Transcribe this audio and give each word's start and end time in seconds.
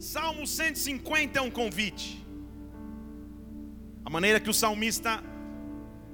Salmo 0.00 0.46
150 0.46 1.38
é 1.38 1.42
um 1.42 1.50
convite. 1.50 2.26
A 4.02 4.08
maneira 4.08 4.40
que 4.40 4.48
o 4.48 4.54
salmista 4.54 5.22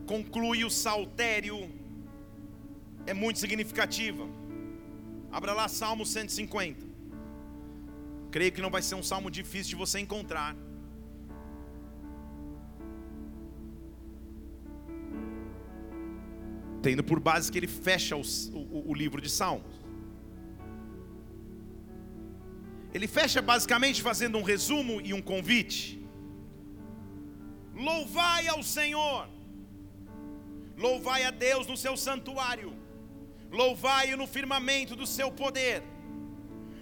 conclui 0.08 0.64
o 0.64 0.70
saltério 0.70 1.70
é 3.06 3.14
muito 3.14 3.38
significativa. 3.38 4.26
Abra 5.30 5.52
lá 5.52 5.68
Salmo 5.68 6.04
150. 6.04 6.84
Creio 8.32 8.50
que 8.50 8.60
não 8.60 8.70
vai 8.70 8.82
ser 8.82 8.96
um 8.96 9.04
salmo 9.04 9.30
difícil 9.30 9.70
de 9.70 9.76
você 9.76 10.00
encontrar. 10.00 10.56
Tendo 16.82 17.04
por 17.04 17.20
base 17.20 17.52
que 17.52 17.58
ele 17.58 17.68
fecha 17.68 18.16
os, 18.16 18.48
o, 18.52 18.90
o 18.90 18.94
livro 18.94 19.22
de 19.22 19.30
Salmos. 19.30 19.85
Ele 22.96 23.06
fecha 23.06 23.42
basicamente 23.42 24.00
fazendo 24.00 24.38
um 24.38 24.42
resumo 24.42 25.02
e 25.02 25.12
um 25.12 25.20
convite. 25.20 26.02
Louvai 27.74 28.48
ao 28.48 28.62
Senhor, 28.62 29.28
louvai 30.78 31.24
a 31.24 31.30
Deus 31.30 31.66
no 31.66 31.76
seu 31.76 31.94
santuário, 31.94 32.72
louvai-o 33.50 34.16
no 34.16 34.26
firmamento 34.26 34.96
do 34.96 35.06
seu 35.06 35.30
poder, 35.30 35.82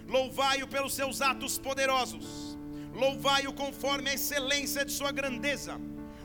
louvai-o 0.06 0.68
pelos 0.68 0.94
seus 0.94 1.20
atos 1.20 1.58
poderosos, 1.58 2.56
louvai-o 2.92 3.52
conforme 3.52 4.10
a 4.10 4.14
excelência 4.14 4.84
de 4.84 4.92
sua 4.92 5.10
grandeza, 5.10 5.80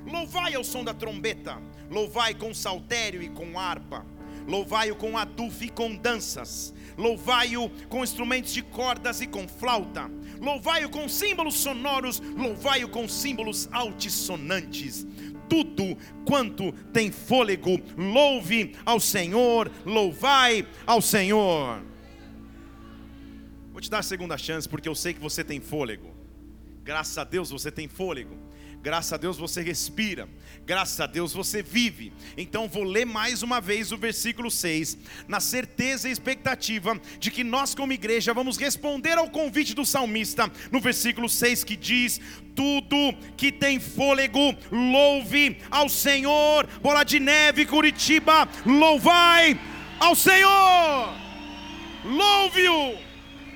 louvai 0.06 0.54
ao 0.54 0.64
som 0.64 0.84
da 0.84 0.94
trombeta, 0.94 1.60
louvai 1.90 2.36
com 2.36 2.54
saltério 2.54 3.24
e 3.24 3.30
com 3.30 3.58
harpa, 3.58 4.06
louvai-o 4.50 4.96
com 4.96 5.16
adufo 5.16 5.64
e 5.64 5.70
com 5.70 5.96
danças, 5.96 6.74
louvai-o 6.98 7.70
com 7.88 8.04
instrumentos 8.04 8.52
de 8.52 8.64
cordas 8.64 9.22
e 9.22 9.28
com 9.28 9.48
flauta, 9.48 10.10
louvai-o 10.42 10.90
com 10.90 11.08
símbolos 11.08 11.54
sonoros, 11.56 12.20
louvai-o 12.20 12.90
com 12.90 13.08
símbolos 13.08 13.70
altissonantes. 13.72 15.06
Tudo 15.48 15.98
quanto 16.26 16.72
tem 16.92 17.12
fôlego, 17.12 17.80
louve 17.96 18.76
ao 18.86 19.00
Senhor, 19.00 19.72
louvai 19.86 20.68
ao 20.86 21.02
Senhor. 21.02 21.82
Vou 23.72 23.82
te 23.82 23.90
dar 23.90 24.00
a 24.00 24.04
segunda 24.04 24.38
chance, 24.38 24.68
porque 24.68 24.90
eu 24.90 24.96
sei 24.96 25.14
que 25.14 25.22
você 25.22 25.44
tem 25.44 25.60
fôlego. 25.60 26.12
Graças 26.84 27.18
a 27.18 27.24
Deus 27.24 27.52
você 27.52 27.72
tem 27.72 27.88
fôlego. 27.88 28.36
Graças 28.82 29.12
a 29.12 29.18
Deus 29.18 29.38
você 29.38 29.62
respira. 29.62 30.28
Graças 30.66 31.00
a 31.02 31.06
Deus 31.06 31.34
você 31.34 31.62
vive. 31.62 32.14
Então 32.38 32.68
vou 32.70 32.84
ler 32.84 33.06
mais 33.06 33.44
uma 33.44 33.60
vez 33.60 33.92
o 33.92 33.98
versículo 33.98 34.50
6, 34.50 34.98
na 35.28 35.42
certeza 35.42 36.08
e 36.08 36.12
expectativa 36.12 37.00
de 37.20 37.30
que 37.30 37.44
nós, 37.44 37.76
como 37.76 37.92
igreja, 37.92 38.34
vamos 38.34 38.56
responder 38.56 39.18
ao 39.18 39.30
convite 39.30 39.74
do 39.74 39.86
salmista, 39.86 40.50
no 40.72 40.80
versículo 40.80 41.28
6 41.28 41.64
que 41.66 41.76
diz: 41.76 42.22
Tudo 42.56 43.14
que 43.36 43.52
tem 43.52 43.80
fôlego, 43.80 44.56
louve 44.72 45.58
ao 45.70 45.90
Senhor. 45.90 46.66
Bola 46.82 47.04
de 47.04 47.20
neve, 47.20 47.66
Curitiba, 47.66 48.48
louvai 48.66 49.60
ao 50.00 50.16
Senhor. 50.16 51.14
Louve-o, 52.06 52.98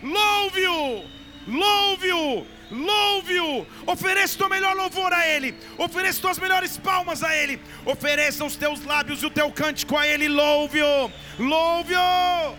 louve-o, 0.03 1.05
louve-o 1.47 2.52
louve-o, 2.73 3.66
ofereça 3.85 4.35
o 4.35 4.38
teu 4.39 4.49
melhor 4.49 4.75
louvor 4.75 5.13
a 5.13 5.27
Ele, 5.27 5.55
ofereça 5.77 6.19
tuas 6.19 6.39
melhores 6.39 6.77
palmas 6.77 7.23
a 7.23 7.35
Ele, 7.35 7.61
ofereça 7.85 8.43
os 8.43 8.55
teus 8.55 8.83
lábios 8.83 9.21
e 9.21 9.25
o 9.27 9.30
teu 9.30 9.52
cântico 9.52 9.95
a 9.95 10.07
Ele, 10.07 10.27
louve-o, 10.27 11.11
louve-o. 11.39 12.57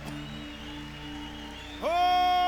Oh! 1.82 2.44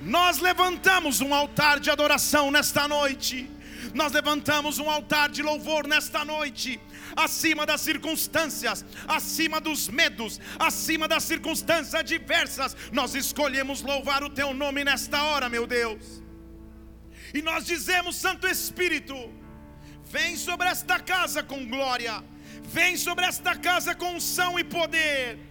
Nós 0.00 0.38
levantamos 0.38 1.20
um 1.20 1.34
altar 1.34 1.78
de 1.78 1.90
adoração 1.90 2.50
nesta 2.50 2.88
noite, 2.88 3.50
nós 3.94 4.12
levantamos 4.12 4.78
um 4.78 4.88
altar 4.88 5.28
de 5.28 5.42
louvor 5.42 5.86
nesta 5.86 6.24
noite 6.24 6.80
acima 7.16 7.66
das 7.66 7.80
circunstâncias, 7.80 8.84
acima 9.06 9.60
dos 9.60 9.88
medos, 9.88 10.40
acima 10.58 11.08
das 11.08 11.24
circunstâncias 11.24 11.94
adversas. 11.94 12.76
Nós 12.92 13.14
escolhemos 13.14 13.82
louvar 13.82 14.22
o 14.22 14.30
Teu 14.30 14.54
nome 14.54 14.84
nesta 14.84 15.22
hora, 15.22 15.48
meu 15.48 15.66
Deus. 15.66 16.22
E 17.32 17.42
nós 17.42 17.64
dizemos, 17.64 18.16
Santo 18.16 18.46
Espírito, 18.46 19.14
vem 20.04 20.36
sobre 20.36 20.68
esta 20.68 20.98
casa 20.98 21.42
com 21.42 21.66
glória, 21.66 22.22
vem 22.64 22.96
sobre 22.96 23.24
esta 23.24 23.54
casa 23.56 23.94
com 23.94 24.14
unção 24.14 24.58
e 24.58 24.64
poder 24.64 25.49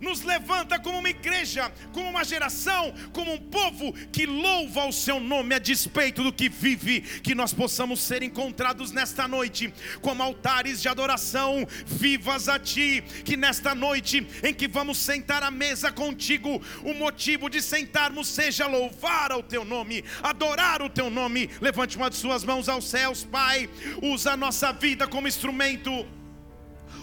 nos 0.00 0.22
levanta 0.22 0.78
como 0.78 0.98
uma 0.98 1.10
igreja, 1.10 1.72
como 1.92 2.08
uma 2.08 2.24
geração, 2.24 2.94
como 3.12 3.32
um 3.32 3.38
povo 3.38 3.92
que 4.12 4.26
louva 4.26 4.86
o 4.86 4.92
seu 4.92 5.18
nome 5.20 5.54
a 5.54 5.58
despeito 5.58 6.22
do 6.22 6.32
que 6.32 6.48
vive, 6.48 7.00
que 7.00 7.34
nós 7.34 7.52
possamos 7.52 8.00
ser 8.00 8.22
encontrados 8.22 8.92
nesta 8.92 9.26
noite 9.26 9.72
como 10.00 10.22
altares 10.22 10.80
de 10.80 10.88
adoração 10.88 11.66
vivas 11.86 12.48
a 12.48 12.58
ti, 12.58 13.02
que 13.24 13.36
nesta 13.36 13.74
noite 13.74 14.26
em 14.42 14.54
que 14.54 14.68
vamos 14.68 14.98
sentar 14.98 15.42
à 15.42 15.50
mesa 15.50 15.90
contigo, 15.90 16.62
o 16.82 16.94
motivo 16.94 17.48
de 17.48 17.60
sentarmos 17.60 18.28
seja 18.28 18.66
louvar 18.66 19.32
ao 19.32 19.42
teu 19.42 19.64
nome, 19.64 20.04
adorar 20.22 20.82
o 20.82 20.90
teu 20.90 21.10
nome. 21.10 21.50
Levante 21.60 21.96
uma 21.96 22.10
de 22.10 22.16
suas 22.16 22.44
mãos 22.44 22.68
aos 22.68 22.88
céus, 22.88 23.24
Pai. 23.24 23.68
Usa 24.02 24.32
a 24.32 24.36
nossa 24.36 24.72
vida 24.72 25.06
como 25.06 25.28
instrumento 25.28 26.06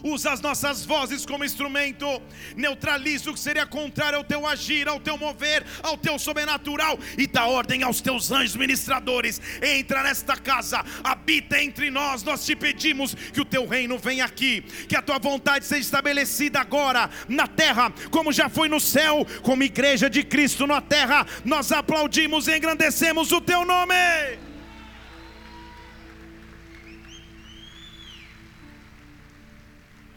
usa 0.04 0.32
as 0.32 0.42
nossas 0.42 0.86
vozes 0.86 1.26
como 1.26 1.46
instrumento, 1.46 2.22
neutraliza 2.56 3.30
o 3.30 3.34
que 3.34 3.40
seria 3.40 3.66
contrário 3.66 4.18
ao 4.18 4.24
teu 4.24 4.46
agir, 4.46 4.88
ao 4.88 5.00
teu 5.00 5.18
mover, 5.18 5.66
ao 5.84 5.98
teu 5.98 6.18
sobrenatural 6.20 6.98
e 7.18 7.28
dá 7.28 7.46
ordem 7.48 7.84
aos 7.84 8.02
teus 8.02 8.32
anjos 8.32 8.56
ministradores. 8.56 9.42
Entra 9.62 10.04
nesta 10.04 10.36
casa, 10.38 10.84
habita 11.04 11.62
entre 11.62 11.90
nós. 11.90 12.24
Nós 12.24 12.46
te 12.46 12.56
pedimos 12.56 13.14
que 13.14 13.42
o 13.42 13.46
teu 13.46 13.68
reino 13.68 13.98
venha 13.98 14.26
aqui, 14.26 14.62
que 14.88 14.96
a 14.96 15.02
tua 15.02 15.20
vontade 15.20 15.66
seja 15.66 15.82
estabelecida 15.82 16.60
agora 16.60 17.10
na 17.28 17.48
terra, 17.48 17.92
como 18.12 18.32
já 18.32 18.50
foi 18.50 18.68
no 18.70 18.80
céu, 18.80 19.26
como 19.42 19.64
igreja 19.64 20.10
de 20.10 20.24
Cristo 20.24 20.68
na 20.68 20.82
terra. 20.82 21.26
Nós 21.44 21.72
aplaudimos 21.72 22.48
e 22.48 22.58
engrandecemos 22.58 23.32
o 23.32 23.42
teu 23.42 23.66
nome. 23.66 24.45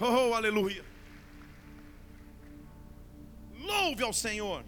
Oh, 0.00 0.32
aleluia. 0.32 0.84
Louve 3.58 4.02
ao 4.02 4.12
Senhor. 4.12 4.64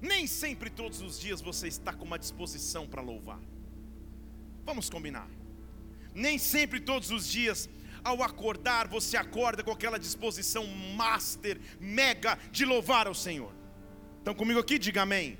Nem 0.00 0.26
sempre 0.26 0.70
todos 0.70 1.00
os 1.00 1.18
dias 1.18 1.40
você 1.40 1.68
está 1.68 1.92
com 1.92 2.04
uma 2.04 2.18
disposição 2.18 2.86
para 2.86 3.02
louvar. 3.02 3.40
Vamos 4.64 4.88
combinar. 4.88 5.28
Nem 6.14 6.38
sempre 6.38 6.80
todos 6.80 7.10
os 7.10 7.26
dias, 7.26 7.68
ao 8.02 8.22
acordar, 8.22 8.86
você 8.88 9.16
acorda 9.16 9.62
com 9.62 9.70
aquela 9.70 9.98
disposição 9.98 10.66
master, 10.66 11.60
mega 11.80 12.38
de 12.50 12.64
louvar 12.64 13.06
ao 13.06 13.14
Senhor. 13.14 13.52
Estão 14.18 14.34
comigo 14.34 14.60
aqui? 14.60 14.78
Diga 14.78 15.02
amém. 15.02 15.38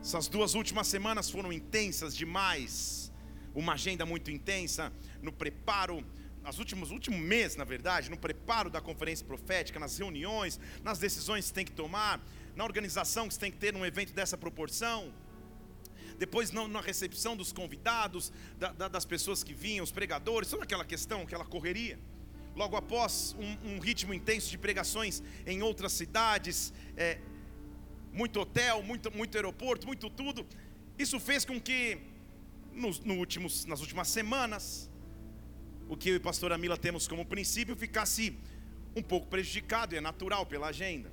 Essas 0.00 0.26
duas 0.26 0.54
últimas 0.54 0.86
semanas 0.88 1.30
foram 1.30 1.52
intensas 1.52 2.16
demais. 2.16 2.97
Uma 3.58 3.72
agenda 3.72 4.06
muito 4.06 4.30
intensa 4.30 4.92
no 5.20 5.32
preparo, 5.32 6.06
nos 6.44 6.60
últimos 6.60 6.92
último 6.92 7.18
mês, 7.18 7.56
na 7.56 7.64
verdade, 7.64 8.08
no 8.08 8.16
preparo 8.16 8.70
da 8.70 8.80
conferência 8.80 9.26
profética, 9.26 9.80
nas 9.80 9.98
reuniões, 9.98 10.60
nas 10.80 11.00
decisões 11.00 11.48
que 11.48 11.54
tem 11.54 11.64
que 11.64 11.72
tomar, 11.72 12.24
na 12.54 12.62
organização 12.62 13.28
que 13.28 13.36
tem 13.36 13.50
que 13.50 13.56
ter 13.56 13.72
num 13.72 13.84
evento 13.84 14.12
dessa 14.12 14.38
proporção. 14.38 15.12
Depois 16.20 16.52
na 16.52 16.80
recepção 16.80 17.36
dos 17.36 17.50
convidados, 17.50 18.32
da, 18.56 18.70
da, 18.70 18.86
das 18.86 19.04
pessoas 19.04 19.42
que 19.42 19.52
vinham, 19.52 19.82
os 19.82 19.90
pregadores, 19.90 20.48
toda 20.48 20.62
aquela 20.62 20.84
questão, 20.84 21.22
aquela 21.22 21.44
correria. 21.44 21.98
Logo 22.54 22.76
após 22.76 23.34
um, 23.40 23.72
um 23.72 23.80
ritmo 23.80 24.14
intenso 24.14 24.48
de 24.48 24.58
pregações 24.58 25.20
em 25.44 25.62
outras 25.62 25.94
cidades, 25.94 26.72
é, 26.96 27.18
muito 28.12 28.38
hotel, 28.38 28.84
muito, 28.84 29.10
muito 29.10 29.34
aeroporto, 29.34 29.84
muito 29.84 30.08
tudo. 30.08 30.46
Isso 30.96 31.18
fez 31.18 31.44
com 31.44 31.60
que 31.60 32.17
no 32.78 33.14
últimos, 33.14 33.64
nas 33.64 33.80
últimas 33.80 34.08
semanas 34.08 34.88
o 35.88 35.96
que 35.96 36.10
eu 36.10 36.14
e 36.14 36.16
a 36.18 36.20
pastora 36.20 36.58
Mila 36.58 36.76
temos 36.76 37.08
como 37.08 37.24
princípio 37.24 37.74
ficasse 37.74 38.38
um 38.94 39.02
pouco 39.02 39.26
prejudicado, 39.26 39.94
e 39.94 39.98
é 39.98 40.00
natural 40.00 40.44
pela 40.44 40.68
agenda. 40.68 41.10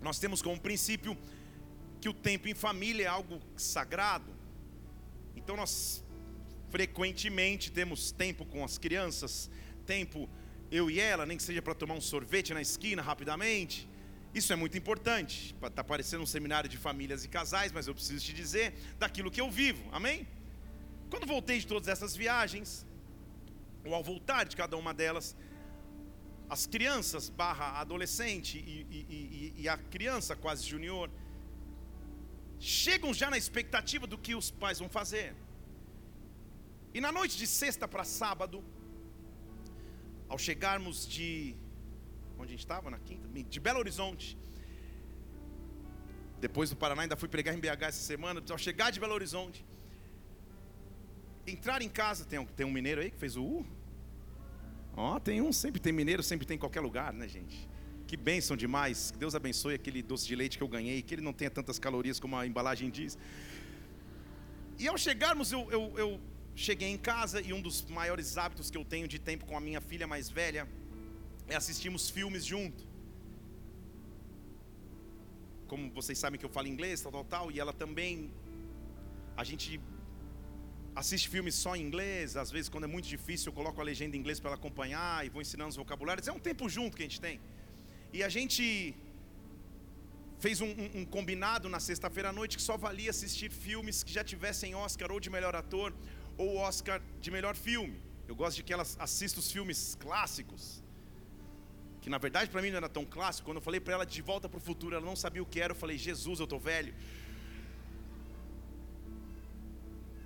Nós 0.00 0.18
temos 0.18 0.40
como 0.40 0.58
princípio 0.60 1.16
que 2.00 2.08
o 2.08 2.14
tempo 2.14 2.48
em 2.48 2.54
família 2.54 3.04
é 3.04 3.08
algo 3.08 3.40
sagrado. 3.56 4.32
Então 5.36 5.56
nós 5.56 6.04
frequentemente 6.70 7.70
temos 7.72 8.12
tempo 8.12 8.44
com 8.46 8.64
as 8.64 8.78
crianças, 8.78 9.50
tempo 9.84 10.28
eu 10.70 10.88
e 10.88 11.00
ela, 11.00 11.26
nem 11.26 11.36
que 11.36 11.42
seja 11.42 11.60
para 11.60 11.74
tomar 11.74 11.94
um 11.94 12.00
sorvete 12.00 12.54
na 12.54 12.62
esquina 12.62 13.02
rapidamente. 13.02 13.88
Isso 14.32 14.52
é 14.52 14.56
muito 14.56 14.78
importante. 14.78 15.54
Está 15.60 15.82
parecendo 15.82 16.22
um 16.22 16.26
seminário 16.26 16.70
de 16.70 16.76
famílias 16.76 17.24
e 17.24 17.28
casais, 17.28 17.72
mas 17.72 17.88
eu 17.88 17.94
preciso 17.94 18.24
te 18.24 18.32
dizer 18.32 18.72
daquilo 18.98 19.30
que 19.30 19.40
eu 19.40 19.50
vivo. 19.50 19.82
Amém? 19.90 20.28
Quando 21.10 21.26
voltei 21.26 21.58
de 21.58 21.66
todas 21.66 21.88
essas 21.88 22.14
viagens, 22.16 22.86
ou 23.84 23.94
ao 23.94 24.02
voltar 24.02 24.44
de 24.44 24.56
cada 24.56 24.76
uma 24.76 24.92
delas, 24.94 25.36
as 26.48 26.66
crianças 26.66 27.28
barra 27.28 27.80
adolescente 27.80 28.58
e, 28.58 28.86
e, 28.90 29.00
e, 29.16 29.62
e 29.62 29.68
a 29.68 29.76
criança 29.76 30.34
quase 30.34 30.64
junior 30.66 31.08
chegam 32.58 33.12
já 33.14 33.30
na 33.30 33.38
expectativa 33.38 34.06
do 34.06 34.18
que 34.18 34.34
os 34.34 34.50
pais 34.50 34.78
vão 34.78 34.88
fazer. 34.88 35.34
E 36.92 37.00
na 37.00 37.12
noite 37.12 37.36
de 37.38 37.46
sexta 37.46 37.86
para 37.88 38.04
sábado, 38.04 38.62
ao 40.28 40.38
chegarmos 40.38 41.06
de 41.06 41.54
onde 42.38 42.48
a 42.48 42.54
gente 42.54 42.60
estava 42.60 42.90
na 42.90 42.98
quinta, 42.98 43.28
de 43.54 43.60
Belo 43.60 43.78
Horizonte, 43.78 44.36
depois 46.40 46.70
do 46.70 46.76
Paraná 46.76 47.02
ainda 47.02 47.16
fui 47.16 47.28
pregar 47.28 47.54
em 47.54 47.60
BH 47.60 47.82
essa 47.82 48.02
semana, 48.12 48.42
ao 48.50 48.58
chegar 48.58 48.90
de 48.90 48.98
Belo 48.98 49.14
Horizonte, 49.14 49.64
entrar 51.46 51.82
em 51.82 51.88
casa, 51.88 52.24
tem 52.24 52.38
um, 52.38 52.46
tem 52.46 52.66
um 52.66 52.70
mineiro 52.70 53.00
aí 53.00 53.10
que 53.10 53.16
fez 53.16 53.36
o 53.36 53.44
U? 53.44 53.66
Ó, 54.96 55.16
oh, 55.16 55.20
tem 55.20 55.40
um, 55.40 55.52
sempre 55.52 55.80
tem 55.80 55.92
mineiro, 55.92 56.22
sempre 56.22 56.46
tem 56.46 56.56
em 56.56 56.58
qualquer 56.58 56.80
lugar, 56.80 57.12
né, 57.12 57.26
gente? 57.28 57.68
Que 58.06 58.16
bênção 58.16 58.56
demais. 58.56 59.10
Que 59.12 59.18
Deus 59.18 59.34
abençoe 59.34 59.74
aquele 59.74 60.02
doce 60.02 60.26
de 60.26 60.34
leite 60.34 60.58
que 60.58 60.64
eu 60.64 60.68
ganhei, 60.68 61.00
que 61.00 61.14
ele 61.14 61.22
não 61.22 61.32
tenha 61.32 61.50
tantas 61.50 61.78
calorias 61.78 62.18
como 62.18 62.36
a 62.36 62.46
embalagem 62.46 62.90
diz. 62.90 63.16
E 64.78 64.88
ao 64.88 64.98
chegarmos, 64.98 65.52
eu, 65.52 65.70
eu, 65.70 65.92
eu 65.96 66.20
cheguei 66.54 66.88
em 66.88 66.98
casa 66.98 67.40
e 67.40 67.52
um 67.52 67.60
dos 67.60 67.84
maiores 67.86 68.36
hábitos 68.36 68.70
que 68.70 68.76
eu 68.76 68.84
tenho 68.84 69.06
de 69.06 69.18
tempo 69.18 69.46
com 69.46 69.56
a 69.56 69.60
minha 69.60 69.80
filha 69.80 70.06
mais 70.06 70.28
velha 70.28 70.68
é 71.48 71.56
assistirmos 71.56 72.10
filmes 72.10 72.44
junto. 72.44 72.84
Como 75.68 75.90
vocês 75.92 76.18
sabem 76.18 76.38
que 76.38 76.44
eu 76.44 76.50
falo 76.50 76.66
inglês, 76.66 77.00
tal, 77.00 77.12
tal, 77.12 77.24
tal, 77.24 77.50
e 77.50 77.60
ela 77.60 77.72
também. 77.72 78.30
A 79.36 79.44
gente 79.44 79.80
assiste 80.94 81.28
filmes 81.28 81.54
só 81.54 81.76
em 81.76 81.82
inglês, 81.82 82.36
às 82.36 82.50
vezes 82.50 82.68
quando 82.68 82.84
é 82.84 82.86
muito 82.86 83.08
difícil 83.08 83.50
eu 83.50 83.52
coloco 83.52 83.80
a 83.80 83.84
legenda 83.84 84.16
em 84.16 84.20
inglês 84.20 84.40
para 84.40 84.50
ela 84.50 84.56
acompanhar 84.56 85.24
e 85.24 85.28
vou 85.28 85.40
ensinando 85.42 85.70
os 85.70 85.76
vocabulários. 85.76 86.28
É 86.28 86.32
um 86.32 86.38
tempo 86.38 86.68
junto 86.68 86.96
que 86.96 87.02
a 87.02 87.06
gente 87.08 87.20
tem. 87.20 87.40
E 88.12 88.22
a 88.22 88.28
gente 88.28 88.94
fez 90.38 90.60
um, 90.60 90.70
um, 90.82 91.00
um 91.00 91.04
combinado 91.04 91.68
na 91.68 91.78
sexta-feira 91.78 92.30
à 92.30 92.32
noite 92.32 92.56
que 92.56 92.62
só 92.62 92.76
valia 92.76 93.10
assistir 93.10 93.50
filmes 93.50 94.02
que 94.02 94.12
já 94.12 94.24
tivessem 94.24 94.74
Oscar 94.74 95.12
ou 95.12 95.20
de 95.20 95.30
melhor 95.30 95.54
ator 95.54 95.94
ou 96.36 96.56
Oscar 96.56 97.00
de 97.20 97.30
melhor 97.30 97.54
filme. 97.54 98.00
Eu 98.26 98.34
gosto 98.34 98.56
de 98.56 98.62
que 98.62 98.72
ela 98.72 98.86
assista 98.98 99.38
os 99.38 99.50
filmes 99.52 99.96
clássicos. 100.04 100.82
Que 102.00 102.08
na 102.08 102.18
verdade 102.18 102.50
para 102.50 102.62
mim 102.62 102.70
não 102.70 102.78
era 102.78 102.88
tão 102.88 103.04
clássico. 103.04 103.46
Quando 103.48 103.58
eu 103.58 103.62
falei 103.62 103.80
para 103.80 103.94
ela 103.94 104.06
de 104.06 104.22
volta 104.22 104.48
para 104.48 104.58
o 104.58 104.60
futuro, 104.60 104.96
ela 104.96 105.04
não 105.04 105.16
sabia 105.16 105.42
o 105.42 105.46
que 105.46 105.60
era. 105.60 105.72
Eu 105.72 105.76
falei, 105.76 105.98
Jesus, 105.98 106.38
eu 106.40 106.44
estou 106.44 106.58
velho. 106.58 106.94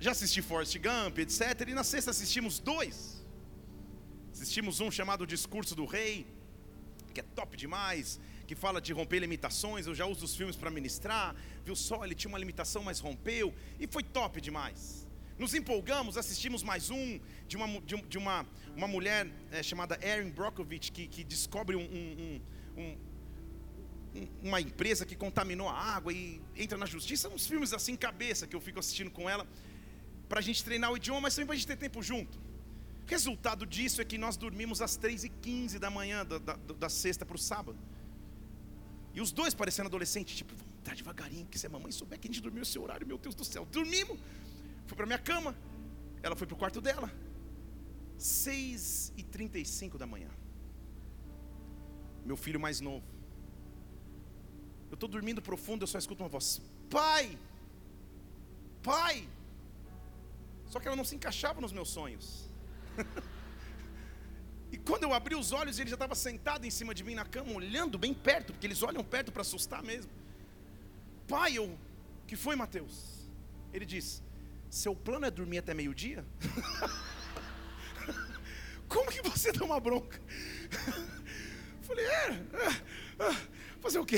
Já 0.05 0.11
assisti 0.11 0.39
Forrest 0.39 0.77
Gump, 0.77 1.17
etc. 1.17 1.39
E 1.67 1.73
na 1.73 1.83
sexta 1.83 2.11
assistimos 2.11 2.59
dois. 2.59 2.95
Assistimos 4.31 4.79
um 4.79 4.91
chamado 4.91 5.25
Discurso 5.25 5.73
do 5.73 5.83
Rei 5.83 6.27
que 7.11 7.21
é 7.21 7.23
top 7.23 7.57
demais, 7.57 8.19
que 8.45 8.53
fala 8.53 8.79
de 8.79 8.93
romper 8.93 9.17
limitações. 9.17 9.87
Eu 9.87 9.95
já 9.95 10.05
uso 10.05 10.23
os 10.25 10.35
filmes 10.35 10.55
para 10.55 10.69
ministrar. 10.69 11.35
Viu 11.63 11.75
só, 11.75 12.05
ele 12.05 12.13
tinha 12.13 12.29
uma 12.29 12.37
limitação, 12.37 12.83
mas 12.83 12.99
rompeu. 12.99 13.51
E 13.79 13.87
foi 13.87 14.03
top 14.03 14.39
demais. 14.39 15.07
Nos 15.39 15.55
empolgamos, 15.55 16.17
assistimos 16.17 16.61
mais 16.61 16.91
um 16.91 17.19
de 17.47 17.57
uma, 17.57 17.67
de, 17.81 18.17
uma, 18.19 18.45
uma 18.75 18.87
mulher 18.87 19.27
é, 19.51 19.63
chamada 19.63 19.97
Erin 20.07 20.29
Brockovich 20.29 20.91
que, 20.91 21.07
que 21.07 21.23
descobre 21.23 21.75
um, 21.75 21.81
um, 21.81 22.41
um, 22.77 22.97
uma 24.43 24.61
empresa 24.61 25.03
que 25.03 25.15
contaminou 25.15 25.67
a 25.67 25.73
água 25.73 26.13
e 26.13 26.39
entra 26.55 26.77
na 26.77 26.85
justiça. 26.85 27.27
Uns 27.27 27.47
filmes 27.47 27.73
assim, 27.73 27.95
cabeça, 27.95 28.45
que 28.45 28.55
eu 28.55 28.61
fico 28.61 28.79
assistindo 28.79 29.09
com 29.09 29.27
ela, 29.27 29.47
para 30.27 30.39
a 30.39 30.41
gente 30.41 30.63
treinar 30.63 30.91
o 30.91 30.97
idioma, 30.97 31.21
mas 31.21 31.35
também 31.35 31.47
para 31.47 31.55
a 31.55 31.57
gente 31.57 31.67
ter 31.67 31.77
tempo 31.77 32.01
junto. 32.01 32.37
Resultado 33.07 33.65
disso 33.65 34.01
é 34.01 34.05
que 34.05 34.17
nós 34.17 34.35
dormimos 34.35 34.81
às 34.81 34.97
3h15 34.97 35.77
da 35.77 35.89
manhã, 35.89 36.25
da, 36.25 36.39
da, 36.39 36.53
da 36.55 36.89
sexta 36.89 37.25
para 37.25 37.35
o 37.35 37.39
sábado. 37.39 37.77
E 39.13 39.21
os 39.21 39.31
dois 39.31 39.53
parecendo 39.53 39.87
adolescentes, 39.87 40.35
tipo, 40.35 40.53
vamos 40.55 40.73
estar 40.79 40.95
devagarinho, 40.95 41.45
porque 41.45 41.57
se 41.57 41.67
a 41.67 41.69
mamãe 41.69 41.91
souber 41.91 42.19
que 42.19 42.27
a 42.27 42.31
gente 42.31 42.41
dormiu 42.41 42.63
esse 42.63 42.77
horário, 42.77 43.05
meu 43.05 43.17
Deus 43.17 43.35
do 43.35 43.45
céu, 43.45 43.65
dormimos. 43.65 44.17
Fui 44.87 44.97
para 44.97 45.05
minha 45.05 45.19
cama, 45.19 45.55
ela 46.21 46.35
foi 46.35 46.47
para 46.47 46.55
o 46.55 46.57
quarto 46.57 46.81
dela. 46.81 47.11
6h35 48.19 49.97
da 49.97 50.07
manhã. 50.07 50.29
Meu 52.25 52.35
filho 52.35 52.59
mais 52.59 52.81
novo. 52.81 53.05
Eu 54.89 54.95
estou 54.95 55.07
dormindo 55.07 55.41
profundo, 55.41 55.83
eu 55.83 55.87
só 55.87 55.97
escuto 55.97 56.23
uma 56.23 56.29
voz: 56.29 56.61
Pai! 56.89 57.37
Pai! 58.81 59.27
Só 60.69 60.79
que 60.79 60.87
ela 60.87 60.95
não 60.95 61.03
se 61.03 61.15
encaixava 61.15 61.59
nos 61.61 61.71
meus 61.71 61.89
sonhos. 61.89 62.49
e 64.71 64.77
quando 64.77 65.03
eu 65.03 65.13
abri 65.13 65.35
os 65.35 65.51
olhos, 65.51 65.79
ele 65.79 65.89
já 65.89 65.95
estava 65.95 66.15
sentado 66.15 66.65
em 66.65 66.71
cima 66.71 66.93
de 66.93 67.03
mim 67.03 67.15
na 67.15 67.25
cama, 67.25 67.53
olhando 67.53 67.97
bem 67.97 68.13
perto, 68.13 68.53
porque 68.53 68.67
eles 68.67 68.83
olham 68.83 69.03
perto 69.03 69.31
para 69.31 69.41
assustar 69.41 69.83
mesmo. 69.83 70.11
Pai, 71.27 71.57
eu, 71.57 71.77
que 72.27 72.35
foi, 72.35 72.55
Mateus? 72.55 73.27
Ele 73.73 73.85
diz: 73.85 74.23
Seu 74.69 74.95
plano 74.95 75.25
é 75.25 75.31
dormir 75.31 75.59
até 75.59 75.73
meio-dia? 75.73 76.25
Como 78.87 79.11
que 79.11 79.21
você 79.21 79.51
dá 79.51 79.65
uma 79.65 79.79
bronca? 79.79 80.19
Falei, 81.81 82.05
é, 82.05 82.29
é, 82.29 83.27
é, 83.27 83.35
fazer 83.79 83.99
o 83.99 84.05
quê? 84.05 84.17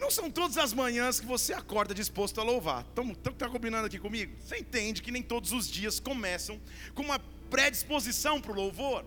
Não 0.00 0.10
são 0.10 0.30
todas 0.30 0.56
as 0.56 0.72
manhãs 0.72 1.20
que 1.20 1.26
você 1.26 1.52
acorda 1.52 1.94
disposto 1.94 2.40
a 2.40 2.42
louvar. 2.42 2.86
Está 2.88 3.32
tá 3.32 3.48
combinando 3.50 3.86
aqui 3.86 3.98
comigo? 3.98 4.34
Você 4.40 4.56
entende 4.56 5.02
que 5.02 5.10
nem 5.10 5.22
todos 5.22 5.52
os 5.52 5.70
dias 5.70 6.00
começam 6.00 6.58
com 6.94 7.02
uma 7.02 7.18
predisposição 7.50 8.40
para 8.40 8.52
o 8.52 8.54
louvor. 8.54 9.04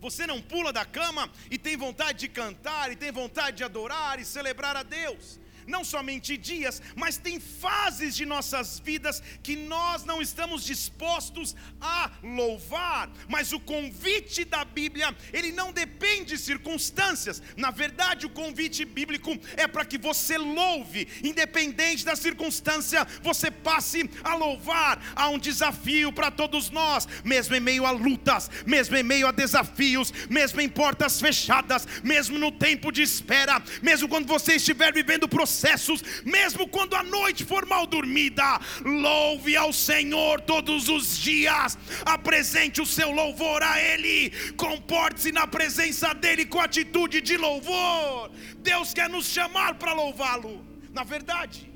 Você 0.00 0.28
não 0.28 0.40
pula 0.40 0.72
da 0.72 0.84
cama 0.84 1.28
e 1.50 1.58
tem 1.58 1.76
vontade 1.76 2.20
de 2.20 2.28
cantar, 2.28 2.92
e 2.92 2.96
tem 2.96 3.10
vontade 3.10 3.58
de 3.58 3.64
adorar 3.64 4.20
e 4.20 4.24
celebrar 4.24 4.76
a 4.76 4.84
Deus 4.84 5.40
não 5.70 5.84
somente 5.84 6.36
dias, 6.36 6.82
mas 6.96 7.16
tem 7.16 7.38
fases 7.38 8.14
de 8.14 8.26
nossas 8.26 8.80
vidas 8.80 9.22
que 9.42 9.56
nós 9.56 10.04
não 10.04 10.20
estamos 10.20 10.64
dispostos 10.64 11.54
a 11.80 12.10
louvar. 12.22 13.08
Mas 13.28 13.52
o 13.52 13.60
convite 13.60 14.44
da 14.44 14.64
Bíblia, 14.64 15.16
ele 15.32 15.52
não 15.52 15.72
depende 15.72 16.34
de 16.34 16.38
circunstâncias. 16.38 17.42
Na 17.56 17.70
verdade, 17.70 18.26
o 18.26 18.30
convite 18.30 18.84
bíblico 18.84 19.38
é 19.56 19.66
para 19.66 19.84
que 19.84 19.96
você 19.96 20.36
louve, 20.36 21.08
independente 21.22 22.04
da 22.04 22.16
circunstância, 22.16 23.06
você 23.22 23.50
passe 23.50 24.10
a 24.24 24.34
louvar. 24.34 25.00
Há 25.14 25.28
um 25.28 25.38
desafio 25.38 26.12
para 26.12 26.30
todos 26.30 26.68
nós, 26.70 27.06
mesmo 27.24 27.54
em 27.54 27.60
meio 27.60 27.86
a 27.86 27.92
lutas, 27.92 28.50
mesmo 28.66 28.96
em 28.96 29.02
meio 29.02 29.28
a 29.28 29.32
desafios, 29.32 30.12
mesmo 30.28 30.60
em 30.60 30.68
portas 30.68 31.20
fechadas, 31.20 31.86
mesmo 32.02 32.38
no 32.38 32.50
tempo 32.50 32.90
de 32.90 33.02
espera, 33.02 33.62
mesmo 33.80 34.08
quando 34.08 34.26
você 34.26 34.54
estiver 34.54 34.92
vivendo 34.92 35.24
o 35.24 35.28
processo 35.28 35.59
processos, 35.60 36.02
mesmo 36.24 36.66
quando 36.66 36.94
a 36.94 37.02
noite 37.02 37.44
for 37.44 37.66
mal 37.66 37.86
dormida. 37.86 38.58
Louve 38.84 39.56
ao 39.56 39.72
Senhor 39.72 40.40
todos 40.40 40.88
os 40.88 41.18
dias, 41.18 41.76
apresente 42.04 42.80
o 42.80 42.86
seu 42.86 43.10
louvor 43.10 43.62
a 43.62 43.78
Ele, 43.80 44.30
comporte-se 44.56 45.30
na 45.32 45.46
presença 45.46 46.14
dEle 46.14 46.46
com 46.46 46.60
atitude 46.60 47.20
de 47.20 47.36
louvor. 47.36 48.30
Deus 48.58 48.94
quer 48.94 49.08
nos 49.08 49.26
chamar 49.26 49.74
para 49.74 49.92
louvá-lo. 49.92 50.64
Na 50.90 51.04
verdade, 51.04 51.70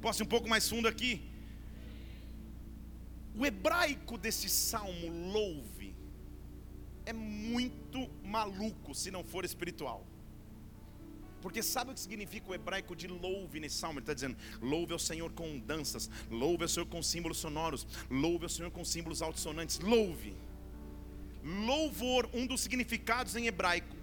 posso 0.00 0.22
ir 0.22 0.24
um 0.24 0.28
pouco 0.28 0.48
mais 0.48 0.68
fundo 0.68 0.88
aqui. 0.88 1.22
O 3.36 3.44
hebraico 3.44 4.16
desse 4.16 4.48
salmo 4.48 5.08
louve 5.32 5.94
é 7.04 7.12
muito 7.12 8.08
maluco 8.22 8.94
se 8.94 9.10
não 9.10 9.24
for 9.24 9.44
espiritual. 9.44 10.13
Porque 11.44 11.62
sabe 11.62 11.90
o 11.90 11.94
que 11.94 12.00
significa 12.00 12.50
o 12.50 12.54
hebraico 12.54 12.96
de 12.96 13.06
louve 13.06 13.60
nesse 13.60 13.76
salmo? 13.76 13.98
Ele 13.98 14.04
está 14.04 14.14
dizendo: 14.14 14.34
louve 14.62 14.94
ao 14.94 14.98
Senhor 14.98 15.30
com 15.30 15.58
danças, 15.58 16.08
louve 16.30 16.62
ao 16.62 16.68
Senhor 16.70 16.86
com 16.86 17.02
símbolos 17.02 17.36
sonoros, 17.36 17.86
louve 18.10 18.46
ao 18.46 18.48
Senhor 18.48 18.70
com 18.70 18.82
símbolos 18.82 19.20
altissonantes. 19.20 19.78
Louve. 19.78 20.34
Louvor, 21.42 22.30
um 22.32 22.46
dos 22.46 22.62
significados 22.62 23.36
em 23.36 23.46
hebraico, 23.46 23.94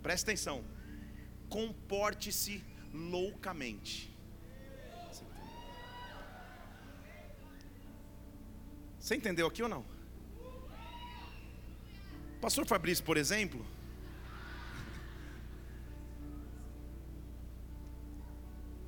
presta 0.00 0.30
atenção, 0.30 0.64
comporte-se 1.48 2.62
loucamente. 2.94 4.08
Você 9.00 9.16
entendeu 9.16 9.48
aqui 9.48 9.60
ou 9.60 9.68
não? 9.68 9.84
Pastor 12.40 12.64
Fabrício, 12.64 13.04
por 13.04 13.16
exemplo, 13.16 13.66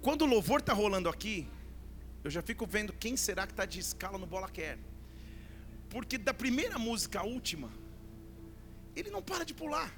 Quando 0.00 0.22
o 0.22 0.26
louvor 0.26 0.60
está 0.60 0.72
rolando 0.72 1.08
aqui, 1.08 1.48
eu 2.22 2.30
já 2.30 2.42
fico 2.42 2.66
vendo 2.66 2.92
quem 2.92 3.16
será 3.16 3.46
que 3.46 3.52
está 3.52 3.64
de 3.64 3.80
escala 3.80 4.18
no 4.18 4.26
Bola 4.26 4.48
Quer. 4.48 4.78
Porque 5.90 6.18
da 6.18 6.34
primeira 6.34 6.78
música 6.78 7.20
à 7.20 7.22
última, 7.24 7.70
ele 8.94 9.10
não 9.10 9.22
para 9.22 9.44
de 9.44 9.54
pular. 9.54 9.92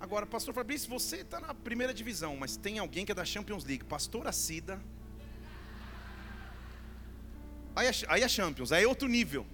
Agora, 0.00 0.26
pastor 0.26 0.52
Fabrício, 0.52 0.90
você 0.90 1.18
está 1.18 1.38
na 1.38 1.54
primeira 1.54 1.94
divisão, 1.94 2.36
mas 2.36 2.56
tem 2.56 2.78
alguém 2.78 3.06
que 3.06 3.12
é 3.12 3.14
da 3.14 3.24
Champions 3.24 3.64
League, 3.64 3.84
pastor 3.84 4.26
Acida. 4.26 4.80
Aí 7.74 7.86
é, 7.86 7.92
aí 8.08 8.28
Champions, 8.28 8.72
aí 8.72 8.84
é 8.84 8.86
outro 8.86 9.08
nível. 9.08 9.46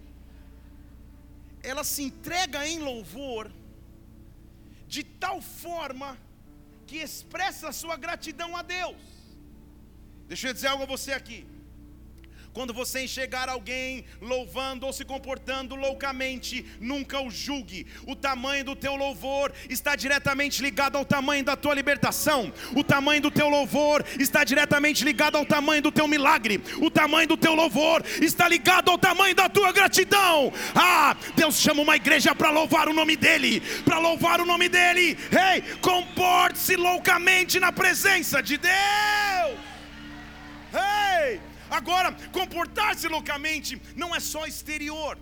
ela 1.62 1.84
se 1.84 2.02
entrega 2.02 2.66
em 2.66 2.78
louvor 2.78 3.50
de 4.86 5.04
tal 5.04 5.42
forma 5.42 6.16
que 6.88 6.98
expressa 7.08 7.68
a 7.68 7.72
sua 7.80 7.96
gratidão 8.04 8.50
a 8.56 8.62
Deus. 8.62 8.96
Deixa 10.26 10.48
eu 10.48 10.54
dizer 10.54 10.68
algo 10.68 10.84
a 10.84 10.92
você 10.94 11.12
aqui. 11.12 11.40
Quando 12.58 12.74
você 12.74 13.04
enxergar 13.04 13.48
alguém 13.48 14.04
louvando 14.20 14.84
ou 14.84 14.92
se 14.92 15.04
comportando 15.04 15.76
loucamente, 15.76 16.66
nunca 16.80 17.20
o 17.20 17.30
julgue. 17.30 17.86
O 18.04 18.16
tamanho 18.16 18.64
do 18.64 18.74
teu 18.74 18.96
louvor 18.96 19.52
está 19.70 19.94
diretamente 19.94 20.60
ligado 20.60 20.98
ao 20.98 21.04
tamanho 21.04 21.44
da 21.44 21.54
tua 21.54 21.72
libertação. 21.72 22.52
O 22.74 22.82
tamanho 22.82 23.22
do 23.22 23.30
teu 23.30 23.48
louvor 23.48 24.04
está 24.18 24.42
diretamente 24.42 25.04
ligado 25.04 25.36
ao 25.36 25.46
tamanho 25.46 25.80
do 25.80 25.92
teu 25.92 26.08
milagre. 26.08 26.60
O 26.82 26.90
tamanho 26.90 27.28
do 27.28 27.36
teu 27.36 27.54
louvor 27.54 28.04
está 28.20 28.48
ligado 28.48 28.90
ao 28.90 28.98
tamanho 28.98 29.36
da 29.36 29.48
tua 29.48 29.70
gratidão. 29.70 30.52
Ah, 30.74 31.16
Deus 31.36 31.60
chama 31.60 31.82
uma 31.82 31.94
igreja 31.94 32.34
para 32.34 32.50
louvar 32.50 32.88
o 32.88 32.92
nome 32.92 33.14
dEle, 33.14 33.60
para 33.84 34.00
louvar 34.00 34.40
o 34.40 34.44
nome 34.44 34.68
dEle. 34.68 35.16
Ei, 35.30 35.58
hey, 35.58 35.62
comporte-se 35.80 36.74
loucamente 36.74 37.60
na 37.60 37.70
presença 37.70 38.42
de 38.42 38.56
Deus. 38.56 38.74
Ei! 40.74 41.34
Hey! 41.34 41.47
Agora, 41.70 42.12
comportar-se 42.32 43.06
loucamente 43.08 43.80
não 43.94 44.14
é 44.14 44.20
só 44.20 44.46
exterior, 44.46 45.18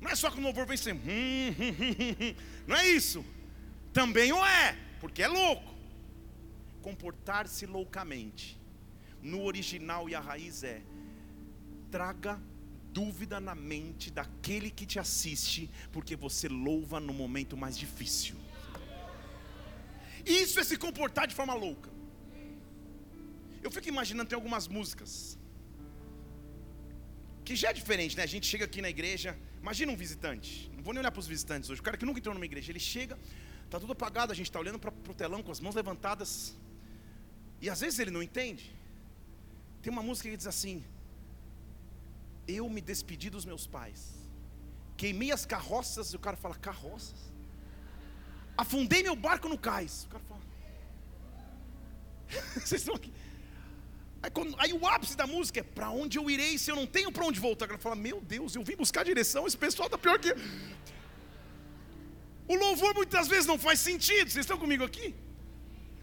não 0.00 0.10
é 0.10 0.14
só 0.14 0.30
que 0.30 0.38
o 0.38 0.42
louvor 0.42 0.66
vem 0.66 0.76
sempre, 0.76 1.10
hum, 1.10 1.54
hum, 1.58 2.16
hum, 2.20 2.34
não 2.66 2.76
é 2.76 2.88
isso, 2.88 3.24
também 3.92 4.32
o 4.32 4.44
é, 4.44 4.76
porque 5.00 5.22
é 5.22 5.28
louco. 5.28 5.74
Comportar-se 6.82 7.64
loucamente, 7.64 8.58
no 9.22 9.42
original 9.42 10.08
e 10.08 10.14
a 10.14 10.20
raiz 10.20 10.62
é, 10.62 10.82
traga 11.90 12.40
dúvida 12.92 13.40
na 13.40 13.54
mente 13.54 14.10
daquele 14.10 14.70
que 14.70 14.86
te 14.86 14.98
assiste, 14.98 15.70
porque 15.92 16.14
você 16.14 16.48
louva 16.48 17.00
no 17.00 17.12
momento 17.12 17.56
mais 17.56 17.76
difícil. 17.76 18.36
Isso 20.24 20.60
é 20.60 20.64
se 20.64 20.76
comportar 20.76 21.26
de 21.26 21.34
forma 21.34 21.54
louca. 21.54 21.90
Eu 23.62 23.70
fico 23.70 23.88
imaginando, 23.88 24.28
tem 24.28 24.36
algumas 24.36 24.68
músicas 24.68 25.38
que 27.44 27.54
já 27.54 27.68
é 27.70 27.72
diferente, 27.72 28.16
né? 28.16 28.22
A 28.22 28.32
gente 28.34 28.46
chega 28.46 28.64
aqui 28.64 28.80
na 28.80 28.88
igreja, 28.88 29.38
imagina 29.60 29.92
um 29.92 29.96
visitante, 29.96 30.70
não 30.74 30.82
vou 30.82 30.94
nem 30.94 31.00
olhar 31.00 31.10
para 31.10 31.20
os 31.20 31.26
visitantes 31.26 31.68
hoje, 31.70 31.80
o 31.80 31.84
cara 31.84 31.96
que 31.96 32.06
nunca 32.06 32.18
entrou 32.18 32.34
numa 32.34 32.44
igreja, 32.44 32.72
ele 32.72 32.80
chega, 32.80 33.18
está 33.64 33.78
tudo 33.78 33.92
apagado, 33.92 34.32
a 34.32 34.34
gente 34.34 34.48
está 34.50 34.58
olhando 34.58 34.78
para 34.78 34.90
o 34.90 35.14
telão 35.14 35.42
com 35.42 35.52
as 35.52 35.60
mãos 35.60 35.74
levantadas, 35.74 36.56
e 37.60 37.68
às 37.68 37.80
vezes 37.80 37.98
ele 37.98 38.10
não 38.10 38.22
entende. 38.22 38.74
Tem 39.82 39.92
uma 39.92 40.02
música 40.02 40.28
que 40.30 40.36
diz 40.36 40.46
assim: 40.46 40.82
Eu 42.48 42.68
me 42.68 42.80
despedi 42.80 43.28
dos 43.28 43.44
meus 43.44 43.66
pais, 43.66 44.14
queimei 44.96 45.30
as 45.30 45.44
carroças, 45.44 46.12
e 46.12 46.16
o 46.16 46.18
cara 46.18 46.36
fala: 46.36 46.54
Carroças? 46.54 47.20
Afundei 48.56 49.02
meu 49.02 49.16
barco 49.16 49.48
no 49.48 49.58
cais. 49.58 50.04
O 50.04 50.08
cara 50.08 50.24
fala: 50.24 50.40
Vocês 52.54 52.80
estão 52.80 52.94
aqui. 52.94 53.12
Aí, 54.24 54.30
quando, 54.30 54.54
aí, 54.58 54.72
o 54.72 54.86
ápice 54.86 55.14
da 55.14 55.26
música 55.26 55.60
é: 55.60 55.62
para 55.62 55.90
onde 55.90 56.16
eu 56.18 56.30
irei 56.30 56.56
se 56.56 56.70
eu 56.70 56.76
não 56.76 56.86
tenho 56.86 57.12
para 57.12 57.26
onde 57.26 57.38
voltar? 57.38 57.68
Ela 57.68 57.78
fala: 57.78 57.94
Meu 57.94 58.22
Deus, 58.22 58.54
eu 58.56 58.62
vim 58.64 58.74
buscar 58.74 59.04
direção, 59.04 59.46
esse 59.46 59.58
pessoal 59.64 59.86
está 59.86 59.98
pior 59.98 60.18
que. 60.18 60.34
O 62.48 62.54
louvor 62.54 62.94
muitas 62.94 63.28
vezes 63.28 63.44
não 63.44 63.58
faz 63.58 63.80
sentido. 63.80 64.30
Vocês 64.30 64.44
estão 64.46 64.56
comigo 64.56 64.82
aqui? 64.82 65.14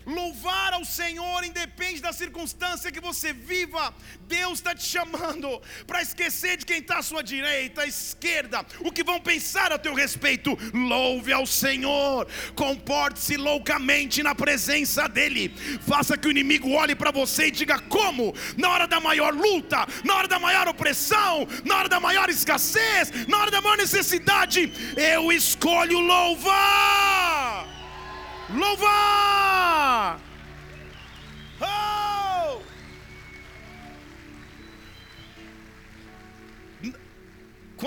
Louvar 0.05 0.73
ao 0.73 0.83
Senhor 0.83 1.43
independe 1.43 2.01
da 2.01 2.11
circunstância 2.11 2.91
que 2.91 2.99
você 2.99 3.33
viva. 3.33 3.93
Deus 4.27 4.59
está 4.59 4.73
te 4.73 4.83
chamando 4.83 5.61
para 5.85 6.01
esquecer 6.01 6.57
de 6.57 6.65
quem 6.65 6.79
está 6.79 6.99
à 6.99 7.03
sua 7.03 7.21
direita, 7.21 7.81
à 7.81 7.87
esquerda, 7.87 8.65
o 8.79 8.91
que 8.91 9.03
vão 9.03 9.19
pensar 9.19 9.71
a 9.71 9.77
teu 9.77 9.93
respeito. 9.93 10.57
Louve 10.73 11.31
ao 11.31 11.45
Senhor, 11.45 12.27
comporte-se 12.55 13.37
loucamente 13.37 14.23
na 14.23 14.33
presença 14.33 15.07
dEle. 15.07 15.49
Faça 15.87 16.17
que 16.17 16.27
o 16.27 16.31
inimigo 16.31 16.71
olhe 16.71 16.95
para 16.95 17.11
você 17.11 17.47
e 17.47 17.51
diga: 17.51 17.79
como? 17.79 18.33
Na 18.57 18.69
hora 18.69 18.87
da 18.87 18.99
maior 18.99 19.33
luta, 19.33 19.87
na 20.03 20.15
hora 20.15 20.27
da 20.27 20.39
maior 20.39 20.67
opressão, 20.67 21.47
na 21.63 21.77
hora 21.77 21.89
da 21.89 21.99
maior 21.99 22.29
escassez, 22.29 23.11
na 23.27 23.39
hora 23.39 23.51
da 23.51 23.61
maior 23.61 23.77
necessidade, 23.77 24.71
eu 24.97 25.31
escolho 25.31 25.99
louvar. 25.99 27.67
Louvar! 28.49 29.30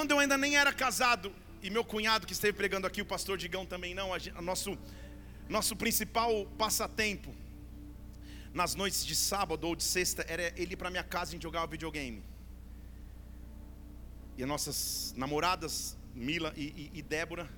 Quando 0.04 0.10
eu 0.10 0.18
ainda 0.18 0.36
nem 0.36 0.54
era 0.54 0.70
casado, 0.70 1.32
e 1.62 1.70
meu 1.70 1.82
cunhado 1.82 2.26
que 2.26 2.34
esteve 2.34 2.54
pregando 2.54 2.86
aqui, 2.86 3.00
o 3.00 3.06
pastor 3.06 3.38
Digão 3.38 3.64
também 3.64 3.94
não, 3.94 4.12
a, 4.12 4.18
a 4.34 4.42
nosso, 4.42 4.76
nosso 5.48 5.74
principal 5.74 6.44
passatempo 6.58 7.34
nas 8.52 8.74
noites 8.74 9.02
de 9.06 9.16
sábado 9.16 9.66
ou 9.66 9.74
de 9.74 9.82
sexta 9.82 10.22
era 10.28 10.52
ele 10.60 10.74
ir 10.74 10.76
para 10.76 10.90
minha 10.90 11.02
casa 11.02 11.34
e 11.34 11.40
jogava 11.40 11.68
videogame. 11.68 12.22
E 14.36 14.42
as 14.42 14.48
nossas 14.54 15.14
namoradas, 15.16 15.96
Mila 16.14 16.52
e, 16.54 16.64
e, 16.64 16.98
e 16.98 17.00
Débora, 17.00 17.48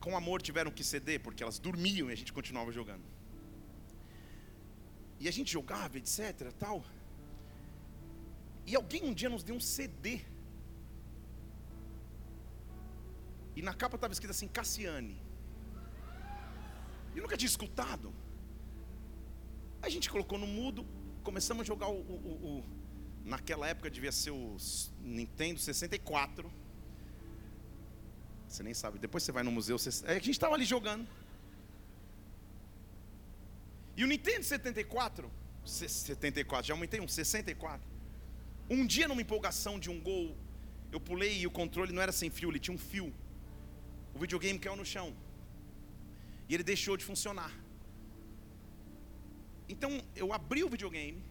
com 0.00 0.14
amor 0.14 0.42
tiveram 0.42 0.70
que 0.70 0.84
ceder, 0.84 1.18
porque 1.20 1.42
elas 1.42 1.58
dormiam 1.58 2.10
e 2.10 2.12
a 2.12 2.14
gente 2.14 2.30
continuava 2.30 2.70
jogando. 2.70 3.04
E 5.18 5.26
a 5.26 5.32
gente 5.32 5.50
jogava, 5.50 5.96
etc, 5.96 6.52
tal. 6.58 6.84
E 8.66 8.76
alguém 8.76 9.02
um 9.02 9.14
dia 9.14 9.30
nos 9.30 9.42
deu 9.42 9.56
um 9.56 9.60
CD. 9.60 10.30
E 13.54 13.62
na 13.62 13.74
capa 13.74 13.96
estava 13.96 14.12
escrito 14.12 14.30
assim, 14.30 14.48
Cassiane. 14.48 15.20
Eu 17.14 17.22
nunca 17.22 17.36
tinha 17.36 17.48
escutado. 17.48 18.12
A 19.82 19.88
gente 19.88 20.08
colocou 20.08 20.38
no 20.38 20.46
mudo, 20.46 20.86
começamos 21.22 21.62
a 21.62 21.64
jogar 21.64 21.88
o, 21.88 22.00
o, 22.00 22.58
o 22.58 22.64
naquela 23.24 23.68
época 23.68 23.90
devia 23.90 24.12
ser 24.12 24.30
o 24.30 24.56
Nintendo 25.00 25.60
64. 25.60 26.50
Você 28.48 28.62
nem 28.62 28.74
sabe. 28.74 28.98
Depois 28.98 29.22
você 29.22 29.32
vai 29.32 29.42
no 29.42 29.50
museu. 29.50 29.78
Você... 29.78 30.04
É, 30.06 30.12
a 30.12 30.14
gente 30.14 30.30
estava 30.30 30.54
ali 30.54 30.64
jogando. 30.64 31.06
E 33.96 34.04
o 34.04 34.06
Nintendo 34.06 34.44
74, 34.44 35.30
74, 35.64 36.66
já 36.66 36.74
aumentei 36.74 37.00
um 37.00 37.08
64. 37.08 37.86
Um 38.70 38.86
dia, 38.86 39.06
numa 39.06 39.20
empolgação 39.20 39.78
de 39.78 39.90
um 39.90 40.00
gol, 40.00 40.34
eu 40.90 40.98
pulei 40.98 41.40
e 41.40 41.46
o 41.46 41.50
controle 41.50 41.92
não 41.92 42.00
era 42.00 42.12
sem 42.12 42.30
fio, 42.30 42.50
ele 42.50 42.58
tinha 42.58 42.74
um 42.74 42.78
fio. 42.78 43.12
O 44.14 44.18
videogame 44.18 44.58
caiu 44.58 44.76
no 44.76 44.84
chão. 44.84 45.14
E 46.48 46.54
ele 46.54 46.62
deixou 46.62 46.96
de 46.96 47.04
funcionar. 47.04 47.52
Então 49.68 50.02
eu 50.14 50.32
abri 50.32 50.62
o 50.64 50.68
videogame 50.68 51.22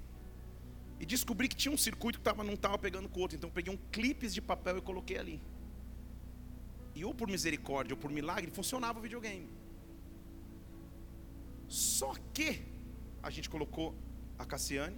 e 1.00 1.06
descobri 1.06 1.48
que 1.48 1.56
tinha 1.56 1.72
um 1.72 1.78
circuito 1.78 2.20
que 2.20 2.24
tava, 2.24 2.44
não 2.44 2.54
estava 2.54 2.78
pegando 2.78 3.10
com 3.10 3.20
o 3.20 3.22
outro. 3.24 3.38
Então 3.38 3.50
eu 3.50 3.54
peguei 3.54 3.74
um 3.74 3.80
clipes 3.92 4.34
de 4.34 4.42
papel 4.42 4.78
e 4.78 4.82
coloquei 4.82 5.18
ali. 5.18 5.42
E 6.94 7.06
ou 7.06 7.14
por 7.14 7.28
misericórdia 7.28 7.94
ou 7.94 8.00
por 8.00 8.12
milagre, 8.12 8.52
funcionava 8.52 9.00
o 9.00 9.02
videogame. 9.02 9.48
Só 11.68 12.14
que 12.34 12.62
a 13.24 13.30
gente 13.30 13.50
colocou 13.50 13.96
a 14.38 14.46
Cassiane. 14.46 14.98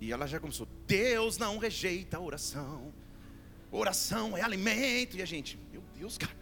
E 0.00 0.10
ela 0.10 0.26
já 0.26 0.40
começou: 0.40 0.66
Deus 0.86 1.38
não 1.38 1.58
rejeita 1.58 2.16
a 2.16 2.20
oração. 2.20 2.92
Oração 3.70 4.36
é 4.36 4.42
alimento. 4.42 5.16
E 5.16 5.22
a 5.22 5.24
gente, 5.24 5.58
Deus, 6.02 6.18
cara, 6.18 6.34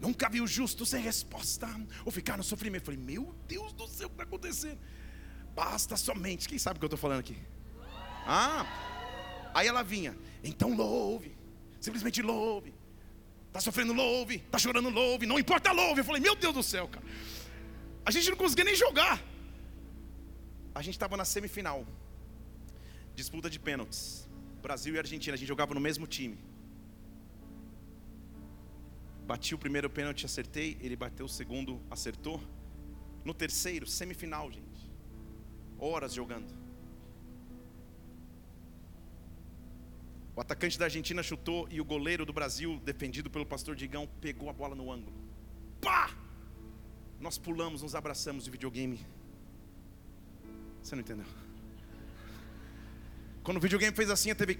nunca 0.00 0.28
vi 0.28 0.40
o 0.40 0.46
justo 0.46 0.84
sem 0.84 1.00
resposta. 1.00 1.68
Ou 2.04 2.10
ficar 2.10 2.36
no 2.36 2.42
sofrimento. 2.42 2.82
Eu 2.82 2.86
falei, 2.86 3.00
meu 3.00 3.32
Deus 3.46 3.72
do 3.72 3.86
céu, 3.86 4.08
o 4.08 4.10
que 4.10 4.14
está 4.14 4.24
acontecendo? 4.24 4.78
Basta 5.54 5.96
somente. 5.96 6.48
Quem 6.48 6.58
sabe 6.58 6.76
o 6.76 6.80
que 6.80 6.84
eu 6.84 6.88
estou 6.88 6.98
falando 6.98 7.20
aqui? 7.20 7.36
Ah, 8.26 8.66
aí 9.54 9.66
ela 9.68 9.82
vinha, 9.82 10.14
então 10.44 10.74
louve, 10.74 11.30
simplesmente 11.80 12.20
louve. 12.20 12.74
Está 13.46 13.60
sofrendo 13.60 13.92
louve, 13.92 14.36
está 14.36 14.58
chorando 14.58 14.90
louve, 14.90 15.24
não 15.26 15.38
importa 15.38 15.70
louve. 15.70 16.00
Eu 16.00 16.04
falei, 16.04 16.20
meu 16.20 16.34
Deus 16.34 16.52
do 16.52 16.62
céu, 16.62 16.88
cara. 16.88 17.06
A 18.04 18.10
gente 18.10 18.28
não 18.30 18.36
conseguia 18.36 18.64
nem 18.64 18.74
jogar. 18.74 19.22
A 20.74 20.82
gente 20.82 20.96
estava 20.96 21.16
na 21.16 21.24
semifinal. 21.24 21.86
Disputa 23.14 23.48
de 23.48 23.58
pênaltis. 23.58 24.28
Brasil 24.60 24.94
e 24.96 24.98
Argentina, 24.98 25.34
a 25.34 25.38
gente 25.38 25.48
jogava 25.48 25.72
no 25.72 25.80
mesmo 25.80 26.06
time. 26.06 26.38
Bati 29.28 29.54
o 29.54 29.58
primeiro 29.58 29.90
pênalti, 29.90 30.24
acertei. 30.24 30.78
Ele 30.80 30.96
bateu 30.96 31.26
o 31.26 31.28
segundo, 31.28 31.82
acertou. 31.90 32.40
No 33.26 33.34
terceiro, 33.34 33.86
semifinal, 33.86 34.50
gente. 34.50 34.90
Horas 35.78 36.14
jogando. 36.14 36.50
O 40.34 40.40
atacante 40.40 40.78
da 40.78 40.86
Argentina 40.86 41.22
chutou 41.22 41.68
e 41.70 41.78
o 41.78 41.84
goleiro 41.84 42.24
do 42.24 42.32
Brasil, 42.32 42.80
defendido 42.82 43.28
pelo 43.28 43.44
pastor 43.44 43.76
Digão, 43.76 44.08
pegou 44.18 44.48
a 44.48 44.52
bola 44.54 44.74
no 44.74 44.90
ângulo. 44.90 45.14
Pá! 45.78 46.10
Nós 47.20 47.36
pulamos, 47.36 47.82
nos 47.82 47.94
abraçamos 47.94 48.44
de 48.44 48.50
videogame. 48.50 48.98
Você 50.82 50.94
não 50.94 51.02
entendeu? 51.02 51.26
Quando 53.42 53.58
o 53.58 53.60
videogame 53.60 53.94
fez 53.94 54.08
assim, 54.08 54.30
a 54.30 54.34
TV. 54.34 54.58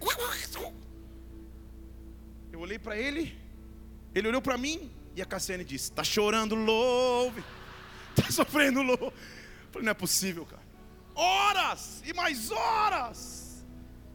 Eu 2.53 2.61
olhei 2.61 2.79
para 2.79 2.99
ele, 2.99 3.48
ele 4.19 4.29
olhou 4.29 4.43
para 4.43 4.59
mim 4.59 4.91
e 5.15 5.23
a 5.23 5.27
Cassiane 5.27 5.65
disse: 5.65 5.91
Está 5.91 6.05
chorando, 6.05 6.55
louve. 6.55 7.43
Está 8.17 8.31
sofrendo, 8.33 8.83
louve. 8.83 9.05
Eu 9.05 9.13
falei: 9.73 9.85
Não 9.85 9.91
é 9.91 9.95
possível, 9.95 10.45
cara. 10.47 10.63
Horas 11.15 12.03
e 12.05 12.13
mais 12.13 12.51
horas 12.51 13.65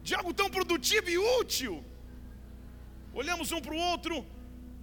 de 0.02 0.16
algo 0.16 0.34
tão 0.34 0.50
produtivo 0.50 1.10
e 1.10 1.18
útil. 1.18 1.84
Olhamos 3.14 3.52
um 3.52 3.62
para 3.62 3.74
o 3.74 3.78
outro. 3.78 4.26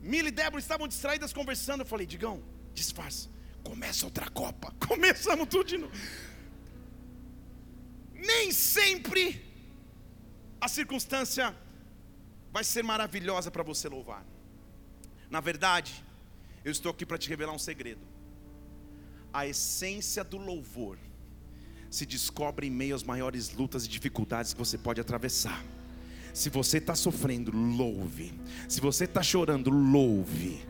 Mila 0.03 0.29
e 0.29 0.31
Débora 0.31 0.61
estavam 0.61 0.89
distraídas 0.89 1.33
conversando. 1.33 1.81
Eu 1.81 1.87
falei: 1.87 2.07
Digão, 2.07 2.43
disfarça. 2.73 3.29
Começa 3.63 4.07
outra 4.07 4.29
Copa. 4.31 4.75
Começamos 4.87 5.49
tudo 5.49 5.65
de 5.65 5.79
novo. 5.79 5.93
Nem 8.15 8.53
sempre 8.53 9.45
a 10.61 10.69
circunstância 10.69 11.55
vai 12.53 12.65
ser 12.65 12.83
maravilhosa 12.83 13.51
para 13.51 13.63
você 13.63 13.89
louvar. 13.89 14.25
Na 15.31 15.41
verdade, 15.41 16.05
eu 16.65 16.73
estou 16.73 16.91
aqui 16.91 17.07
para 17.07 17.17
te 17.17 17.29
revelar 17.29 17.53
um 17.53 17.59
segredo. 17.59 18.01
A 19.33 19.47
essência 19.47 20.25
do 20.25 20.37
louvor 20.37 20.99
se 21.89 22.05
descobre 22.05 22.67
em 22.67 22.71
meio 22.71 22.95
às 22.95 23.03
maiores 23.03 23.53
lutas 23.53 23.85
e 23.85 23.89
dificuldades 23.89 24.53
que 24.53 24.59
você 24.59 24.77
pode 24.77 25.01
atravessar. 25.01 25.65
Se 26.35 26.49
você 26.49 26.79
está 26.79 26.95
sofrendo, 26.95 27.51
louve. 27.53 28.33
Se 28.69 28.81
você 28.81 29.05
está 29.05 29.23
chorando, 29.23 29.71
louve. 29.71 30.65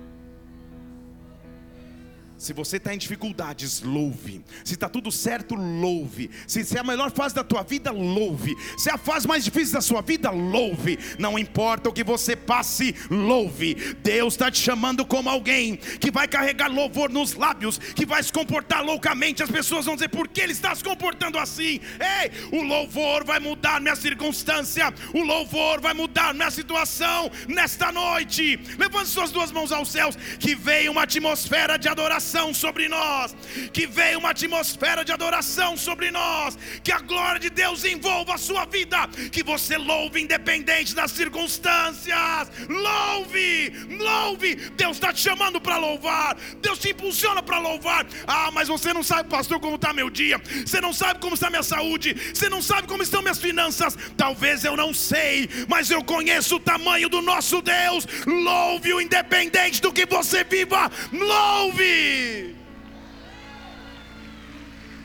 Se 2.40 2.54
você 2.54 2.78
está 2.78 2.94
em 2.94 2.96
dificuldades, 2.96 3.82
louve. 3.82 4.42
Se 4.64 4.72
está 4.72 4.88
tudo 4.88 5.12
certo, 5.12 5.54
louve. 5.54 6.30
Se, 6.46 6.64
se 6.64 6.74
é 6.74 6.80
a 6.80 6.82
melhor 6.82 7.10
fase 7.10 7.34
da 7.34 7.44
tua 7.44 7.62
vida, 7.62 7.90
louve. 7.90 8.56
Se 8.78 8.88
é 8.88 8.94
a 8.94 8.96
fase 8.96 9.28
mais 9.28 9.44
difícil 9.44 9.74
da 9.74 9.82
sua 9.82 10.00
vida, 10.00 10.30
louve. 10.30 10.98
Não 11.18 11.38
importa 11.38 11.90
o 11.90 11.92
que 11.92 12.02
você 12.02 12.34
passe, 12.34 12.94
louve. 13.10 13.74
Deus 14.02 14.32
está 14.32 14.50
te 14.50 14.58
chamando 14.58 15.04
como 15.04 15.28
alguém 15.28 15.76
que 15.76 16.10
vai 16.10 16.26
carregar 16.26 16.68
louvor 16.68 17.10
nos 17.10 17.34
lábios, 17.34 17.76
que 17.76 18.06
vai 18.06 18.22
se 18.22 18.32
comportar 18.32 18.82
loucamente. 18.82 19.42
As 19.42 19.50
pessoas 19.50 19.84
vão 19.84 19.94
dizer: 19.94 20.08
por 20.08 20.26
que 20.26 20.40
ele 20.40 20.52
está 20.52 20.74
se 20.74 20.82
comportando 20.82 21.38
assim? 21.38 21.78
Ei, 22.22 22.58
o 22.58 22.62
louvor 22.62 23.22
vai 23.22 23.38
mudar 23.38 23.82
minha 23.82 23.94
circunstância. 23.94 24.94
O 25.12 25.20
louvor 25.22 25.78
vai 25.78 25.92
mudar 25.92 26.32
minha 26.32 26.50
situação 26.50 27.30
nesta 27.46 27.92
noite. 27.92 28.58
Levante 28.78 29.10
suas 29.10 29.30
duas 29.30 29.52
mãos 29.52 29.70
aos 29.72 29.92
céus. 29.92 30.16
Que 30.38 30.54
veio 30.54 30.92
uma 30.92 31.02
atmosfera 31.02 31.76
de 31.76 31.86
adoração 31.86 32.29
adoração 32.30 32.54
sobre 32.54 32.88
nós, 32.88 33.34
que 33.72 33.86
venha 33.86 34.18
uma 34.18 34.30
atmosfera 34.30 35.04
de 35.04 35.12
adoração 35.12 35.76
sobre 35.76 36.10
nós, 36.10 36.56
que 36.82 36.92
a 36.92 37.00
glória 37.00 37.40
de 37.40 37.50
Deus 37.50 37.84
envolva 37.84 38.34
a 38.34 38.38
sua 38.38 38.64
vida, 38.64 39.08
que 39.32 39.42
você 39.42 39.76
louve 39.76 40.20
independente 40.20 40.94
das 40.94 41.10
circunstâncias. 41.10 42.50
Louve, 42.68 43.72
louve. 43.98 44.54
Deus 44.76 44.96
está 44.96 45.12
te 45.12 45.20
chamando 45.20 45.60
para 45.60 45.76
louvar, 45.76 46.36
Deus 46.60 46.78
te 46.78 46.90
impulsiona 46.90 47.42
para 47.42 47.58
louvar. 47.58 48.06
Ah, 48.26 48.50
mas 48.52 48.68
você 48.68 48.92
não 48.92 49.02
sabe, 49.02 49.28
pastor, 49.28 49.58
como 49.58 49.74
está 49.74 49.92
meu 49.92 50.08
dia, 50.08 50.40
você 50.64 50.80
não 50.80 50.92
sabe 50.92 51.18
como 51.20 51.34
está 51.34 51.50
minha 51.50 51.62
saúde, 51.62 52.14
você 52.32 52.48
não 52.48 52.62
sabe 52.62 52.86
como 52.86 53.02
estão 53.02 53.22
minhas 53.22 53.38
finanças. 53.38 53.96
Talvez 54.16 54.64
eu 54.64 54.76
não 54.76 54.94
sei, 54.94 55.48
mas 55.68 55.90
eu 55.90 56.04
conheço 56.04 56.56
o 56.56 56.60
tamanho 56.60 57.08
do 57.08 57.20
nosso 57.20 57.60
Deus. 57.60 58.06
Louve-o 58.26 59.00
independente 59.00 59.80
do 59.82 59.92
que 59.92 60.06
você 60.06 60.44
viva, 60.44 60.90
louve. 61.12 62.19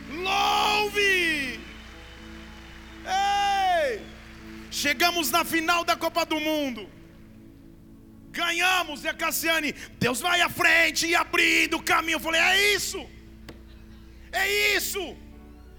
Louve! 0.09 1.59
Ei! 3.05 4.01
Chegamos 4.71 5.31
na 5.31 5.43
final 5.43 5.83
da 5.83 5.95
Copa 5.95 6.25
do 6.25 6.39
Mundo. 6.39 6.89
Ganhamos, 8.31 9.03
e 9.03 9.07
a 9.07 9.13
Cassiane, 9.13 9.73
Deus 9.97 10.19
vai 10.19 10.41
à 10.41 10.49
frente 10.49 11.07
e 11.07 11.15
abrindo 11.15 11.77
o 11.77 11.83
caminho. 11.83 12.17
Eu 12.17 12.19
falei: 12.19 12.41
é 12.41 12.73
isso, 12.73 13.07
é 14.31 14.75
isso. 14.75 15.15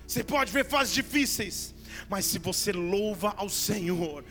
Você 0.06 0.24
pode 0.24 0.50
ver 0.52 0.64
fases 0.64 0.94
difíceis, 0.94 1.74
mas 2.08 2.24
se 2.24 2.38
você 2.38 2.72
louva 2.72 3.34
ao 3.36 3.48
Senhor, 3.48 4.24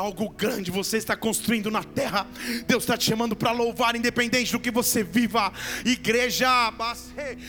algo 0.00 0.30
grande 0.30 0.70
você 0.70 0.96
está 0.96 1.16
construindo 1.16 1.70
na 1.70 1.84
terra. 1.84 2.26
Deus 2.66 2.82
está 2.82 2.96
te 2.96 3.04
chamando 3.04 3.36
para 3.36 3.52
louvar, 3.52 3.94
independente 3.94 4.52
do 4.52 4.58
que 4.58 4.70
você 4.70 5.04
viva. 5.04 5.52
Igreja, 5.84 6.72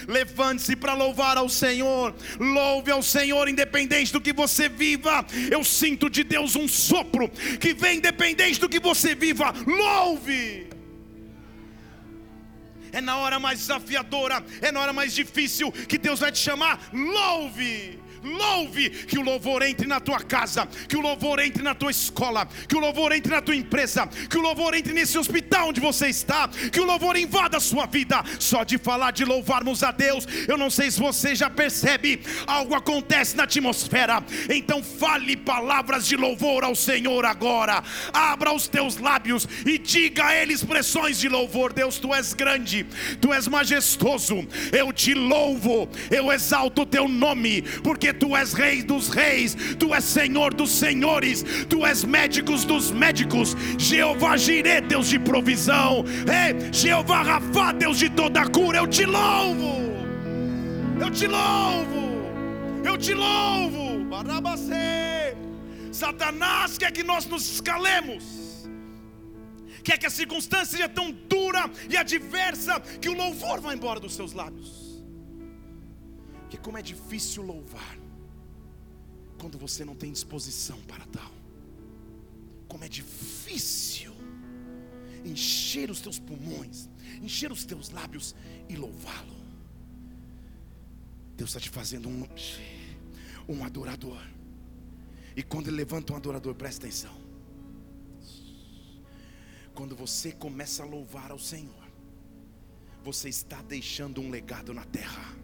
levante-se 0.07 0.75
para 0.75 0.93
louvar 0.93 1.37
ao 1.37 1.47
Senhor. 1.49 2.13
Louve 2.39 2.91
ao 2.91 3.01
Senhor, 3.01 3.47
independente 3.47 4.11
do 4.11 4.21
que 4.21 4.33
você 4.33 4.67
viva. 4.67 5.25
Eu 5.49 5.63
sinto 5.63 6.09
de 6.09 6.23
Deus 6.23 6.55
um 6.55 6.67
sopro 6.67 7.29
que 7.59 7.73
vem 7.73 7.97
independente 7.97 8.59
do 8.59 8.69
que 8.69 8.79
você 8.79 9.15
viva. 9.15 9.53
Louve. 9.65 10.69
É 12.91 12.99
na 12.99 13.17
hora 13.17 13.39
mais 13.39 13.59
desafiadora, 13.59 14.43
é 14.61 14.69
na 14.71 14.81
hora 14.81 14.91
mais 14.91 15.13
difícil 15.13 15.71
que 15.71 15.97
Deus 15.97 16.19
vai 16.19 16.31
te 16.31 16.39
chamar. 16.39 16.89
Louve. 16.91 18.00
Louve 18.23 18.89
que 18.89 19.17
o 19.17 19.21
louvor 19.21 19.63
entre 19.63 19.87
na 19.87 19.99
tua 19.99 20.19
casa, 20.19 20.67
que 20.87 20.95
o 20.95 21.01
louvor 21.01 21.39
entre 21.39 21.63
na 21.63 21.73
tua 21.73 21.89
escola, 21.89 22.47
que 22.67 22.75
o 22.75 22.79
louvor 22.79 23.11
entre 23.11 23.31
na 23.31 23.41
tua 23.41 23.55
empresa, 23.55 24.07
que 24.29 24.37
o 24.37 24.41
louvor 24.41 24.75
entre 24.75 24.93
nesse 24.93 25.17
hospital 25.17 25.69
onde 25.69 25.81
você 25.81 26.07
está, 26.07 26.47
que 26.47 26.79
o 26.79 26.85
louvor 26.85 27.17
invada 27.17 27.57
a 27.57 27.59
sua 27.59 27.85
vida. 27.85 28.23
Só 28.39 28.63
de 28.63 28.77
falar 28.77 29.11
de 29.11 29.25
louvarmos 29.25 29.81
a 29.83 29.91
Deus, 29.91 30.27
eu 30.47 30.57
não 30.57 30.69
sei 30.69 30.91
se 30.91 30.99
você 30.99 31.33
já 31.33 31.49
percebe, 31.49 32.21
algo 32.45 32.75
acontece 32.75 33.35
na 33.35 33.43
atmosfera. 33.43 34.23
Então 34.49 34.83
fale 34.83 35.35
palavras 35.35 36.05
de 36.05 36.15
louvor 36.15 36.63
ao 36.63 36.75
Senhor 36.75 37.25
agora. 37.25 37.83
Abra 38.13 38.53
os 38.53 38.67
teus 38.67 38.97
lábios 38.97 39.47
e 39.65 39.77
diga 39.77 40.27
a 40.27 40.35
Ele 40.35 40.53
expressões 40.53 41.19
de 41.19 41.27
louvor. 41.27 41.73
Deus, 41.73 41.97
tu 41.97 42.13
és 42.13 42.33
grande, 42.33 42.85
tu 43.19 43.33
és 43.33 43.47
majestoso. 43.47 44.47
Eu 44.71 44.93
te 44.93 45.13
louvo, 45.13 45.89
eu 46.09 46.31
exalto 46.31 46.83
o 46.83 46.85
teu 46.85 47.07
nome, 47.07 47.61
porque 47.83 48.10
tu 48.13 48.35
és 48.35 48.53
rei 48.53 48.81
dos 48.81 49.09
reis, 49.09 49.55
tu 49.77 49.93
és 49.93 50.03
senhor 50.03 50.53
dos 50.53 50.71
senhores, 50.71 51.43
tu 51.69 51.85
és 51.85 52.03
médicos 52.03 52.65
dos 52.65 52.91
médicos, 52.91 53.55
Jeová 53.77 54.37
Jireh, 54.37 54.81
Deus 54.81 55.07
de 55.09 55.19
provisão, 55.19 56.03
ei, 56.27 56.71
Jeová 56.73 57.21
Rafa, 57.23 57.73
Deus 57.73 57.97
de 57.97 58.09
toda 58.09 58.47
cura, 58.49 58.79
eu 58.79 58.87
te 58.87 59.05
louvo, 59.05 59.91
eu 60.99 61.09
te 61.11 61.27
louvo, 61.27 62.01
eu 62.83 62.97
te 62.97 63.13
louvo, 63.13 64.05
Barabacê. 64.05 65.35
Satanás 65.91 66.77
quer 66.77 66.91
que 66.91 67.03
nós 67.03 67.25
nos 67.25 67.51
escalemos, 67.51 68.67
quer 69.83 69.97
que 69.97 70.05
a 70.05 70.09
circunstância 70.09 70.77
seja 70.77 70.89
tão 70.89 71.11
dura 71.11 71.69
e 71.89 71.97
adversa 71.97 72.79
que 72.79 73.09
o 73.09 73.13
louvor 73.13 73.59
vá 73.59 73.73
embora 73.73 73.99
dos 73.99 74.15
seus 74.15 74.33
lábios. 74.33 75.03
Que 76.49 76.57
como 76.57 76.77
é 76.77 76.81
difícil 76.81 77.43
louvar 77.43 78.00
quando 79.41 79.57
você 79.57 79.83
não 79.83 79.95
tem 79.95 80.11
disposição 80.11 80.79
para 80.83 81.03
tal. 81.07 81.31
Como 82.67 82.83
é 82.83 82.87
difícil 82.87 84.13
encher 85.25 85.89
os 85.89 85.99
teus 85.99 86.19
pulmões, 86.19 86.87
encher 87.23 87.51
os 87.51 87.65
teus 87.65 87.89
lábios 87.89 88.35
e 88.69 88.75
louvá-lo. 88.75 89.35
Deus 91.35 91.49
está 91.49 91.59
te 91.59 91.71
fazendo 91.71 92.07
um, 92.07 92.23
um 93.49 93.65
adorador. 93.65 94.21
E 95.35 95.41
quando 95.41 95.69
ele 95.69 95.77
levanta 95.77 96.13
um 96.13 96.17
adorador, 96.17 96.53
presta 96.53 96.85
atenção. 96.85 97.19
Quando 99.73 99.95
você 99.95 100.31
começa 100.31 100.83
a 100.83 100.85
louvar 100.85 101.31
ao 101.31 101.39
Senhor, 101.39 101.87
você 103.03 103.27
está 103.27 103.59
deixando 103.63 104.21
um 104.21 104.29
legado 104.29 104.71
na 104.71 104.85
terra. 104.85 105.40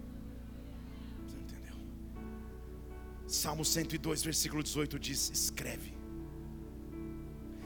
Salmo 3.28 3.66
102, 3.66 4.24
versículo 4.24 4.64
18 4.64 4.98
diz: 4.98 5.30
Escreve, 5.30 5.94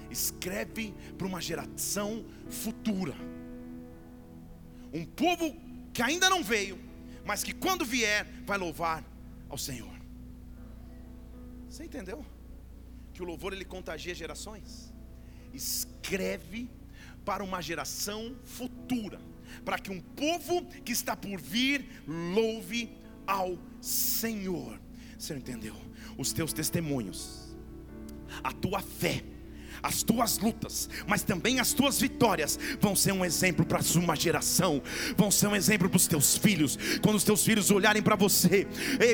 escreve 0.09 0.93
para 1.17 1.27
uma 1.27 1.39
geração 1.39 2.25
futura, 2.49 3.15
um 4.91 5.05
povo 5.05 5.55
que 5.93 6.01
ainda 6.01 6.29
não 6.29 6.43
veio, 6.43 6.79
mas 7.23 7.43
que 7.43 7.53
quando 7.53 7.85
vier 7.85 8.25
vai 8.43 8.57
louvar 8.57 9.03
ao 9.47 9.57
Senhor. 9.57 9.93
Você 11.69 11.85
entendeu? 11.85 12.25
Que 13.13 13.21
o 13.21 13.25
louvor 13.25 13.53
ele 13.53 13.63
contagia 13.63 14.15
gerações. 14.15 14.91
Escreve 15.53 16.69
para 17.23 17.43
uma 17.43 17.61
geração 17.61 18.35
futura, 18.43 19.21
para 19.63 19.77
que 19.77 19.91
um 19.91 20.01
povo 20.01 20.65
que 20.83 20.91
está 20.91 21.15
por 21.15 21.39
vir 21.39 22.03
louve 22.07 22.97
ao 23.27 23.57
Senhor. 23.79 24.79
Você 25.21 25.35
entendeu? 25.35 25.75
Os 26.17 26.33
teus 26.33 26.51
testemunhos, 26.51 27.55
a 28.43 28.51
tua 28.51 28.81
fé, 28.81 29.23
as 29.83 30.03
tuas 30.03 30.37
lutas, 30.37 30.89
mas 31.07 31.23
também 31.23 31.59
as 31.59 31.73
tuas 31.73 31.99
vitórias 31.99 32.59
vão 32.79 32.95
ser 32.95 33.11
um 33.11 33.25
exemplo 33.25 33.65
para 33.65 33.79
uma 33.95 34.15
geração, 34.15 34.81
vão 35.17 35.31
ser 35.31 35.47
um 35.47 35.55
exemplo 35.55 35.89
para 35.89 35.97
os 35.97 36.07
teus 36.07 36.37
filhos. 36.37 36.77
Quando 37.01 37.15
os 37.15 37.23
teus 37.23 37.43
filhos 37.43 37.71
olharem 37.71 38.01
para 38.01 38.15
você, 38.15 38.67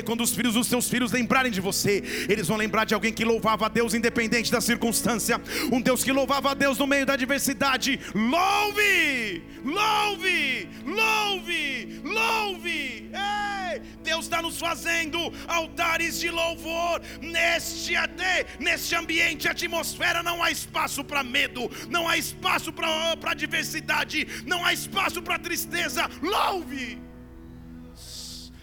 quando 0.04 0.22
os 0.22 0.34
filhos 0.34 0.54
dos 0.54 0.68
teus 0.68 0.88
filhos 0.88 1.12
lembrarem 1.12 1.50
de 1.50 1.60
você, 1.60 2.02
eles 2.28 2.48
vão 2.48 2.56
lembrar 2.56 2.84
de 2.84 2.94
alguém 2.94 3.12
que 3.12 3.24
louvava 3.24 3.66
a 3.66 3.68
Deus 3.68 3.94
independente 3.94 4.50
da 4.52 4.60
circunstância, 4.60 5.40
um 5.72 5.80
Deus 5.80 6.04
que 6.04 6.12
louvava 6.12 6.50
a 6.50 6.54
Deus 6.54 6.78
no 6.78 6.86
meio 6.86 7.06
da 7.06 7.14
adversidade. 7.14 7.98
Louve, 8.14 9.42
louve, 9.64 10.68
louve, 10.84 12.00
louve. 12.04 13.10
Ei, 13.12 13.80
Deus 14.02 14.24
está 14.24 14.40
nos 14.42 14.58
fazendo 14.58 15.32
altares 15.46 16.18
de 16.18 16.30
louvor 16.30 17.00
neste 17.20 17.94
neste 18.58 18.94
ambiente, 18.94 19.48
atmosfera 19.48 20.22
não 20.22 20.42
há 20.42 20.50
espaço 20.60 21.02
para 21.10 21.22
medo, 21.38 21.62
não 21.88 22.02
há 22.08 22.16
espaço 22.26 22.70
para 22.72 23.34
diversidade, 23.44 24.18
não 24.52 24.60
há 24.64 24.72
espaço 24.80 25.20
para 25.26 25.38
tristeza. 25.48 26.02
Louve! 26.22 26.86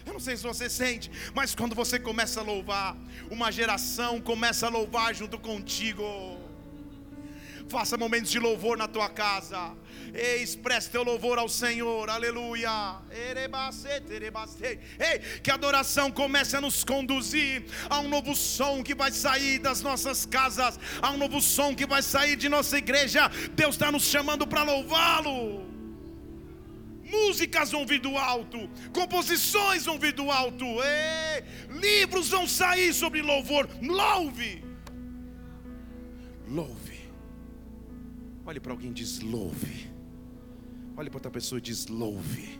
Eu 0.06 0.12
não 0.16 0.20
sei 0.26 0.36
se 0.36 0.44
você 0.50 0.66
sente, 0.82 1.10
mas 1.34 1.54
quando 1.60 1.74
você 1.74 1.96
começa 2.08 2.38
a 2.40 2.48
louvar, 2.52 2.90
uma 3.36 3.50
geração 3.58 4.12
começa 4.20 4.66
a 4.66 4.70
louvar 4.76 5.10
junto 5.20 5.36
contigo. 5.48 6.04
Faça 7.68 7.96
momentos 8.04 8.30
de 8.30 8.38
louvor 8.38 8.76
na 8.82 8.86
tua 8.86 9.08
casa. 9.08 9.60
Ei, 10.16 10.42
expresse 10.42 10.88
teu 10.88 11.02
louvor 11.02 11.38
ao 11.38 11.48
Senhor, 11.48 12.08
aleluia. 12.08 12.96
Ei, 13.10 13.34
que 15.42 15.50
a 15.50 15.54
adoração 15.54 16.10
comece 16.10 16.56
a 16.56 16.60
nos 16.60 16.82
conduzir 16.82 17.66
a 17.90 18.00
um 18.00 18.08
novo 18.08 18.34
som 18.34 18.82
que 18.82 18.94
vai 18.94 19.12
sair 19.12 19.58
das 19.58 19.82
nossas 19.82 20.24
casas, 20.24 20.80
a 21.02 21.10
um 21.10 21.18
novo 21.18 21.42
som 21.42 21.74
que 21.74 21.84
vai 21.84 22.02
sair 22.02 22.34
de 22.34 22.48
nossa 22.48 22.78
igreja. 22.78 23.28
Deus 23.52 23.74
está 23.74 23.92
nos 23.92 24.04
chamando 24.04 24.46
para 24.46 24.62
louvá-lo. 24.62 25.66
Músicas 27.04 27.70
vão 27.70 27.86
vir 27.86 28.00
do 28.00 28.16
alto, 28.16 28.68
composições 28.92 29.84
vão 29.84 29.98
vir 29.98 30.12
do 30.12 30.30
alto, 30.30 30.64
Ei, 30.82 31.44
livros 31.70 32.30
vão 32.30 32.48
sair 32.48 32.94
sobre 32.94 33.22
louvor. 33.22 33.68
Louve, 33.82 34.64
louve. 36.48 36.96
Olhe 38.46 38.60
para 38.60 38.72
alguém 38.72 38.90
e 38.90 38.94
diz: 38.94 39.20
louve. 39.20 39.95
Olhe 40.96 41.10
para 41.10 41.18
outra 41.18 41.30
pessoa 41.30 41.58
e 41.58 41.62
diz: 41.62 41.86
louve. 41.86 42.58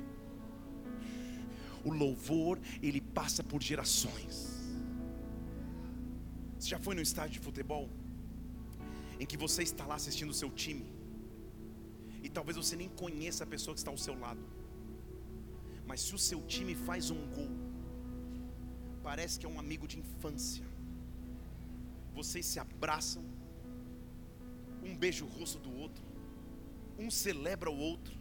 O 1.84 1.92
louvor, 1.92 2.58
ele 2.82 3.00
passa 3.00 3.42
por 3.42 3.62
gerações. 3.62 4.34
Você 6.58 6.68
já 6.68 6.78
foi 6.78 6.94
no 6.94 7.00
estádio 7.00 7.34
de 7.38 7.40
futebol? 7.40 7.88
Em 9.20 9.26
que 9.30 9.36
você 9.36 9.62
está 9.62 9.86
lá 9.86 9.94
assistindo 9.94 10.30
o 10.30 10.34
seu 10.34 10.50
time. 10.50 10.86
E 12.22 12.28
talvez 12.28 12.56
você 12.56 12.74
nem 12.76 12.88
conheça 12.88 13.44
a 13.44 13.46
pessoa 13.46 13.74
que 13.74 13.78
está 13.78 13.90
ao 13.90 13.96
seu 14.06 14.18
lado. 14.18 14.44
Mas 15.86 16.00
se 16.00 16.14
o 16.14 16.18
seu 16.18 16.42
time 16.42 16.74
faz 16.74 17.10
um 17.10 17.22
gol, 17.36 17.52
parece 19.02 19.38
que 19.38 19.46
é 19.46 19.48
um 19.48 19.60
amigo 19.60 19.86
de 19.86 19.98
infância. 20.00 20.64
Vocês 22.12 22.44
se 22.44 22.58
abraçam, 22.58 23.22
um 24.82 24.96
beijo 24.96 25.24
o 25.24 25.28
rosto 25.28 25.58
do 25.60 25.72
outro, 25.84 26.04
um 26.98 27.10
celebra 27.10 27.70
o 27.70 27.78
outro, 27.78 28.16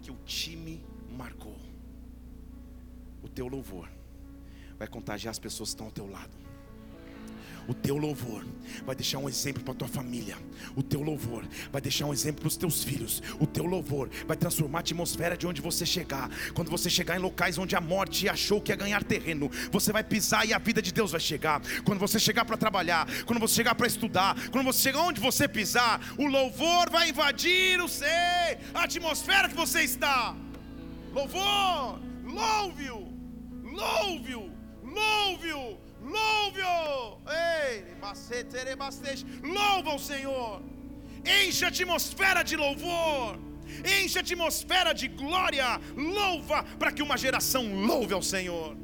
porque 0.00 0.10
o 0.10 0.16
time 0.24 0.82
marcou. 1.10 1.56
O 3.22 3.28
teu 3.28 3.46
louvor 3.46 3.86
vai 4.78 4.88
contagiar 4.88 5.30
as 5.30 5.38
pessoas 5.38 5.68
que 5.68 5.74
estão 5.74 5.86
ao 5.86 5.92
teu 5.92 6.10
lado. 6.10 6.40
O 7.68 7.74
teu 7.74 7.96
louvor 7.96 8.44
vai 8.84 8.96
deixar 8.96 9.18
um 9.18 9.28
exemplo 9.28 9.62
para 9.62 9.74
tua 9.74 9.88
família. 9.88 10.36
O 10.74 10.82
teu 10.82 11.02
louvor 11.02 11.44
vai 11.70 11.80
deixar 11.80 12.06
um 12.06 12.12
exemplo 12.12 12.40
para 12.40 12.48
os 12.48 12.56
teus 12.56 12.82
filhos. 12.82 13.22
O 13.38 13.46
teu 13.46 13.64
louvor 13.64 14.08
vai 14.26 14.36
transformar 14.36 14.78
a 14.78 14.80
atmosfera 14.80 15.36
de 15.36 15.46
onde 15.46 15.60
você 15.60 15.84
chegar. 15.84 16.30
Quando 16.54 16.70
você 16.70 16.88
chegar 16.88 17.16
em 17.16 17.20
locais 17.20 17.58
onde 17.58 17.76
a 17.76 17.80
morte 17.80 18.28
achou 18.28 18.60
que 18.60 18.72
ia 18.72 18.76
ganhar 18.76 19.04
terreno, 19.04 19.50
você 19.70 19.92
vai 19.92 20.02
pisar 20.02 20.46
e 20.46 20.52
a 20.52 20.58
vida 20.58 20.80
de 20.80 20.92
Deus 20.92 21.12
vai 21.12 21.20
chegar. 21.20 21.60
Quando 21.84 21.98
você 21.98 22.18
chegar 22.18 22.44
para 22.44 22.56
trabalhar, 22.56 23.06
quando 23.24 23.38
você 23.38 23.54
chegar 23.54 23.74
para 23.74 23.86
estudar, 23.86 24.36
quando 24.50 24.64
você 24.64 24.80
chegar 24.80 25.02
onde 25.02 25.20
você 25.20 25.46
pisar, 25.46 26.00
o 26.18 26.26
louvor 26.26 26.90
vai 26.90 27.10
invadir 27.10 27.80
o 27.80 27.88
ser, 27.88 28.58
a 28.74 28.84
atmosfera 28.84 29.48
que 29.48 29.54
você 29.54 29.82
está. 29.82 30.36
Louvor, 31.12 32.00
louve-o, 32.24 33.12
louve-o, 33.62 34.52
louve-o 34.82 35.90
Louve-o! 36.02 37.10
Louva 39.42 39.94
o 39.94 39.98
Senhor! 39.98 40.62
Enche 41.24 41.64
a 41.64 41.68
atmosfera 41.68 42.42
de 42.42 42.56
louvor! 42.56 43.38
Enche 43.84 44.18
a 44.18 44.20
atmosfera 44.22 44.92
de 44.92 45.08
glória! 45.08 45.80
Louva 45.94 46.64
para 46.78 46.90
que 46.90 47.02
uma 47.02 47.16
geração 47.16 47.84
louve 47.86 48.14
ao 48.14 48.22
Senhor! 48.22 48.76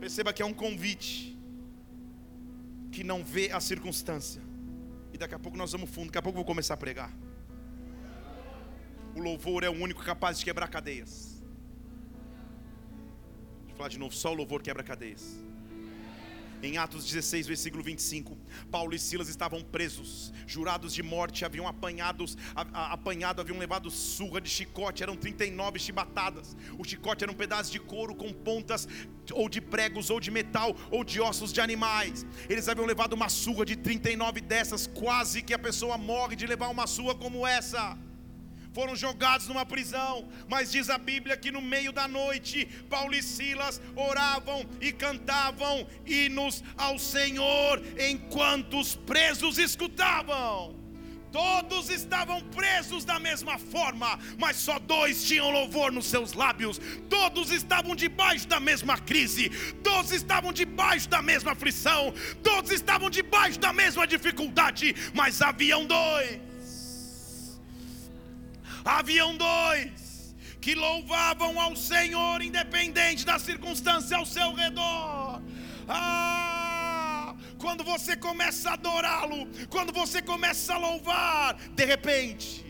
Perceba 0.00 0.32
que 0.32 0.42
é 0.42 0.46
um 0.46 0.54
convite 0.54 1.38
que 2.90 3.02
não 3.02 3.24
vê 3.24 3.50
a 3.50 3.60
circunstância. 3.60 4.42
E 5.12 5.18
daqui 5.18 5.34
a 5.34 5.38
pouco 5.38 5.56
nós 5.56 5.72
vamos 5.72 5.90
fundo, 5.90 6.06
daqui 6.06 6.18
a 6.18 6.22
pouco 6.22 6.36
eu 6.36 6.40
vou 6.40 6.46
começar 6.46 6.74
a 6.74 6.76
pregar. 6.76 7.12
O 9.14 9.20
louvor 9.20 9.62
é 9.64 9.68
o 9.68 9.72
único 9.72 10.02
capaz 10.02 10.38
de 10.38 10.44
quebrar 10.44 10.68
cadeias 10.68 11.32
falar 13.82 13.88
de 13.88 13.98
novo, 13.98 14.14
só 14.14 14.30
o 14.30 14.34
louvor 14.34 14.62
quebra 14.62 14.84
cadeias. 14.84 15.22
Em 16.62 16.78
Atos 16.78 17.04
16, 17.04 17.48
versículo 17.48 17.82
25, 17.82 18.38
Paulo 18.70 18.94
e 18.94 18.98
Silas 18.98 19.28
estavam 19.28 19.60
presos, 19.60 20.32
jurados 20.46 20.94
de 20.94 21.02
morte, 21.02 21.44
haviam 21.44 21.66
apanhados, 21.66 22.38
apanhado, 22.54 23.40
haviam 23.40 23.58
levado 23.58 23.90
surra 23.90 24.40
de 24.40 24.48
chicote, 24.48 25.02
eram 25.02 25.16
39 25.16 25.80
chibatadas. 25.80 26.56
O 26.78 26.84
chicote 26.84 27.24
era 27.24 27.32
um 27.32 27.34
pedaço 27.34 27.72
de 27.72 27.80
couro 27.80 28.14
com 28.14 28.32
pontas 28.32 28.86
ou 29.32 29.48
de 29.48 29.60
pregos, 29.60 30.08
ou 30.08 30.20
de 30.20 30.30
metal, 30.30 30.76
ou 30.88 31.02
de 31.02 31.20
ossos 31.20 31.52
de 31.52 31.60
animais. 31.60 32.24
Eles 32.48 32.68
haviam 32.68 32.86
levado 32.86 33.14
uma 33.14 33.28
surra 33.28 33.64
de 33.64 33.74
39 33.74 34.40
dessas, 34.40 34.86
quase 34.86 35.42
que 35.42 35.52
a 35.52 35.58
pessoa 35.58 35.98
morre 35.98 36.36
de 36.36 36.46
levar 36.46 36.68
uma 36.68 36.86
surra 36.86 37.16
como 37.16 37.44
essa 37.44 37.98
foram 38.72 38.96
jogados 38.96 39.46
numa 39.48 39.64
prisão, 39.66 40.28
mas 40.48 40.72
diz 40.72 40.88
a 40.88 40.98
Bíblia 40.98 41.36
que 41.36 41.50
no 41.50 41.60
meio 41.60 41.92
da 41.92 42.08
noite, 42.08 42.66
Paulo 42.88 43.14
e 43.14 43.22
Silas 43.22 43.80
oravam 43.94 44.64
e 44.80 44.92
cantavam 44.92 45.86
hinos 46.06 46.62
ao 46.76 46.98
Senhor, 46.98 47.82
enquanto 47.98 48.78
os 48.78 48.94
presos 48.94 49.58
escutavam. 49.58 50.80
Todos 51.30 51.88
estavam 51.88 52.42
presos 52.42 53.06
da 53.06 53.18
mesma 53.18 53.58
forma, 53.58 54.18
mas 54.38 54.56
só 54.56 54.78
dois 54.78 55.24
tinham 55.24 55.50
louvor 55.50 55.90
nos 55.90 56.04
seus 56.04 56.34
lábios. 56.34 56.78
Todos 57.08 57.50
estavam 57.50 57.96
debaixo 57.96 58.46
da 58.46 58.60
mesma 58.60 58.98
crise, 58.98 59.48
todos 59.82 60.12
estavam 60.12 60.52
debaixo 60.52 61.08
da 61.08 61.22
mesma 61.22 61.52
aflição, 61.52 62.12
todos 62.42 62.70
estavam 62.70 63.08
debaixo 63.08 63.58
da 63.58 63.72
mesma 63.72 64.06
dificuldade, 64.06 64.94
mas 65.14 65.40
haviam 65.40 65.86
dois 65.86 66.51
haviam 68.84 69.36
dois 69.36 70.12
que 70.60 70.74
louvavam 70.76 71.60
ao 71.60 71.74
Senhor, 71.74 72.40
independente 72.40 73.26
da 73.26 73.38
circunstância 73.38 74.16
ao 74.16 74.24
seu 74.24 74.54
redor. 74.54 75.42
Ah, 75.88 77.34
quando 77.58 77.82
você 77.82 78.16
começa 78.16 78.70
a 78.70 78.74
adorá-lo, 78.74 79.48
quando 79.68 79.92
você 79.92 80.22
começa 80.22 80.74
a 80.74 80.78
louvar, 80.78 81.56
de 81.56 81.84
repente, 81.84 82.64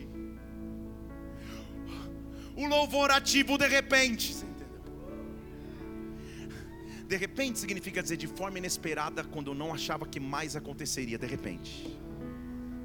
o 2.55 2.65
louvor 2.65 3.11
ativo 3.11 3.59
de 3.59 3.67
repente? 3.67 4.43
De 7.07 7.15
repente 7.15 7.59
significa 7.59 8.01
dizer 8.01 8.17
de 8.17 8.25
forma 8.25 8.57
inesperada, 8.57 9.23
quando 9.23 9.51
eu 9.51 9.55
não 9.55 9.71
achava 9.71 10.07
que 10.07 10.19
mais 10.19 10.55
aconteceria, 10.55 11.17
de 11.17 11.27
repente. 11.27 11.95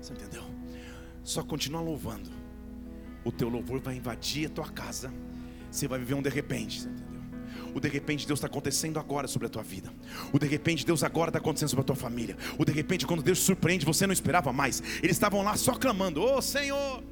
Você 0.02 0.12
entendeu? 0.12 0.44
Só 1.24 1.42
continua 1.42 1.80
louvando 1.80 2.37
o 3.28 3.32
teu 3.32 3.48
louvor 3.48 3.78
vai 3.78 3.94
invadir 3.94 4.46
a 4.46 4.48
tua 4.48 4.68
casa. 4.68 5.12
Você 5.70 5.86
vai 5.86 5.98
viver 5.98 6.14
um 6.14 6.22
de 6.22 6.30
repente? 6.30 6.88
O 7.74 7.78
de 7.78 7.86
repente 7.86 8.26
Deus 8.26 8.38
está 8.38 8.46
acontecendo 8.46 8.98
agora 8.98 9.28
sobre 9.28 9.46
a 9.46 9.50
tua 9.50 9.62
vida. 9.62 9.92
O 10.32 10.38
de 10.38 10.46
repente 10.46 10.84
Deus 10.84 11.04
agora 11.04 11.28
está 11.28 11.38
acontecendo 11.38 11.68
sobre 11.68 11.82
a 11.82 11.84
tua 11.84 11.94
família. 11.94 12.38
O 12.58 12.64
de 12.64 12.72
repente 12.72 13.06
quando 13.06 13.22
Deus 13.22 13.40
surpreende, 13.40 13.84
você 13.84 14.06
não 14.06 14.14
esperava 14.14 14.50
mais. 14.50 14.82
Eles 15.02 15.16
estavam 15.16 15.42
lá 15.42 15.56
só 15.56 15.74
clamando: 15.74 16.22
"Ô 16.22 16.38
oh, 16.38 16.42
Senhor!" 16.42 17.04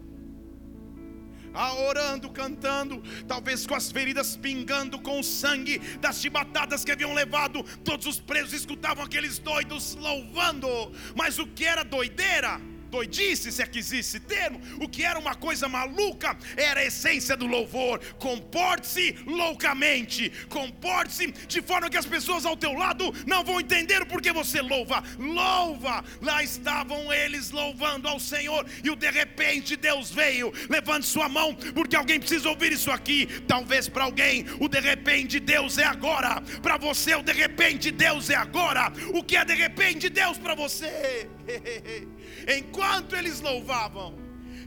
Ah, 1.53 1.75
orando, 1.75 2.31
cantando, 2.31 3.03
talvez 3.29 3.67
com 3.67 3.75
as 3.75 3.91
feridas 3.91 4.37
pingando 4.37 4.99
com 4.99 5.21
o 5.21 5.25
sangue 5.25 5.79
das 6.01 6.21
chibatadas 6.21 6.83
que 6.83 6.93
haviam 6.93 7.13
levado. 7.13 7.63
Todos 7.85 8.07
os 8.07 8.19
presos 8.19 8.55
escutavam 8.55 9.05
aqueles 9.05 9.39
doidos 9.39 9.95
louvando. 9.97 10.69
Mas 11.15 11.39
o 11.39 11.47
que 11.47 11.65
era 11.65 11.83
doideira? 11.83 12.59
Doidice, 12.87 13.53
se 13.53 13.63
é 13.63 13.67
que 13.67 13.79
existe 13.79 14.21
termo, 14.21 14.61
o 14.81 14.89
que 14.89 15.05
era 15.05 15.19
uma 15.19 15.35
coisa 15.35 15.69
maluca, 15.69 16.37
era 16.57 16.81
a 16.81 16.85
essência 16.85 17.37
do 17.37 17.47
louvor. 17.47 18.01
Comporte-se 18.19 19.17
loucamente, 19.27 20.31
comporte-se 20.49 21.33
de 21.47 21.63
forma 21.63 21.91
que 21.91 21.97
as 21.97 22.07
pessoas 22.07 22.45
ao 22.45 22.57
teu 22.57 22.73
lado 22.73 23.13
não 23.27 23.45
vão 23.45 23.61
entender 23.61 24.03
o 24.03 24.07
porquê 24.07 24.33
você 24.33 24.61
louva. 24.61 25.03
Louva! 25.19 26.05
Lá 26.21 26.43
estavam 26.43 27.13
eles 27.13 27.51
louvando 27.51 28.09
ao 28.09 28.19
Senhor, 28.19 28.67
e 28.83 28.91
o 28.91 28.97
de 28.97 29.11
repente 29.11 29.77
Deus 29.77 30.11
veio. 30.11 30.53
Levante 30.69 31.07
sua 31.07 31.29
mão, 31.29 31.55
porque 31.55 31.97
alguém 31.97 32.19
precisa 32.19 32.49
ouvir 32.49 32.73
isso 32.73 32.91
aqui. 32.91 33.27
Talvez 33.47 33.89
para 33.89 34.05
alguém, 34.05 34.45
o 34.61 34.69
de 34.69 34.81
repente 34.81 35.39
Deus 35.41 35.79
é 35.79 35.85
agora. 35.85 36.43
Para 36.63 36.77
você, 36.77 37.15
o 37.15 37.23
de 37.23 37.33
repente 37.33 37.91
Deus 37.91 38.31
é 38.31 38.35
agora. 38.35 38.93
O 39.15 39.23
que 39.23 39.37
é 39.37 39.45
de 39.45 39.55
repente 39.55 40.09
Deus 40.09 40.39
para 40.39 40.55
você? 40.55 41.29
enquanto 42.47 43.17
eles 43.17 43.41
louvavam, 43.41 44.15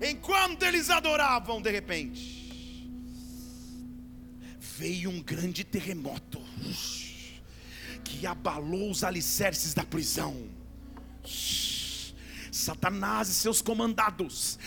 enquanto 0.01 0.63
eles 0.63 0.89
adoravam, 0.89 1.61
de 1.61 1.71
repente, 1.71 2.89
veio 4.59 5.09
um 5.09 5.21
grande 5.21 5.63
terremoto 5.63 6.41
que 8.03 8.25
abalou 8.25 8.89
os 8.89 9.03
alicerces 9.03 9.73
da 9.73 9.83
prisão. 9.83 10.49
Satanás 12.59 13.29
e 13.29 13.33
seus 13.33 13.61
comandados, 13.61 14.59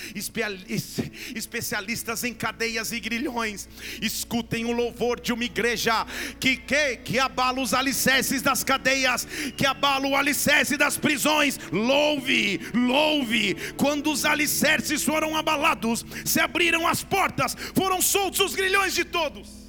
especialistas 1.34 2.24
em 2.24 2.32
cadeias 2.32 2.90
e 2.90 2.98
grilhões, 2.98 3.68
escutem 4.00 4.64
o 4.64 4.72
louvor 4.72 5.20
de 5.20 5.32
uma 5.32 5.44
igreja 5.44 6.06
que, 6.40 6.56
que, 6.56 6.96
que 6.96 7.18
abala 7.18 7.60
os 7.60 7.74
alicerces 7.74 8.40
das 8.42 8.64
cadeias, 8.64 9.24
que 9.56 9.66
abala 9.66 10.06
o 10.06 10.16
alicerce 10.16 10.76
das 10.76 10.96
prisões. 10.96 11.58
Louve, 11.70 12.60
louve. 12.74 13.54
Quando 13.76 14.10
os 14.10 14.24
alicerces 14.24 15.04
foram 15.04 15.36
abalados, 15.36 16.04
se 16.24 16.40
abriram 16.40 16.86
as 16.86 17.04
portas, 17.04 17.54
foram 17.74 18.00
soltos 18.00 18.40
os 18.40 18.54
grilhões 18.54 18.94
de 18.94 19.04
todos. 19.04 19.62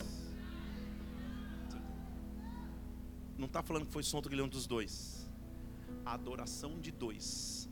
Não 3.38 3.48
está 3.48 3.62
falando 3.62 3.86
que 3.86 3.92
foi 3.92 4.04
solto 4.04 4.28
o 4.28 4.30
grilhão 4.30 4.48
dos 4.48 4.66
dois, 4.66 5.30
a 6.06 6.14
adoração 6.14 6.80
de 6.80 6.92
dois 6.92 7.63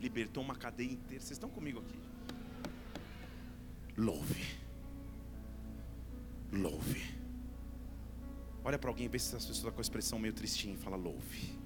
libertou 0.00 0.42
uma 0.42 0.54
cadeia 0.54 0.92
inteira. 0.92 1.20
Vocês 1.20 1.32
estão 1.32 1.50
comigo 1.50 1.80
aqui? 1.80 1.98
Louve. 3.96 4.58
Louve. 6.52 7.18
Olha 8.64 8.78
para 8.78 8.90
alguém, 8.90 9.08
vê 9.08 9.18
se 9.18 9.34
a 9.34 9.38
pessoa 9.38 9.52
está 9.52 9.70
com 9.70 9.78
a 9.78 9.82
expressão 9.82 10.18
meio 10.18 10.32
tristinha 10.32 10.74
e 10.74 10.76
fala 10.76 10.96
louve. 10.96 11.58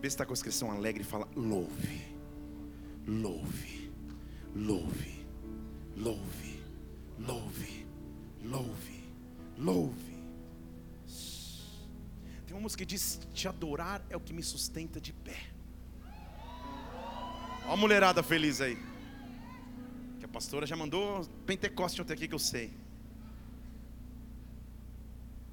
Vê 0.00 0.08
se 0.08 0.14
está 0.14 0.24
com 0.24 0.32
a 0.32 0.34
expressão 0.34 0.70
alegre 0.70 1.02
e 1.02 1.06
fala 1.06 1.28
louve. 1.34 2.06
Louve. 3.06 3.90
Louve. 4.54 5.26
Louve. 5.96 6.60
Louve. 7.18 7.86
Louve. 8.42 9.04
Louve. 9.56 10.18
Tem 12.46 12.54
uma 12.54 12.60
música 12.60 12.84
que 12.84 12.86
diz: 12.86 13.20
Te 13.32 13.48
adorar 13.48 14.04
é 14.08 14.16
o 14.16 14.20
que 14.20 14.32
me 14.32 14.42
sustenta 14.42 15.00
de 15.00 15.12
pé. 15.12 15.47
Olha 17.68 17.74
a 17.74 17.76
mulherada 17.76 18.22
feliz 18.22 18.62
aí. 18.62 18.78
Que 20.18 20.24
a 20.24 20.28
pastora 20.28 20.64
já 20.64 20.74
mandou 20.74 21.22
Pentecoste 21.44 22.00
ontem 22.00 22.14
aqui 22.14 22.26
que 22.26 22.34
eu 22.34 22.38
sei. 22.38 22.72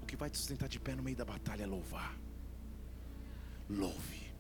O 0.02 0.06
que 0.06 0.16
vai 0.16 0.30
te 0.30 0.38
sustentar 0.38 0.70
de 0.70 0.80
pé 0.80 0.96
no 0.96 1.04
meio 1.04 1.18
da 1.18 1.26
batalha 1.26 1.64
é 1.64 1.66
louvar. 1.66 2.16
Louve. 3.70 4.32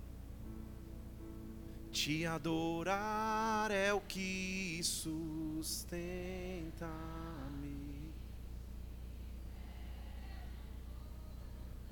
Te 1.92 2.26
adorar 2.26 3.70
é 3.72 3.92
o 3.92 4.00
que 4.00 4.80
sustenta-me. 4.82 6.06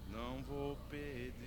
Não 0.10 0.41
vou 0.43 0.78
perder. 0.89 1.43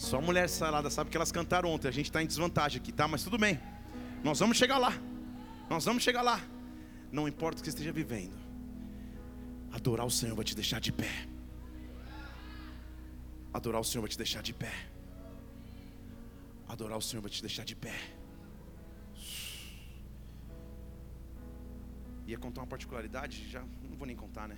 Só 0.00 0.18
mulher 0.18 0.48
salada 0.48 0.88
sabe 0.88 1.10
que 1.10 1.16
elas 1.18 1.30
cantaram 1.30 1.68
ontem. 1.68 1.86
A 1.86 1.90
gente 1.90 2.06
está 2.06 2.22
em 2.22 2.26
desvantagem 2.26 2.80
aqui, 2.80 2.90
tá? 2.90 3.06
Mas 3.06 3.22
tudo 3.22 3.36
bem. 3.36 3.60
Nós 4.24 4.38
vamos 4.40 4.56
chegar 4.56 4.78
lá. 4.78 4.94
Nós 5.68 5.84
vamos 5.84 6.02
chegar 6.02 6.22
lá. 6.22 6.40
Não 7.12 7.28
importa 7.28 7.60
o 7.60 7.62
que 7.62 7.68
esteja 7.68 7.92
vivendo. 7.92 8.34
Adorar 9.70 10.06
o 10.06 10.10
Senhor 10.10 10.34
vai 10.34 10.44
te 10.44 10.56
deixar 10.56 10.80
de 10.80 10.90
pé. 10.90 11.28
Adorar 13.52 13.78
o 13.82 13.84
Senhor 13.84 14.00
vai 14.00 14.10
te 14.10 14.16
deixar 14.16 14.42
de 14.42 14.54
pé. 14.54 14.72
Adorar 16.66 16.96
o 16.96 17.02
Senhor 17.02 17.20
vai 17.20 17.30
te 17.30 17.42
deixar 17.42 17.66
de 17.66 17.76
pé. 17.76 17.94
Ia 22.26 22.38
contar 22.38 22.62
uma 22.62 22.66
particularidade, 22.66 23.50
já 23.50 23.60
não 23.60 23.98
vou 23.98 24.06
nem 24.06 24.16
contar, 24.16 24.48
né? 24.48 24.56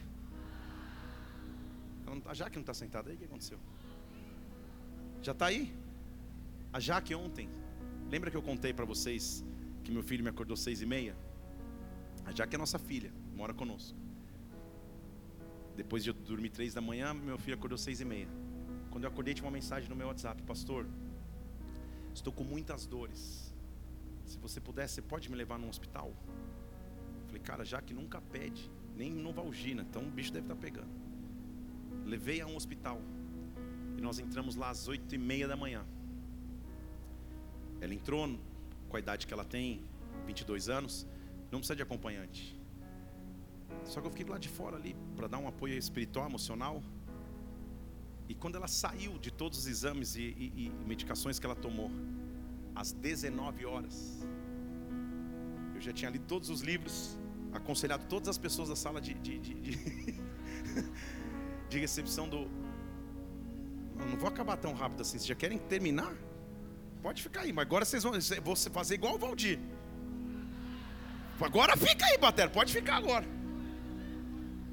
A 2.27 2.35
Jaque 2.35 2.55
não 2.55 2.63
está 2.63 2.75
sentada 2.75 3.11
aí, 3.11 3.17
o 3.17 3.19
que 3.19 3.25
aconteceu? 3.25 3.59
Já 5.23 5.31
está 5.31 5.47
aí? 5.47 5.73
A 6.73 6.81
Jaque 6.81 7.15
ontem, 7.15 7.49
lembra 8.11 8.29
que 8.29 8.37
eu 8.37 8.43
contei 8.43 8.73
para 8.73 8.85
vocês 8.85 9.45
que 9.85 9.93
meu 9.93 10.03
filho 10.03 10.25
me 10.25 10.31
acordou 10.31 10.57
seis 10.57 10.83
e 10.83 10.87
meia? 10.87 11.17
A 12.25 12.33
Jaque 12.33 12.57
é 12.57 12.59
nossa 12.59 12.77
filha, 12.77 13.13
mora 13.37 13.55
conosco. 13.55 13.97
Depois 15.77 16.03
de 16.03 16.11
eu 16.11 16.15
dormir 16.15 16.51
três 16.51 16.75
da 16.75 16.81
manhã, 16.81 17.15
meu 17.15 17.39
filho 17.39 17.57
acordou 17.57 17.79
seis 17.79 18.01
e 18.01 18.05
meia. 18.05 18.27
Quando 18.91 19.05
eu 19.05 19.11
acordei, 19.11 19.33
tinha 19.33 19.45
uma 19.45 19.53
mensagem 19.53 19.89
no 19.89 19.95
meu 19.95 20.09
WhatsApp, 20.09 20.43
pastor. 20.43 20.89
Estou 22.13 22.33
com 22.33 22.43
muitas 22.43 22.85
dores. 22.85 23.55
Se 24.27 24.37
você 24.39 24.61
puder, 24.61 24.89
você 24.89 25.01
pode 25.01 25.31
me 25.31 25.37
levar 25.37 25.57
num 25.57 25.69
hospital? 25.69 26.13
Falei, 27.27 27.41
cara, 27.41 27.65
já 27.65 27.81
nunca 27.95 28.21
pede, 28.21 28.69
nem 28.97 29.13
Novalgina, 29.13 29.83
então 29.83 30.03
o 30.03 30.11
bicho 30.11 30.33
deve 30.33 30.47
estar 30.47 30.57
tá 30.57 30.61
pegando. 30.61 30.91
Levei 32.05 32.41
a 32.41 32.47
um 32.47 32.57
hospital 32.57 33.01
nós 34.03 34.19
entramos 34.19 34.57
lá 34.57 34.71
às 34.71 34.89
oito 34.89 35.15
e 35.15 35.19
meia 35.19 35.47
da 35.47 35.57
manhã. 35.57 35.85
Ela 37.81 37.95
entrou 37.95 38.39
com 38.89 38.97
a 38.97 39.01
idade 39.01 39.27
que 39.27 39.33
ela 39.33 39.45
tem, 39.45 39.83
22 40.27 40.69
anos, 40.69 41.07
não 41.51 41.59
precisa 41.59 41.77
de 41.77 41.83
acompanhante. 41.83 42.59
Só 43.85 44.01
que 44.01 44.07
eu 44.07 44.11
fiquei 44.11 44.27
lá 44.27 44.39
de 44.39 44.49
fora 44.49 44.77
ali 44.77 44.95
para 45.17 45.27
dar 45.27 45.39
um 45.39 45.49
apoio 45.49 45.77
espiritual, 45.77 46.27
emocional. 46.27 46.83
E 48.29 48.35
quando 48.35 48.57
ela 48.57 48.69
saiu 48.69 49.19
de 49.19 49.31
todos 49.31 49.59
os 49.59 49.67
exames 49.67 50.15
e, 50.17 50.23
e, 50.23 50.67
e 50.67 50.73
medicações 50.87 51.39
que 51.39 51.47
ela 51.47 51.57
tomou, 51.57 51.91
às 52.75 52.93
19 52.93 53.67
horas, 53.67 54.25
eu 55.75 55.81
já 55.81 55.93
tinha 55.93 56.11
lido 56.11 56.25
todos 56.27 56.49
os 56.49 56.61
livros, 56.61 57.19
aconselhado 57.53 58.07
todas 58.09 58.29
as 58.29 58.39
pessoas 58.39 58.69
da 58.69 58.77
sala 58.77 59.01
de, 59.01 59.15
de, 59.15 59.39
de, 59.39 59.55
de, 59.55 59.79
de 61.69 61.79
recepção 61.79 62.29
do, 62.29 62.49
eu 64.03 64.09
não 64.11 64.17
vou 64.17 64.29
acabar 64.29 64.57
tão 64.57 64.73
rápido 64.75 65.01
assim. 65.03 65.19
Vocês 65.19 65.27
já 65.27 65.35
querem 65.35 65.59
terminar? 65.59 66.15
Pode 67.03 67.23
ficar 67.23 67.43
aí, 67.43 67.53
mas 67.53 67.63
agora 67.67 67.85
vocês 67.85 68.03
vão 68.03 68.13
vou 68.43 68.57
fazer 68.57 68.95
igual 68.95 69.15
o 69.15 69.19
Valdir. 69.19 69.59
Agora 71.41 71.77
fica 71.77 72.07
aí, 72.07 72.17
Batera, 72.19 72.49
pode 72.49 72.73
ficar 72.73 72.97
agora. 72.97 73.27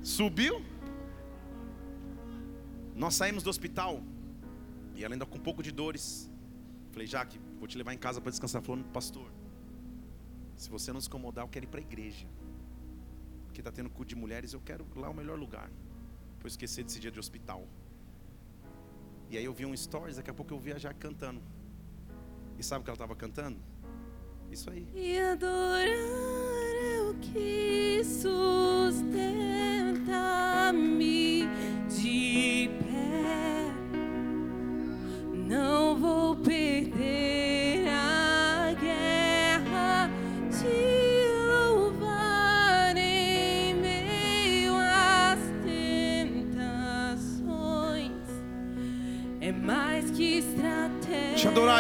Subiu. 0.04 0.64
Nós 2.96 3.16
saímos 3.16 3.42
do 3.42 3.50
hospital 3.50 4.04
e 4.96 5.04
ela 5.04 5.16
ainda 5.16 5.26
com 5.26 5.38
um 5.38 5.42
pouco 5.42 5.64
de 5.64 5.72
dores. 5.72 6.30
Falei, 6.92 7.08
Jaque, 7.08 7.40
vou 7.58 7.68
te 7.68 7.78
levar 7.78 7.94
em 7.94 7.98
casa 7.98 8.22
para 8.22 8.30
descansar. 8.30 8.62
Falou, 8.62 8.84
pastor, 8.94 9.32
se 10.58 10.70
você 10.70 10.94
não 10.94 11.02
se 11.02 11.08
incomodar, 11.08 11.44
eu 11.44 11.50
quero 11.50 11.66
ir 11.66 11.70
para 11.70 11.80
a 11.80 11.82
igreja. 11.82 12.28
Porque 13.46 13.62
está 13.62 13.72
tendo 13.72 13.90
culto 13.90 14.10
de 14.10 14.16
mulheres, 14.16 14.54
eu 14.54 14.62
quero 14.62 14.86
lá 14.96 15.10
o 15.10 15.14
melhor 15.14 15.40
lugar. 15.40 15.72
Vou 16.40 16.48
esquecer 16.48 16.84
desse 16.84 17.00
dia 17.00 17.10
de 17.10 17.20
hospital. 17.20 17.68
E 19.30 19.38
aí 19.38 19.46
eu 19.46 19.54
vi 19.54 19.66
um 19.66 19.78
stories, 19.78 20.16
daqui 20.18 20.32
a 20.32 20.34
pouco 20.34 20.54
eu 20.54 20.60
vi 20.60 20.74
a 20.74 20.78
Jaque 20.80 21.00
cantando. 21.00 21.40
E 22.58 22.64
sabe 22.64 22.82
o 22.82 22.84
que 22.84 22.90
ela 22.90 22.96
estava 22.96 23.16
cantando? 23.16 23.58
Isso 24.52 24.72
aí. 24.72 24.88
E 24.94 25.20
adorar 25.20 25.88
é 25.88 27.02
o 27.10 27.14
que 27.22 28.02
sustenta-me 28.04 29.08
de 31.88 32.70
pé. 32.80 33.72
Não 35.32 35.96
vou 35.96 36.36
perder. 36.36 37.29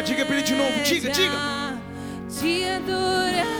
Diga 0.01 0.25
para 0.25 0.35
ele 0.35 0.43
de 0.43 0.53
novo, 0.55 0.83
diga, 0.83 1.09
diga. 1.11 1.77
Te 2.29 2.63
adorar 2.65 3.58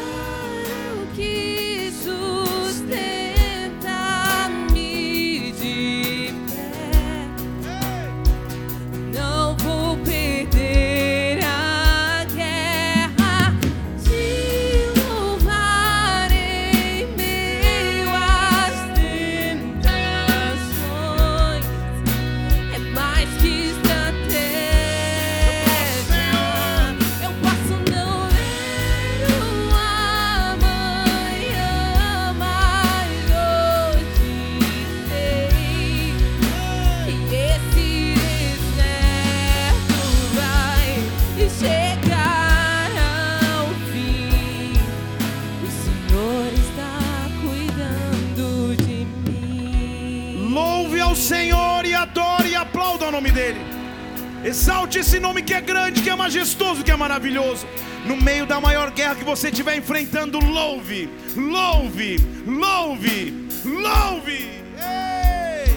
Exalte 54.50 54.98
esse 54.98 55.20
nome 55.20 55.44
que 55.44 55.54
é 55.54 55.62
grande, 55.62 56.02
que 56.02 56.10
é 56.10 56.16
majestoso, 56.16 56.84
que 56.84 56.90
é 56.90 56.96
maravilhoso. 56.96 57.68
No 58.08 58.18
meio 58.18 58.48
da 58.48 58.60
maior 58.60 58.90
guerra 58.90 59.14
que 59.14 59.24
você 59.24 59.50
estiver 59.50 59.78
enfrentando, 59.78 60.40
louve, 60.40 61.08
louve, 61.38 62.18
louve, 62.48 63.48
louve. 63.64 64.40
Ei! 64.74 65.70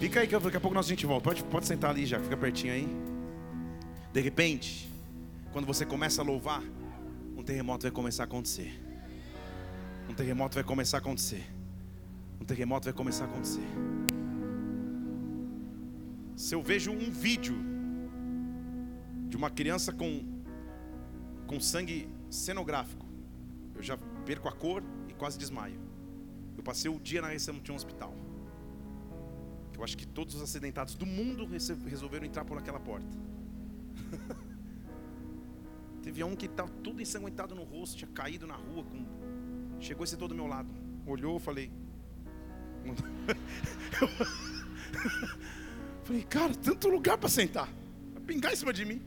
Fica 0.00 0.20
aí 0.20 0.26
que 0.26 0.38
daqui 0.38 0.56
a 0.56 0.60
pouco 0.60 0.74
nós 0.74 0.86
a 0.86 0.88
gente 0.88 1.04
volta. 1.04 1.24
Pode, 1.24 1.44
pode 1.44 1.66
sentar 1.66 1.90
ali 1.90 2.06
já, 2.06 2.18
fica 2.18 2.34
pertinho 2.34 2.72
aí. 2.72 2.88
De 4.10 4.22
repente, 4.22 4.90
quando 5.52 5.66
você 5.66 5.84
começa 5.84 6.22
a 6.22 6.24
louvar, 6.24 6.62
um 7.36 7.42
terremoto 7.42 7.82
vai 7.82 7.92
começar 7.92 8.22
a 8.22 8.24
acontecer. 8.24 8.72
Um 10.08 10.14
terremoto 10.14 10.54
vai 10.54 10.64
começar 10.64 10.96
a 10.96 11.00
acontecer. 11.00 11.44
Um 12.40 12.44
terremoto 12.46 12.86
vai 12.86 12.94
começar 12.94 13.26
a 13.26 13.28
acontecer. 13.28 13.68
Se 16.48 16.54
eu 16.54 16.62
vejo 16.62 16.90
um 16.90 17.10
vídeo 17.10 17.54
de 19.28 19.36
uma 19.36 19.50
criança 19.50 19.92
com, 19.92 20.24
com 21.46 21.60
sangue 21.60 22.08
cenográfico, 22.30 23.04
eu 23.74 23.82
já 23.82 23.98
perco 24.24 24.48
a 24.48 24.52
cor 24.52 24.82
e 25.10 25.12
quase 25.12 25.38
desmaio. 25.38 25.78
Eu 26.56 26.62
passei 26.62 26.90
o 26.90 26.98
dia 26.98 27.20
na 27.20 27.28
recepção 27.28 27.62
de 27.62 27.70
um 27.70 27.74
hospital. 27.74 28.14
Eu 29.76 29.84
acho 29.84 29.94
que 29.94 30.06
todos 30.06 30.36
os 30.36 30.40
acidentados 30.40 30.94
do 30.94 31.04
mundo 31.04 31.46
resolveram 31.84 32.24
entrar 32.24 32.46
por 32.46 32.56
aquela 32.56 32.80
porta. 32.80 33.14
Teve 36.02 36.24
um 36.24 36.34
que 36.34 36.46
estava 36.46 36.70
tudo 36.82 37.02
ensanguentado 37.02 37.54
no 37.54 37.62
rosto, 37.62 37.98
tinha 37.98 38.10
caído 38.10 38.46
na 38.46 38.56
rua. 38.56 38.84
Com... 38.84 39.04
Chegou 39.80 40.02
esse 40.02 40.16
todo 40.16 40.30
do 40.30 40.34
meu 40.34 40.46
lado. 40.46 40.70
Olhou, 41.04 41.38
falei. 41.38 41.70
falei, 46.08 46.22
cara, 46.22 46.54
tanto 46.54 46.88
lugar 46.88 47.18
para 47.18 47.28
sentar. 47.28 47.68
Vai 48.14 48.22
pingar 48.22 48.52
em 48.52 48.56
cima 48.56 48.72
de 48.72 48.84
mim. 48.84 49.02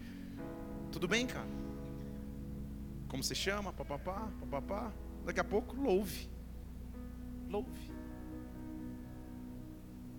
Tudo 0.92 1.08
bem, 1.08 1.26
cara? 1.26 1.48
Como 3.08 3.24
você 3.24 3.34
chama? 3.34 3.74
Papapá, 3.74 4.32
papapá. 4.40 4.94
Daqui 5.26 5.40
a 5.40 5.44
pouco, 5.44 5.76
louve. 5.76 6.30
Louve. 7.50 7.92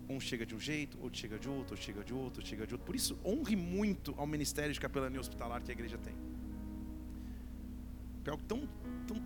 Um 0.09 0.19
chega 0.19 0.45
de 0.45 0.53
um 0.53 0.59
jeito, 0.59 0.99
outro 1.01 1.17
chega 1.17 1.39
de 1.39 1.47
outro, 1.47 1.73
outro 1.73 1.85
chega 1.85 2.03
de 2.03 2.13
outro, 2.13 2.25
outro 2.25 2.45
chega 2.45 2.67
de 2.67 2.73
outro. 2.73 2.85
Por 2.85 2.95
isso, 2.95 3.17
honre 3.25 3.55
muito 3.55 4.13
ao 4.17 4.27
ministério 4.27 4.73
de 4.73 4.79
capelania 4.79 5.21
hospitalar 5.21 5.63
que 5.63 5.71
a 5.71 5.73
igreja 5.73 5.97
tem. 5.97 6.13
É 8.25 8.29
algo 8.29 8.43
tão, 8.43 8.67
tão 9.07 9.17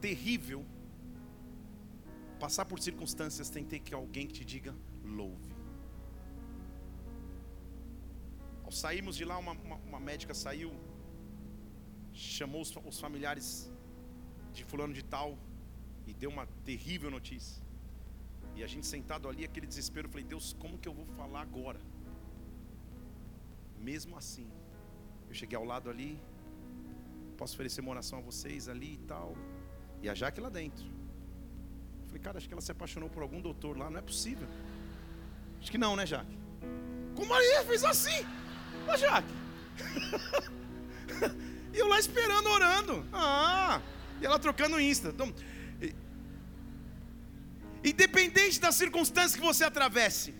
terrível. 0.00 0.64
Passar 2.40 2.64
por 2.64 2.80
circunstâncias 2.80 3.50
tem 3.50 3.62
que 3.64 3.70
ter 3.70 3.80
que 3.80 3.94
alguém 3.94 4.26
que 4.26 4.32
te 4.32 4.44
diga 4.44 4.74
louve. 5.04 5.47
Ao 8.68 9.12
de 9.12 9.24
lá, 9.24 9.38
uma, 9.38 9.52
uma, 9.52 9.76
uma 9.76 9.98
médica 9.98 10.34
saiu, 10.34 10.70
chamou 12.12 12.60
os, 12.60 12.70
os 12.84 13.00
familiares 13.00 13.72
de 14.52 14.62
fulano 14.62 14.92
de 14.92 15.02
tal 15.02 15.38
e 16.06 16.12
deu 16.12 16.28
uma 16.28 16.46
terrível 16.66 17.10
notícia. 17.10 17.62
E 18.54 18.62
a 18.62 18.66
gente 18.66 18.86
sentado 18.86 19.26
ali, 19.26 19.42
aquele 19.42 19.66
desespero, 19.66 20.06
eu 20.06 20.10
falei, 20.10 20.26
Deus, 20.26 20.54
como 20.58 20.76
que 20.76 20.86
eu 20.86 20.92
vou 20.92 21.06
falar 21.06 21.40
agora? 21.40 21.80
Mesmo 23.78 24.18
assim, 24.18 24.46
eu 25.28 25.34
cheguei 25.34 25.56
ao 25.56 25.64
lado 25.64 25.88
ali, 25.88 26.20
posso 27.38 27.54
oferecer 27.54 27.80
uma 27.80 27.92
oração 27.92 28.18
a 28.18 28.22
vocês 28.22 28.68
ali 28.68 28.94
e 28.94 28.98
tal. 28.98 29.34
E 30.02 30.10
a 30.10 30.14
Jaque 30.14 30.42
lá 30.42 30.50
dentro. 30.50 30.84
Eu 32.02 32.06
falei, 32.08 32.20
cara, 32.20 32.36
acho 32.36 32.46
que 32.46 32.52
ela 32.52 32.60
se 32.60 32.72
apaixonou 32.72 33.08
por 33.08 33.22
algum 33.22 33.40
doutor 33.40 33.78
lá, 33.78 33.88
não 33.88 33.98
é 33.98 34.02
possível. 34.02 34.46
Acho 35.58 35.70
que 35.70 35.78
não, 35.78 35.96
né, 35.96 36.04
Jaque? 36.04 36.36
Como 37.16 37.30
Maria 37.30 37.64
fez 37.64 37.82
assim? 37.82 38.26
Ô, 38.86 38.96
Jaque. 38.96 39.34
e 41.72 41.78
eu 41.78 41.88
lá 41.88 41.98
esperando, 41.98 42.48
orando. 42.48 43.06
Ah, 43.12 43.80
e 44.20 44.26
ela 44.26 44.38
trocando 44.38 44.80
Insta. 44.80 45.08
Então, 45.08 45.32
Independente 47.82 48.60
das 48.60 48.74
circunstâncias 48.74 49.34
que 49.34 49.40
você 49.40 49.64
atravesse, 49.64 50.34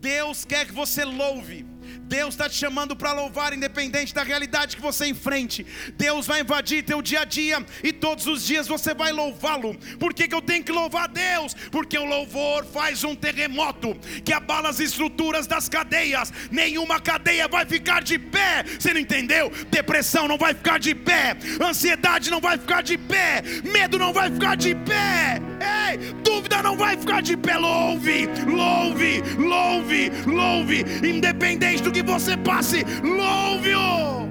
Deus 0.00 0.44
quer 0.44 0.66
que 0.66 0.72
você 0.72 1.04
louve. 1.04 1.64
Deus 2.02 2.34
está 2.34 2.48
te 2.48 2.56
chamando 2.56 2.96
para 2.96 3.12
louvar, 3.12 3.52
independente 3.52 4.14
da 4.14 4.22
realidade 4.22 4.76
que 4.76 4.82
você 4.82 5.06
enfrente. 5.06 5.66
Deus 5.96 6.26
vai 6.26 6.40
invadir 6.40 6.84
teu 6.84 7.00
dia 7.00 7.20
a 7.20 7.24
dia 7.24 7.64
e 7.82 7.92
todos 7.92 8.26
os 8.26 8.44
dias 8.44 8.66
você 8.66 8.94
vai 8.94 9.12
louvá-lo. 9.12 9.74
Por 9.98 10.12
que, 10.12 10.28
que 10.28 10.34
eu 10.34 10.42
tenho 10.42 10.64
que 10.64 10.72
louvar 10.72 11.08
Deus? 11.08 11.54
Porque 11.70 11.96
o 11.98 12.04
louvor 12.04 12.64
faz 12.64 13.04
um 13.04 13.14
terremoto 13.14 13.94
que 14.24 14.32
abala 14.32 14.68
as 14.68 14.80
estruturas 14.80 15.46
das 15.46 15.68
cadeias. 15.68 16.32
Nenhuma 16.50 17.00
cadeia 17.00 17.48
vai 17.48 17.64
ficar 17.64 18.02
de 18.02 18.18
pé. 18.18 18.64
Você 18.78 18.92
não 18.92 19.00
entendeu? 19.00 19.50
Depressão 19.70 20.28
não 20.28 20.38
vai 20.38 20.54
ficar 20.54 20.78
de 20.78 20.94
pé. 20.94 21.36
Ansiedade 21.60 22.30
não 22.30 22.40
vai 22.40 22.58
ficar 22.58 22.82
de 22.82 22.98
pé. 22.98 23.42
Medo 23.64 23.98
não 23.98 24.12
vai 24.12 24.30
ficar 24.30 24.56
de 24.56 24.74
pé. 24.74 25.40
Ei, 25.60 25.98
dúvida 26.22 26.62
não 26.62 26.76
vai 26.76 26.96
ficar 26.96 27.22
de 27.22 27.36
pé. 27.36 27.56
Louve, 27.56 28.28
louve, 28.46 29.22
louve, 29.38 30.10
louve. 30.26 30.84
Independente 31.06 31.82
do 31.84 31.92
que 31.92 32.02
você 32.02 32.36
passe, 32.36 32.82
louve-o. 33.02 34.24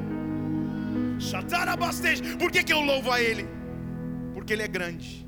Chatarabastej. 1.20 2.38
Por 2.38 2.52
que, 2.52 2.64
que 2.64 2.74
eu 2.74 2.82
louvo 2.82 3.12
a 3.12 3.22
Ele? 3.22 3.48
Porque 4.34 4.54
Ele 4.54 4.64
é 4.64 4.68
grande. 4.68 5.24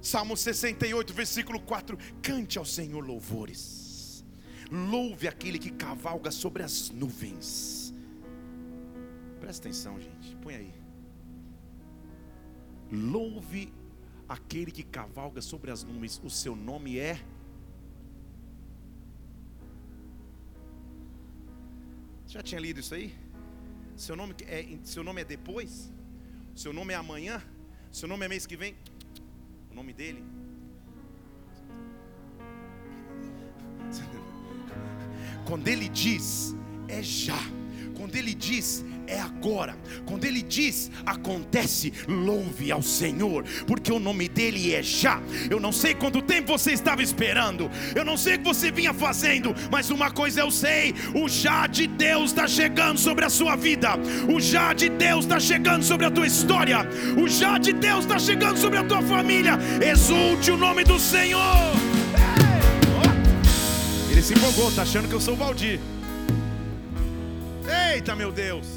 Salmo 0.00 0.36
68, 0.36 1.12
versículo 1.12 1.60
4: 1.60 1.98
Cante 2.22 2.58
ao 2.58 2.64
Senhor 2.64 3.06
louvores, 3.06 4.24
louve 4.70 5.28
aquele 5.28 5.58
que 5.58 5.70
cavalga 5.70 6.30
sobre 6.30 6.62
as 6.62 6.90
nuvens. 6.90 7.94
Presta 9.38 9.68
atenção, 9.68 10.00
gente, 10.00 10.34
põe 10.36 10.54
aí. 10.54 10.74
Louve 12.90 13.72
aquele 14.28 14.70
que 14.70 14.82
cavalga 14.82 15.42
sobre 15.42 15.70
as 15.70 15.84
nuvens, 15.84 16.20
o 16.24 16.30
seu 16.30 16.56
nome 16.56 16.98
é. 16.98 17.20
Já 22.28 22.42
tinha 22.42 22.60
lido 22.60 22.78
isso 22.78 22.94
aí? 22.94 23.14
Seu 23.96 24.14
nome 24.14 24.34
é, 24.42 24.78
seu 24.84 25.02
nome 25.02 25.22
é 25.22 25.24
depois? 25.24 25.90
Seu 26.54 26.74
nome 26.74 26.92
é 26.92 26.96
amanhã? 26.96 27.42
Seu 27.90 28.06
nome 28.06 28.26
é 28.26 28.28
mês 28.28 28.44
que 28.44 28.54
vem? 28.54 28.76
O 29.70 29.74
nome 29.74 29.94
dele? 29.94 30.22
Quando 35.46 35.66
ele 35.68 35.88
diz, 35.88 36.54
é 36.86 37.02
já. 37.02 37.57
Quando 37.98 38.14
ele 38.14 38.32
diz, 38.32 38.84
é 39.08 39.18
agora. 39.18 39.76
Quando 40.06 40.24
ele 40.24 40.40
diz, 40.40 40.88
acontece, 41.04 41.92
louve 42.06 42.70
ao 42.70 42.80
Senhor, 42.80 43.44
porque 43.66 43.90
o 43.90 43.98
nome 43.98 44.28
dele 44.28 44.72
é 44.72 44.84
já. 44.84 45.20
Eu 45.50 45.58
não 45.58 45.72
sei 45.72 45.94
quanto 45.94 46.22
tempo 46.22 46.56
você 46.56 46.70
estava 46.70 47.02
esperando, 47.02 47.68
eu 47.96 48.04
não 48.04 48.16
sei 48.16 48.36
o 48.36 48.38
que 48.38 48.44
você 48.44 48.70
vinha 48.70 48.94
fazendo, 48.94 49.52
mas 49.68 49.90
uma 49.90 50.12
coisa 50.12 50.40
eu 50.42 50.50
sei: 50.50 50.94
o 51.12 51.28
já 51.28 51.66
de 51.66 51.88
Deus 51.88 52.30
está 52.30 52.46
chegando 52.46 52.98
sobre 52.98 53.24
a 53.24 53.30
sua 53.30 53.56
vida, 53.56 53.90
o 54.32 54.38
já 54.38 54.72
de 54.72 54.88
Deus 54.88 55.24
está 55.24 55.40
chegando 55.40 55.82
sobre 55.82 56.06
a 56.06 56.10
tua 56.10 56.26
história, 56.26 56.78
o 57.20 57.26
já 57.26 57.58
de 57.58 57.72
Deus 57.72 58.04
está 58.04 58.18
chegando 58.18 58.58
sobre 58.58 58.78
a 58.78 58.84
tua 58.84 59.02
família. 59.02 59.58
Exulte 59.84 60.52
o 60.52 60.56
nome 60.56 60.84
do 60.84 61.00
Senhor. 61.00 61.72
Ele 64.08 64.22
se 64.22 64.34
empolgou, 64.34 64.70
tá 64.70 64.82
achando 64.82 65.08
que 65.08 65.14
eu 65.14 65.20
sou 65.20 65.34
o 65.34 65.36
Valdir. 65.36 65.80
Eita, 67.98 68.14
meu 68.14 68.30
Deus! 68.30 68.68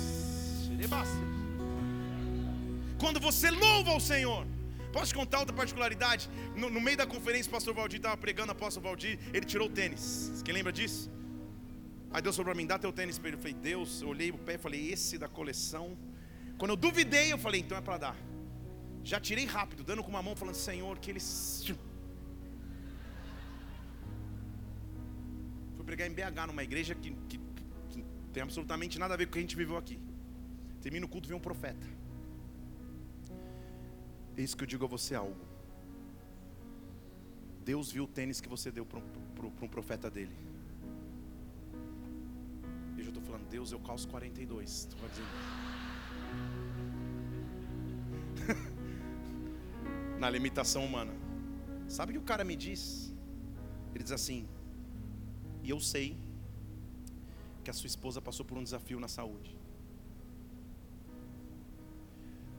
quando 2.98 3.20
você 3.20 3.52
louva 3.52 3.92
ao 3.92 4.00
Senhor. 4.00 4.48
Posso 4.92 5.10
te 5.10 5.16
contar 5.16 5.38
outra 5.42 5.56
particularidade? 5.56 6.28
No, 6.56 6.72
no 6.72 6.82
meio 6.82 6.98
da 6.98 7.06
conferência, 7.06 7.48
o 7.48 7.52
pastor 7.52 7.72
Valdir 7.76 7.98
estava 7.98 8.18
pregando, 8.18 8.50
o 8.52 8.52
apóstolo 8.54 8.88
Valdir, 8.88 9.20
ele 9.32 9.46
tirou 9.46 9.68
o 9.68 9.72
tênis. 9.72 10.42
Quem 10.44 10.56
lembra 10.56 10.74
disso? 10.74 11.08
Aí 12.12 12.20
Deus 12.20 12.36
falou 12.36 12.48
para 12.52 12.56
mim: 12.60 12.66
dá 12.66 12.80
teu 12.80 12.92
tênis 12.92 13.20
para 13.20 13.28
ele. 13.28 13.38
Eu 13.38 13.42
falei: 13.42 13.54
Deus, 13.54 14.02
eu 14.02 14.08
olhei 14.08 14.32
o 14.32 14.40
pé 14.40 14.56
e 14.56 14.58
falei: 14.58 14.92
esse 14.92 15.20
da 15.20 15.28
coleção. 15.28 15.96
Quando 16.58 16.72
eu 16.72 16.76
duvidei, 16.76 17.32
eu 17.32 17.38
falei: 17.38 17.62
então 17.62 17.78
é 17.78 17.82
para 17.82 17.98
dar. 18.00 18.16
Já 19.04 19.20
tirei 19.20 19.46
rápido, 19.46 19.84
dando 19.84 20.04
com 20.04 20.10
uma 20.10 20.24
mão, 20.24 20.36
falando: 20.36 20.56
Senhor, 20.56 20.98
que 20.98 21.12
eles. 21.12 21.72
Fui 25.76 25.86
pregar 25.86 26.08
em 26.08 26.12
BH, 26.12 26.48
numa 26.48 26.64
igreja 26.64 26.96
que, 26.96 27.12
que 27.30 27.51
tem 28.32 28.44
absolutamente 28.44 28.98
nada 28.98 29.14
a 29.14 29.18
ver 29.18 29.26
com 29.26 29.32
o 29.32 29.34
que 29.34 29.40
a 29.40 29.42
gente 29.42 29.56
viveu 29.56 29.78
aqui. 29.78 30.00
Termina 30.82 31.06
o 31.06 31.10
culto, 31.10 31.28
vem 31.28 31.38
um 31.38 31.42
profeta. 31.42 31.86
Isso 34.38 34.56
que 34.58 34.64
eu 34.64 34.68
digo 34.68 34.86
a 34.86 34.88
você 34.88 35.14
algo. 35.14 35.46
Deus 37.64 37.92
viu 37.92 38.06
o 38.06 38.08
tênis 38.08 38.42
que 38.42 38.50
você 38.50 38.72
deu 38.72 38.86
para 38.86 39.00
um, 39.00 39.04
um, 39.62 39.68
profeta 39.68 40.10
dele. 40.10 40.36
E 42.98 43.02
eu 43.02 43.10
estou 43.10 43.22
falando, 43.22 43.48
Deus, 43.50 43.72
eu 43.72 43.80
calço 43.80 44.08
42. 44.08 44.70
Estou 44.70 45.10
dizendo. 45.10 45.28
Na 50.20 50.30
limitação 50.30 50.86
humana. 50.86 51.14
Sabe 51.88 52.12
o 52.12 52.14
que 52.14 52.20
o 52.20 52.24
cara 52.24 52.44
me 52.44 52.56
diz? 52.56 53.14
Ele 53.94 54.04
diz 54.04 54.14
assim: 54.14 54.48
E 55.62 55.70
eu 55.70 55.80
sei 55.80 56.18
que 57.62 57.70
a 57.70 57.74
sua 57.74 57.88
esposa 57.88 58.22
passou 58.22 58.46
por 58.46 58.58
um 58.58 58.64
desafio 58.64 59.00
na 59.00 59.08
saúde. 59.08 59.58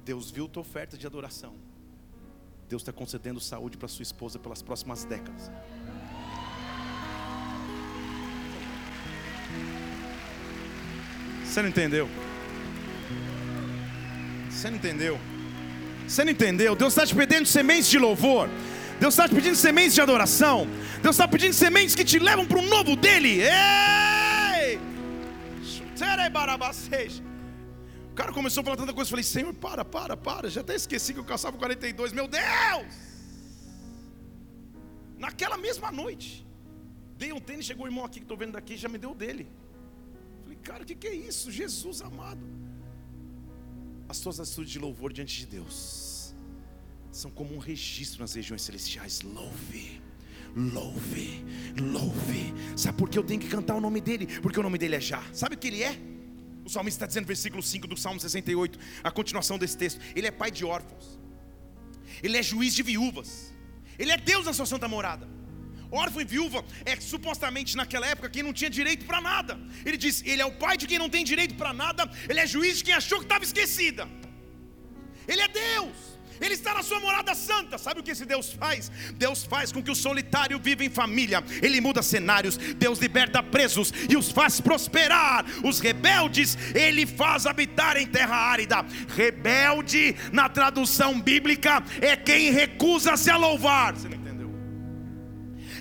Deus 0.05 0.31
viu 0.31 0.49
tua 0.49 0.61
oferta 0.63 0.97
de 0.97 1.07
adoração. 1.07 1.55
Deus 2.69 2.83
está 2.83 2.93
concedendo 2.93 3.39
saúde 3.41 3.77
para 3.77 3.89
sua 3.89 4.03
esposa 4.03 4.39
pelas 4.39 4.63
próximas 4.63 5.05
décadas. 5.05 5.51
Você 11.45 11.61
não 11.61 11.69
entendeu? 11.69 12.09
Você 14.49 14.71
não 14.71 14.77
entendeu? 14.79 15.21
Você 16.09 16.25
não 16.25 16.33
entendeu? 16.33 16.75
Deus 16.75 16.95
está 16.95 17.07
te 17.07 17.15
pedindo 17.15 17.47
sementes 17.47 17.91
de 17.91 17.99
louvor. 17.99 18.49
Deus 18.99 19.15
está 19.15 19.29
te 19.29 19.35
pedindo 19.35 19.57
sementes 19.57 19.95
de 19.95 20.01
adoração. 20.01 20.67
Deus 21.03 21.15
está 21.15 21.29
pedindo 21.29 21.53
sementes 21.53 21.95
que 21.95 22.05
te 22.05 22.19
levam 22.19 22.47
para 22.47 22.59
o 22.59 22.63
novo 22.63 22.97
dele. 22.97 23.43
Ei! 23.43 24.32
O 28.11 28.14
cara 28.14 28.32
começou 28.32 28.61
a 28.61 28.64
falar 28.64 28.76
tanta 28.76 28.93
coisa. 28.93 29.09
Eu 29.09 29.11
falei, 29.11 29.24
Senhor, 29.24 29.55
para, 29.55 29.84
para, 29.84 30.16
para. 30.16 30.51
Já 30.51 30.61
até 30.61 30.74
esqueci 30.74 31.14
que 31.14 31.20
eu 31.20 31.24
caçava 31.24 31.57
42. 31.57 32.12
Meu 32.12 32.28
Deus! 32.28 32.95
Naquela 35.16 35.57
mesma 35.57 35.90
noite, 35.90 36.47
dei 37.16 37.32
um 37.32 37.40
tênis. 37.40 37.64
Chegou 37.64 37.86
o 37.86 37.88
irmão 37.88 38.05
aqui 38.05 38.18
que 38.20 38.24
estou 38.24 38.36
vendo 38.36 38.53
daqui, 38.53 38.76
já 38.76 38.88
me 38.88 38.99
deu 38.99 39.14
dele. 39.14 39.49
falei, 40.43 40.59
cara, 40.59 40.82
o 40.82 40.86
que, 40.86 40.95
que 40.95 41.07
é 41.07 41.14
isso? 41.14 41.51
Jesus 41.51 42.03
amado. 42.03 42.45
As 44.09 44.20
tuas 44.20 44.38
atitudes 44.40 44.72
de 44.72 44.78
louvor 44.78 45.12
diante 45.12 45.38
de 45.38 45.47
Deus 45.47 46.34
são 47.11 47.30
como 47.30 47.55
um 47.55 47.59
registro 47.59 48.20
nas 48.20 48.34
regiões 48.34 48.62
celestiais. 48.62 49.22
Louve 49.22 50.02
louve, 50.57 51.45
louve. 51.79 52.55
Sabe 52.77 52.99
por 52.99 53.09
que 53.09 53.19
eu 53.19 53.25
tenho 53.25 53.41
que 53.41 53.49
cantar 53.49 53.75
o 53.75 53.81
nome 53.81 54.01
dele? 54.01 54.27
Porque 54.41 54.59
o 54.59 54.63
nome 54.63 54.79
dele 54.79 54.97
é 54.97 55.01
Já. 55.01 55.23
Sabe 55.33 55.55
o 55.55 55.59
que 55.59 55.69
ele 55.69 55.83
é? 55.83 55.99
O 56.65 56.71
salmista 56.71 56.99
está 56.99 57.07
dizendo 57.07 57.25
no 57.25 57.29
versículo 57.29 57.63
5 57.63 57.87
do 57.89 57.97
Salmo 57.97 58.21
68, 58.21 58.79
a 59.03 59.11
continuação 59.11 59.59
desse 59.59 59.77
texto. 59.77 60.01
Ele 60.15 60.27
é 60.27 60.31
pai 60.31 60.51
de 60.51 60.65
órfãos, 60.65 61.19
ele 62.23 62.37
é 62.37 62.43
juiz 62.43 62.75
de 62.75 62.83
viúvas, 62.83 63.53
ele 63.99 64.13
é 64.13 64.17
Deus 64.17 64.47
na 64.47 64.53
sua 64.53 64.67
santa 64.67 64.87
morada. 64.87 65.29
Órfão 65.91 66.23
e 66.23 66.25
viúva 66.25 66.65
é 66.87 66.99
supostamente 66.99 67.77
naquela 67.77 68.07
época 68.07 68.31
quem 68.31 68.43
não 68.43 68.53
tinha 68.53 68.71
direito 68.71 69.05
para 69.05 69.21
nada. 69.21 69.61
Ele 69.85 69.99
diz: 69.99 70.23
Ele 70.25 70.41
é 70.41 70.47
o 70.47 70.53
pai 70.53 70.77
de 70.77 70.87
quem 70.87 70.99
não 70.99 71.11
tem 71.11 71.23
direito 71.23 71.55
para 71.55 71.73
nada, 71.73 72.11
ele 72.29 72.41
é 72.41 72.47
juiz 72.47 72.79
de 72.79 72.85
quem 72.85 72.95
achou 72.95 73.19
que 73.19 73.25
estava 73.25 73.45
esquecida. 73.45 74.09
Ele 75.29 75.43
é 75.43 75.49
Deus. 75.49 76.12
Ele 76.43 76.55
está 76.55 76.74
na 76.74 76.82
sua 76.82 76.99
morada 77.01 77.34
santa. 77.34 77.78
Sabe 77.78 78.01
o 78.01 78.03
que 78.03 78.11
esse 78.11 78.26
Deus 78.26 78.53
faz? 78.53 78.90
Deus 79.14 79.45
faz 79.45 79.70
com 79.70 79.82
que 79.82 79.90
o 79.90 79.95
solitário 79.95 80.59
viva 80.59 80.84
em 80.84 80.90
família. 80.90 81.43
Ele 81.62 81.80
muda 81.80 82.03
cenários. 82.03 82.57
Deus 82.57 82.99
liberta 82.99 83.43
presos 83.43 83.93
e 84.09 84.16
os 84.16 84.30
faz 84.30 84.61
prosperar. 84.61 85.45
Os 85.64 85.78
rebeldes, 85.78 86.59
ele 86.74 87.07
faz 87.07 87.47
habitar 87.47 87.97
em 87.97 88.07
terra 88.07 88.36
árida. 88.36 88.84
Rebelde, 89.14 90.16
na 90.32 90.49
tradução 90.49 91.20
bíblica, 91.20 91.82
é 92.01 92.16
quem 92.16 92.51
recusa-se 92.51 93.30
a 93.30 93.36
louvar. 93.36 93.95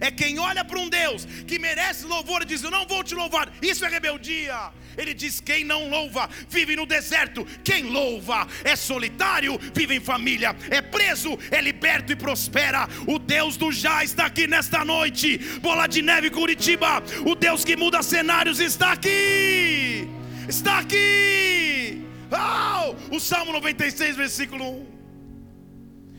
É 0.01 0.09
quem 0.09 0.39
olha 0.39 0.65
para 0.65 0.79
um 0.79 0.89
Deus 0.89 1.25
que 1.45 1.59
merece 1.59 2.05
louvor 2.05 2.41
e 2.41 2.45
diz: 2.45 2.63
Eu 2.63 2.71
não 2.71 2.87
vou 2.87 3.03
te 3.03 3.13
louvar. 3.13 3.53
Isso 3.61 3.85
é 3.85 3.87
rebeldia. 3.87 4.71
Ele 4.97 5.13
diz: 5.13 5.39
quem 5.39 5.63
não 5.63 5.89
louva 5.89 6.27
vive 6.49 6.75
no 6.75 6.87
deserto, 6.87 7.45
quem 7.63 7.83
louva 7.83 8.47
é 8.63 8.75
solitário, 8.75 9.59
vive 9.73 9.95
em 9.95 9.99
família, 9.99 10.55
é 10.69 10.81
preso, 10.81 11.37
é 11.51 11.61
liberto 11.61 12.11
e 12.11 12.15
prospera. 12.15 12.87
O 13.07 13.19
Deus 13.19 13.55
do 13.57 13.71
já 13.71 14.03
está 14.03 14.25
aqui 14.25 14.47
nesta 14.47 14.83
noite. 14.83 15.37
Bola 15.59 15.85
de 15.87 16.01
neve 16.01 16.31
Curitiba, 16.31 17.03
o 17.23 17.35
Deus 17.35 17.63
que 17.63 17.75
muda 17.75 18.01
cenários 18.01 18.59
está 18.59 18.93
aqui. 18.93 20.07
Está 20.49 20.79
aqui. 20.79 22.01
Oh! 22.31 23.15
O 23.15 23.19
Salmo 23.19 23.53
96, 23.53 24.15
versículo 24.15 24.65
1. 24.81 24.91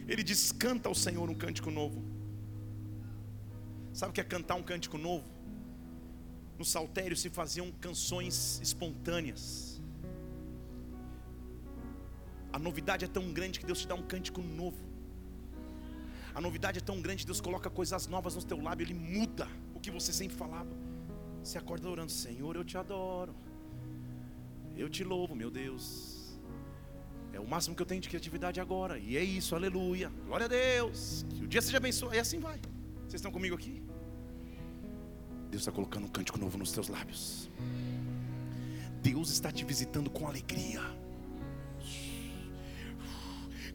Ele 0.07 0.23
diz: 0.23 0.53
Canta 0.53 0.89
ao 0.89 0.95
Senhor 0.95 1.29
um 1.29 1.35
cântico 1.35 1.71
novo. 1.71 2.22
Sabe 3.93 4.11
o 4.11 4.13
que 4.15 4.21
é 4.21 4.25
cantar 4.25 4.55
um 4.55 4.63
cântico 4.63 4.97
novo? 4.97 5.25
no 6.63 6.65
saltério 6.65 7.17
se 7.17 7.29
faziam 7.29 7.73
canções 7.73 8.61
espontâneas. 8.63 9.81
A 12.53 12.59
novidade 12.59 13.05
é 13.05 13.09
tão 13.09 13.33
grande 13.33 13.59
que 13.59 13.67
Deus 13.67 13.81
te 13.81 13.89
dá 13.89 13.97
um 13.97 14.03
cântico 14.03 14.41
novo. 14.41 14.85
A 16.33 16.41
novidade 16.41 16.79
é 16.79 16.81
tão 16.81 17.01
grande 17.01 17.23
que 17.23 17.27
Deus 17.27 17.41
coloca 17.41 17.69
coisas 17.69 18.07
novas 18.07 18.37
no 18.37 18.45
teu 18.45 18.61
lábio, 18.63 18.85
Ele 18.85 18.95
muda 18.95 19.49
o 19.75 19.81
que 19.81 19.91
você 19.91 20.13
sempre 20.13 20.37
falava. 20.37 20.71
Você 21.43 21.59
acorda 21.59 21.91
orando, 21.91 22.13
Senhor, 22.13 22.55
eu 22.55 22.65
te 22.65 22.79
adoro. 22.79 23.35
Eu 24.77 24.89
te 24.89 25.03
louvo, 25.03 25.35
meu 25.35 25.51
Deus. 25.51 26.39
É 27.33 27.41
o 27.41 27.47
máximo 27.47 27.75
que 27.75 27.83
eu 27.83 27.87
tenho 27.87 28.01
de 28.01 28.09
criatividade 28.09 28.61
agora. 28.61 28.99
E 28.99 29.17
é 29.17 29.25
isso, 29.25 29.57
aleluia. 29.57 30.13
Glória 30.27 30.47
a 30.47 30.49
Deus. 30.49 31.27
Que 31.31 31.45
o 31.45 31.49
dia 31.49 31.61
seja 31.61 31.79
abençoado. 31.79 32.15
E 32.15 32.21
assim 32.21 32.39
vai. 32.39 32.61
Vocês 33.13 33.21
estão 33.21 33.31
comigo 33.31 33.55
aqui? 33.55 33.83
Deus 35.51 35.61
está 35.61 35.71
colocando 35.71 36.07
um 36.07 36.09
cântico 36.09 36.39
novo 36.39 36.57
nos 36.57 36.73
teus 36.73 36.89
lábios. 36.89 37.51
Deus 39.03 39.29
está 39.29 39.53
te 39.53 39.67
visitando 39.67 40.09
com 40.09 40.27
alegria. 40.27 40.81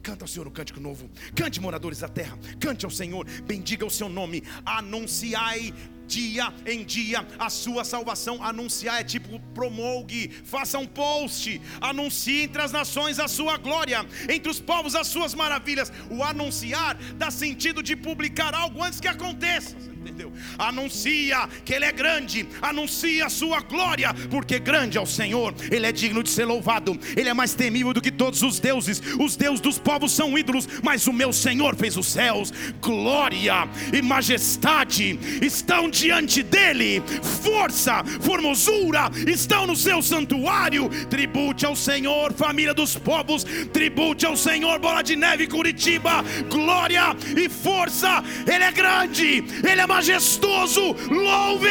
Canta 0.02 0.24
ao 0.24 0.28
Senhor 0.28 0.48
um 0.48 0.50
cântico 0.50 0.80
novo. 0.80 1.08
Cante, 1.36 1.60
moradores 1.60 2.00
da 2.00 2.08
terra. 2.08 2.36
Cante 2.58 2.84
ao 2.84 2.90
Senhor. 2.90 3.28
Bendiga 3.46 3.86
o 3.86 3.90
seu 3.90 4.08
nome. 4.08 4.42
Anunciai 4.66 5.72
dia 6.08 6.52
em 6.66 6.82
dia 6.82 7.26
a 7.38 7.48
sua 7.50 7.84
salvação. 7.84 8.42
Anunciar 8.42 9.00
é 9.00 9.04
tipo 9.04 9.38
promulgue, 9.54 10.30
faça 10.44 10.78
um 10.78 10.86
post, 10.86 11.60
anuncie 11.80 12.42
entre 12.42 12.62
as 12.62 12.72
nações 12.72 13.20
a 13.20 13.28
sua 13.28 13.56
glória, 13.58 14.04
entre 14.28 14.50
os 14.50 14.58
povos 14.58 14.94
as 14.94 15.06
suas 15.06 15.34
maravilhas. 15.34 15.92
O 16.10 16.24
anunciar 16.24 16.96
dá 17.22 17.30
sentido 17.30 17.82
de 17.82 17.94
publicar 17.94 18.54
algo 18.54 18.82
antes 18.82 18.98
que 18.98 19.08
aconteça 19.08 19.76
entendeu? 20.08 20.32
Anuncia 20.58 21.48
que 21.64 21.74
Ele 21.74 21.84
é 21.84 21.92
grande, 21.92 22.48
anuncia 22.62 23.26
a 23.26 23.28
sua 23.28 23.60
glória, 23.60 24.14
porque 24.30 24.58
grande 24.58 24.96
é 24.96 25.00
o 25.00 25.06
Senhor, 25.06 25.54
Ele 25.70 25.86
é 25.86 25.92
digno 25.92 26.22
de 26.22 26.30
ser 26.30 26.46
louvado, 26.46 26.98
Ele 27.16 27.28
é 27.28 27.34
mais 27.34 27.54
temível 27.54 27.92
do 27.92 28.00
que 28.00 28.10
todos 28.10 28.42
os 28.42 28.58
deuses. 28.58 29.02
Os 29.18 29.36
deuses 29.36 29.60
dos 29.60 29.78
povos 29.78 30.12
são 30.12 30.36
ídolos, 30.38 30.66
mas 30.82 31.06
o 31.06 31.12
meu 31.12 31.32
Senhor 31.32 31.76
fez 31.76 31.96
os 31.96 32.06
céus, 32.06 32.52
glória 32.80 33.68
e 33.92 34.00
majestade 34.00 35.18
estão 35.42 35.90
diante 35.90 36.42
dele, 36.42 37.02
força, 37.42 38.02
formosura 38.20 39.10
estão 39.26 39.66
no 39.66 39.76
seu 39.76 40.02
santuário. 40.02 40.88
Tribute 41.10 41.66
ao 41.66 41.76
Senhor, 41.76 42.32
família 42.32 42.72
dos 42.72 42.96
povos, 42.96 43.44
tribute 43.72 44.24
ao 44.24 44.36
Senhor, 44.36 44.78
bola 44.78 45.02
de 45.02 45.16
neve, 45.16 45.46
Curitiba, 45.46 46.24
glória 46.48 47.16
e 47.36 47.48
força. 47.48 48.22
Ele 48.46 48.64
é 48.64 48.72
grande, 48.72 49.44
ele 49.68 49.80
é 49.80 49.86
majestoso. 49.98 50.94
Louve, 51.10 51.66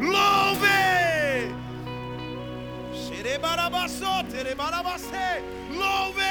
louve. 0.00 0.78
Louve, 5.70 6.22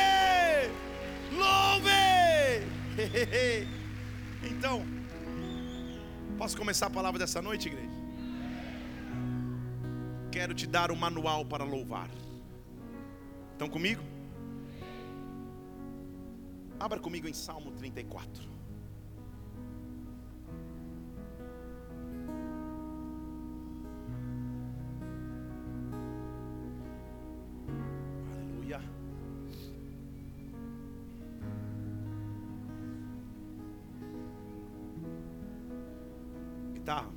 louve. 1.32 1.88
Então, 4.50 4.84
posso 6.38 6.56
começar 6.58 6.88
a 6.88 6.90
palavra 6.90 7.20
dessa 7.20 7.42
noite, 7.42 7.68
igreja? 7.68 7.92
Quero 10.32 10.54
te 10.54 10.66
dar 10.66 10.92
um 10.92 10.96
manual 10.96 11.46
para 11.46 11.64
louvar. 11.64 12.10
Estão 13.52 13.70
comigo? 13.70 14.02
Abra 16.80 17.00
comigo 17.00 17.28
em 17.28 17.34
Salmo 17.34 17.72
34. 17.72 18.57
Aleluia. 28.32 28.82
Guitarra. 36.74 37.12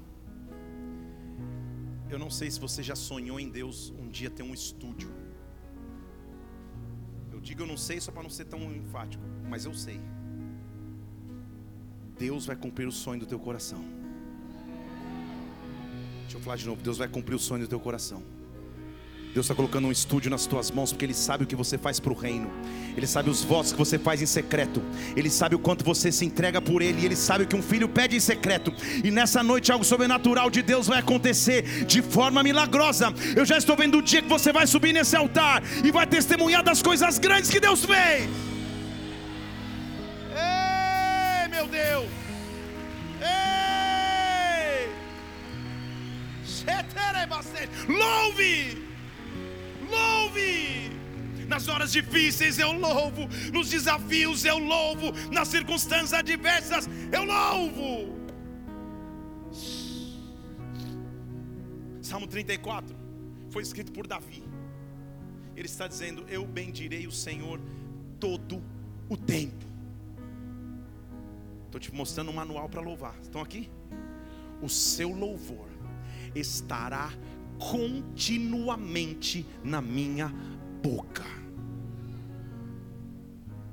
Eu 2.09 2.19
não 2.19 2.29
sei 2.29 2.51
se 2.51 2.59
você 2.59 2.83
já 2.83 2.97
sonhou 2.97 3.39
em 3.39 3.49
Deus 3.49 3.93
um 3.99 4.09
dia 4.09 4.29
ter 4.29 4.43
um 4.43 4.53
estúdio. 4.53 5.11
Eu 7.33 7.41
digo 7.41 7.63
eu 7.63 7.67
não 7.67 7.77
sei 7.77 8.01
só 8.01 8.11
para 8.13 8.23
não 8.23 8.31
ser 8.31 8.47
tão 8.47 8.61
enfático, 8.75 9.23
mas 9.49 9.65
eu 9.65 9.73
sei. 9.73 10.01
Deus 12.19 12.45
vai 12.45 12.57
cumprir 12.57 12.87
o 12.87 12.93
sonho 12.93 13.21
do 13.21 13.27
teu 13.27 13.39
coração. 13.39 14.00
Deixa 16.31 16.39
eu 16.39 16.45
falar 16.45 16.57
de 16.57 16.65
novo. 16.65 16.81
Deus 16.81 16.97
vai 16.97 17.09
cumprir 17.09 17.35
o 17.35 17.41
sonho 17.41 17.65
do 17.65 17.69
teu 17.69 17.81
coração. 17.81 18.23
Deus 19.35 19.47
está 19.47 19.55
colocando 19.55 19.89
um 19.89 19.91
estúdio 19.91 20.31
nas 20.31 20.47
tuas 20.47 20.71
mãos, 20.71 20.93
porque 20.93 21.05
Ele 21.05 21.15
sabe 21.15 21.43
o 21.43 21.47
que 21.47 21.57
você 21.57 21.77
faz 21.77 21.99
para 21.99 22.13
o 22.13 22.17
reino, 22.17 22.49
Ele 22.97 23.07
sabe 23.07 23.31
os 23.31 23.43
votos 23.45 23.73
que 23.73 23.79
você 23.79 23.97
faz 23.97 24.21
em 24.23 24.27
secreto, 24.27 24.83
Ele 25.17 25.31
sabe 25.31 25.55
o 25.55 25.59
quanto 25.59 25.85
você 25.85 26.11
se 26.11 26.25
entrega 26.25 26.61
por 26.61 26.83
Ele, 26.83 27.05
Ele 27.05 27.15
sabe 27.15 27.45
o 27.45 27.47
que 27.47 27.55
um 27.55 27.63
filho 27.63 27.89
pede 27.89 28.17
em 28.17 28.21
secreto, 28.21 28.73
e 29.05 29.11
nessa 29.11 29.41
noite 29.41 29.71
algo 29.71 29.85
sobrenatural 29.85 30.51
de 30.51 30.63
Deus 30.63 30.89
vai 30.89 30.99
acontecer 30.99 31.85
de 31.85 32.03
forma 32.03 32.43
milagrosa. 32.43 33.15
Eu 33.37 33.45
já 33.45 33.57
estou 33.57 33.77
vendo 33.77 33.99
o 33.99 34.03
dia 34.03 34.21
que 34.21 34.29
você 34.29 34.53
vai 34.53 34.67
subir 34.67 34.93
nesse 34.93 35.15
altar 35.15 35.63
e 35.85 35.93
vai 35.93 36.09
testemunhar 36.09 36.65
das 36.65 36.83
coisas 36.83 37.19
grandes 37.19 37.51
que 37.51 37.61
Deus 37.61 37.85
fez. 37.85 38.50
Difíceis 52.31 52.59
eu 52.59 52.73
louvo, 52.73 53.29
nos 53.53 53.69
desafios 53.69 54.45
eu 54.45 54.59
louvo, 54.59 55.13
nas 55.33 55.49
circunstâncias 55.49 56.13
adversas 56.13 56.89
eu 57.13 57.25
louvo. 57.25 58.21
Salmo 62.01 62.27
34 62.27 62.97
foi 63.51 63.63
escrito 63.63 63.93
por 63.93 64.07
Davi. 64.07 64.43
Ele 65.57 65.67
está 65.67 65.87
dizendo: 65.87 66.25
Eu 66.29 66.47
bendirei 66.47 67.07
o 67.07 67.13
Senhor 67.13 67.61
todo 68.19 68.63
o 69.09 69.17
tempo. 69.17 69.67
Estou 71.67 71.81
te 71.81 71.93
mostrando 71.95 72.31
um 72.31 72.35
manual 72.35 72.69
para 72.69 72.81
louvar. 72.81 73.17
Estão 73.21 73.41
aqui? 73.41 73.69
O 74.63 74.69
seu 74.69 75.11
louvor 75.11 75.69
estará 76.35 77.13
continuamente 77.59 79.47
na 79.63 79.81
minha 79.81 80.29
boca. 80.83 81.40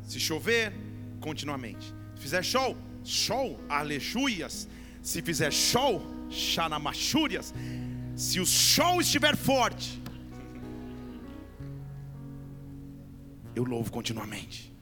Se 0.07 0.19
chover, 0.19 0.73
continuamente. 1.19 1.93
Se 2.15 2.21
fizer 2.21 2.43
show, 2.43 2.77
show, 3.03 3.59
aleluias. 3.67 4.67
Se 5.01 5.21
fizer 5.21 5.51
show, 5.51 6.01
xanamachúrias. 6.29 7.53
Se 8.15 8.39
o 8.39 8.45
show 8.45 9.01
estiver 9.01 9.35
forte, 9.35 10.01
eu 13.53 13.63
louvo 13.63 13.91
continuamente. 13.91 14.73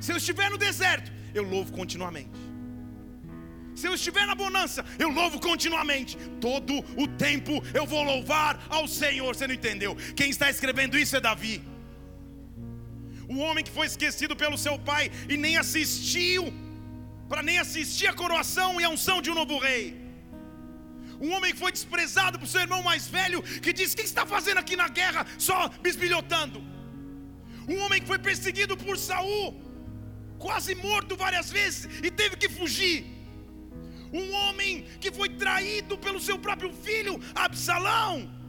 Se 0.00 0.12
eu 0.12 0.16
estiver 0.16 0.50
no 0.50 0.58
deserto, 0.58 1.12
eu 1.32 1.44
louvo 1.44 1.72
continuamente. 1.72 2.50
Se 3.74 3.86
eu 3.86 3.94
estiver 3.94 4.26
na 4.26 4.34
bonança, 4.34 4.84
eu 4.98 5.10
louvo 5.10 5.38
continuamente. 5.40 6.18
Todo 6.40 6.80
o 6.96 7.06
tempo 7.06 7.62
eu 7.72 7.86
vou 7.86 8.02
louvar 8.02 8.66
ao 8.68 8.88
Senhor. 8.88 9.34
Você 9.34 9.46
não 9.46 9.54
entendeu? 9.54 9.96
Quem 10.16 10.28
está 10.28 10.50
escrevendo 10.50 10.98
isso 10.98 11.16
é 11.16 11.20
Davi. 11.20 11.62
O 13.34 13.38
homem 13.44 13.62
que 13.66 13.74
foi 13.78 13.86
esquecido 13.92 14.34
pelo 14.42 14.58
seu 14.64 14.76
pai 14.90 15.04
e 15.32 15.36
nem 15.44 15.54
assistiu, 15.62 16.44
para 17.30 17.42
nem 17.48 17.58
assistir 17.64 18.08
a 18.08 18.14
coroação 18.22 18.70
e 18.80 18.84
a 18.84 18.90
unção 18.96 19.18
de 19.24 19.30
um 19.30 19.36
novo 19.40 19.58
rei. 19.66 19.84
Um 21.20 21.30
homem 21.34 21.52
que 21.52 21.62
foi 21.64 21.70
desprezado 21.78 22.38
por 22.40 22.48
seu 22.52 22.62
irmão 22.66 22.82
mais 22.90 23.06
velho, 23.18 23.40
que 23.64 23.72
disse: 23.78 23.94
O 23.94 23.98
que 23.98 24.08
está 24.12 24.24
fazendo 24.34 24.58
aqui 24.58 24.74
na 24.82 24.88
guerra? 24.88 25.22
Só 25.38 25.68
bisbilhotando. 25.86 26.60
Um 27.68 27.78
homem 27.82 28.00
que 28.00 28.10
foi 28.12 28.18
perseguido 28.18 28.76
por 28.84 28.96
Saul, 28.98 29.48
quase 30.46 30.74
morto 30.74 31.14
várias 31.24 31.50
vezes 31.58 31.88
e 32.06 32.10
teve 32.10 32.36
que 32.36 32.48
fugir 32.58 32.98
um 34.12 34.32
homem 34.32 34.84
que 35.00 35.12
foi 35.12 35.28
traído 35.28 35.96
pelo 35.96 36.20
seu 36.20 36.38
próprio 36.38 36.72
filho, 36.72 37.20
Absalão. 37.34 38.39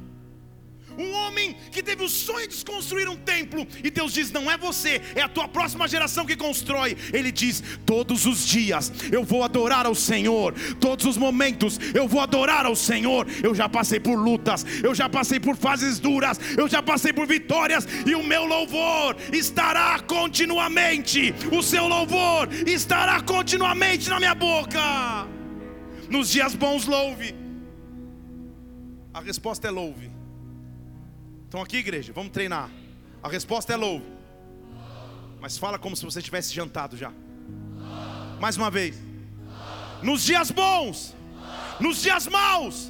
Um 0.97 1.11
homem 1.13 1.55
que 1.71 1.81
teve 1.81 2.03
o 2.03 2.09
sonho 2.09 2.47
de 2.47 2.63
construir 2.65 3.07
um 3.07 3.15
templo, 3.15 3.67
e 3.83 3.89
Deus 3.89 4.13
diz: 4.13 4.31
Não 4.31 4.49
é 4.49 4.57
você, 4.57 5.01
é 5.15 5.21
a 5.21 5.29
tua 5.29 5.47
próxima 5.47 5.87
geração 5.87 6.25
que 6.25 6.35
constrói. 6.35 6.97
Ele 7.13 7.31
diz: 7.31 7.63
Todos 7.85 8.25
os 8.25 8.45
dias 8.45 8.91
eu 9.11 9.23
vou 9.23 9.43
adorar 9.43 9.85
ao 9.85 9.95
Senhor, 9.95 10.53
todos 10.79 11.05
os 11.05 11.17
momentos 11.17 11.79
eu 11.93 12.07
vou 12.07 12.21
adorar 12.21 12.65
ao 12.65 12.75
Senhor. 12.75 13.27
Eu 13.41 13.55
já 13.55 13.69
passei 13.69 13.99
por 13.99 14.15
lutas, 14.15 14.65
eu 14.83 14.93
já 14.93 15.07
passei 15.07 15.39
por 15.39 15.55
fases 15.55 15.99
duras, 15.99 16.39
eu 16.57 16.67
já 16.67 16.81
passei 16.81 17.13
por 17.13 17.25
vitórias, 17.25 17.87
e 18.05 18.13
o 18.15 18.23
meu 18.23 18.45
louvor 18.45 19.15
estará 19.31 19.99
continuamente, 19.99 21.33
o 21.51 21.61
seu 21.61 21.87
louvor 21.87 22.49
estará 22.67 23.21
continuamente 23.21 24.09
na 24.09 24.19
minha 24.19 24.35
boca. 24.35 25.27
Nos 26.09 26.29
dias 26.29 26.53
bons, 26.53 26.85
louve. 26.85 27.33
A 29.13 29.21
resposta 29.21 29.67
é 29.67 29.71
louve. 29.71 30.10
Estão 31.51 31.61
aqui, 31.61 31.75
igreja? 31.75 32.13
Vamos 32.13 32.31
treinar. 32.31 32.69
A 33.21 33.27
resposta 33.27 33.73
é 33.73 33.75
louve. 33.75 34.05
Mas 35.41 35.57
fala 35.57 35.77
como 35.77 35.97
se 35.97 36.05
você 36.05 36.21
tivesse 36.21 36.53
jantado 36.53 36.95
já. 36.95 37.11
Mais 38.39 38.55
uma 38.55 38.71
vez. 38.71 38.95
Nos 40.01 40.23
dias 40.23 40.49
bons, 40.49 41.13
nos 41.77 42.01
dias 42.01 42.25
maus, 42.27 42.89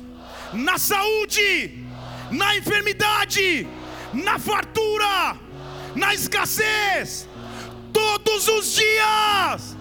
na 0.54 0.78
saúde, 0.78 1.84
na 2.30 2.56
enfermidade, 2.56 3.68
na 4.14 4.38
fartura, 4.38 5.36
na 5.96 6.14
escassez, 6.14 7.28
todos 7.92 8.48
os 8.48 8.76
dias, 8.76 9.76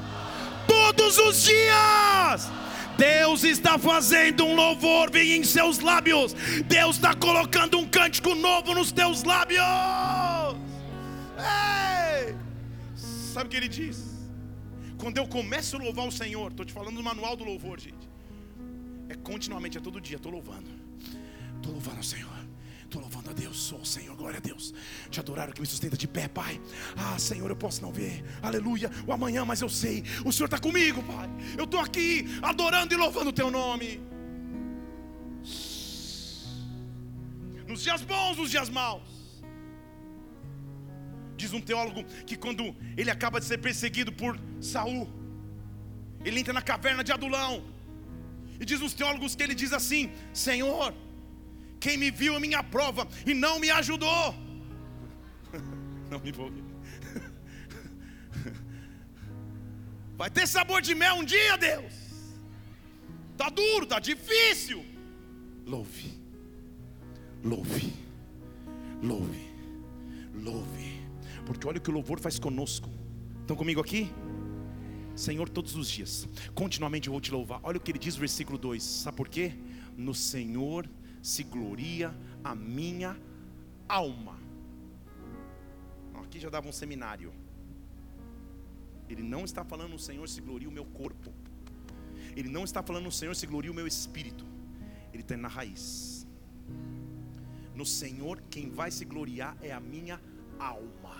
todos 0.67 1.19
os 1.19 1.43
dias 1.43 2.60
Deus 3.01 3.45
está 3.45 3.79
fazendo 3.79 4.45
um 4.45 4.55
louvor 4.55 5.11
vir 5.11 5.39
em 5.39 5.43
seus 5.43 5.79
lábios. 5.79 6.35
Deus 6.67 6.97
está 6.97 7.15
colocando 7.15 7.79
um 7.79 7.89
cântico 7.89 8.35
novo 8.35 8.75
nos 8.75 8.93
teus 8.93 9.23
lábios. 9.23 9.63
Ei! 11.39 12.37
Sabe 12.95 13.47
o 13.47 13.51
que 13.51 13.57
ele 13.57 13.69
diz? 13.69 13.97
Quando 14.99 15.17
eu 15.17 15.27
começo 15.27 15.77
a 15.77 15.79
louvar 15.79 16.07
o 16.07 16.13
Senhor, 16.13 16.51
estou 16.51 16.67
te 16.67 16.75
falando 16.75 16.97
do 16.97 17.03
manual 17.03 17.35
do 17.35 17.45
louvor, 17.45 17.81
gente. 17.81 18.07
É 19.09 19.15
continuamente, 19.15 19.79
é 19.79 19.81
todo 19.81 19.99
dia, 19.99 20.17
estou 20.17 20.31
louvando. 20.31 20.71
Estou 21.57 21.73
louvando 21.73 22.01
o 22.01 22.05
Senhor. 22.05 22.40
Estou 22.91 23.03
louvando 23.03 23.31
a 23.31 23.33
Deus, 23.33 23.57
sou 23.57 23.79
o 23.79 23.87
Senhor, 23.87 24.17
glória 24.17 24.39
a 24.39 24.41
Deus. 24.41 24.75
Te 25.13 25.21
adorar 25.21 25.49
o 25.49 25.53
que 25.53 25.61
me 25.61 25.67
sustenta 25.67 25.97
de 25.97 26.09
pé, 26.09 26.27
Pai. 26.27 26.61
Ah, 26.97 27.17
Senhor, 27.21 27.49
eu 27.49 27.55
posso 27.55 27.81
não 27.83 27.93
ver, 27.93 28.25
aleluia, 28.43 28.91
o 29.07 29.13
amanhã, 29.13 29.45
mas 29.45 29.61
eu 29.61 29.69
sei, 29.69 30.03
o 30.25 30.33
Senhor 30.33 30.47
está 30.47 30.59
comigo, 30.59 31.01
Pai. 31.05 31.31
Eu 31.57 31.67
estou 31.67 31.79
aqui 31.79 32.27
adorando 32.43 32.93
e 32.93 32.97
louvando 32.97 33.31
o 33.31 33.33
Teu 33.33 33.49
nome. 33.49 34.01
Nos 37.69 37.81
dias 37.81 38.03
bons, 38.03 38.37
nos 38.39 38.51
dias 38.51 38.69
maus. 38.69 39.09
Diz 41.37 41.53
um 41.53 41.61
teólogo 41.61 42.03
que 42.27 42.37
quando 42.37 42.75
ele 42.97 43.13
acaba 43.13 43.39
de 43.39 43.47
ser 43.47 43.59
perseguido 43.59 44.11
por 44.11 44.37
Saul, 44.61 45.09
ele 46.25 46.41
entra 46.41 46.53
na 46.53 46.61
caverna 46.61 47.05
de 47.05 47.13
Adulão. 47.13 47.63
E 48.59 48.65
diz 48.65 48.83
os 48.83 48.95
teólogos 48.95 49.37
que 49.37 49.45
ele 49.45 49.55
diz 49.55 49.73
assim: 49.73 50.11
Senhor, 50.33 50.93
quem 51.81 51.97
me 51.97 52.11
viu 52.11 52.37
a 52.37 52.41
minha 52.41 52.63
prova 52.63 53.09
e 53.27 53.35
não 53.35 53.59
me 53.59 53.71
ajudou. 53.71 54.35
Não 56.11 56.19
me 56.19 56.31
envolvi. 56.31 56.65
Vai 60.19 60.29
ter 60.29 60.47
sabor 60.47 60.83
de 60.83 60.93
mel 60.93 61.15
um 61.15 61.25
dia, 61.25 61.57
Deus. 61.57 61.93
Tá 63.37 63.49
duro, 63.49 63.87
tá 63.87 64.01
difícil. 64.01 64.85
Louve. 65.65 66.21
Louve. 67.45 67.93
Louve. 69.01 69.51
Louve. 70.35 71.01
Porque 71.47 71.67
olha 71.67 71.79
o 71.79 71.81
que 71.81 71.91
o 71.91 71.93
louvor 71.93 72.21
faz 72.21 72.39
conosco. 72.39 72.91
Estão 73.41 73.57
comigo 73.57 73.81
aqui? 73.81 74.13
Senhor, 75.15 75.49
todos 75.49 75.77
os 75.77 75.89
dias, 75.89 76.29
continuamente 76.55 77.09
eu 77.09 77.13
vou 77.13 77.21
te 77.21 77.31
louvar. 77.31 77.61
Olha 77.63 77.79
o 77.79 77.81
que 77.81 77.91
ele 77.91 77.99
diz 77.99 78.15
no 78.15 78.21
versículo 78.21 78.59
2: 78.59 78.83
sabe 78.83 79.17
por 79.17 79.29
quê? 79.29 79.55
No 79.97 80.15
Senhor 80.15 80.89
se 81.23 81.43
gloria 81.43 82.15
a 82.43 82.55
minha 82.55 83.17
alma. 83.89 84.39
Aqui 86.15 86.39
já 86.39 86.49
dava 86.49 86.69
um 86.69 86.73
seminário. 86.73 87.33
Ele 89.09 89.23
não 89.23 89.45
está 89.45 89.65
falando 89.65 89.91
no 89.91 89.99
Senhor 89.99 90.29
se 90.29 90.41
gloria 90.41 90.69
o 90.69 90.73
meu 90.73 90.85
corpo. 90.85 91.33
Ele 92.37 92.49
não 92.49 92.63
está 92.63 92.83
falando 92.83 93.05
no 93.05 93.13
Senhor 93.13 93.35
se 93.35 93.47
gloria 93.47 93.73
o 93.73 93.75
meu 93.75 93.87
espírito. 93.87 94.47
Ele 95.13 95.23
está 95.23 95.37
na 95.37 95.49
raiz. 95.49 96.27
No 97.75 97.85
Senhor, 97.85 98.41
quem 98.49 98.71
vai 98.71 98.91
se 98.91 99.05
gloriar 99.05 99.57
é 99.61 99.73
a 99.73 99.81
minha 99.81 100.21
alma. 100.59 101.17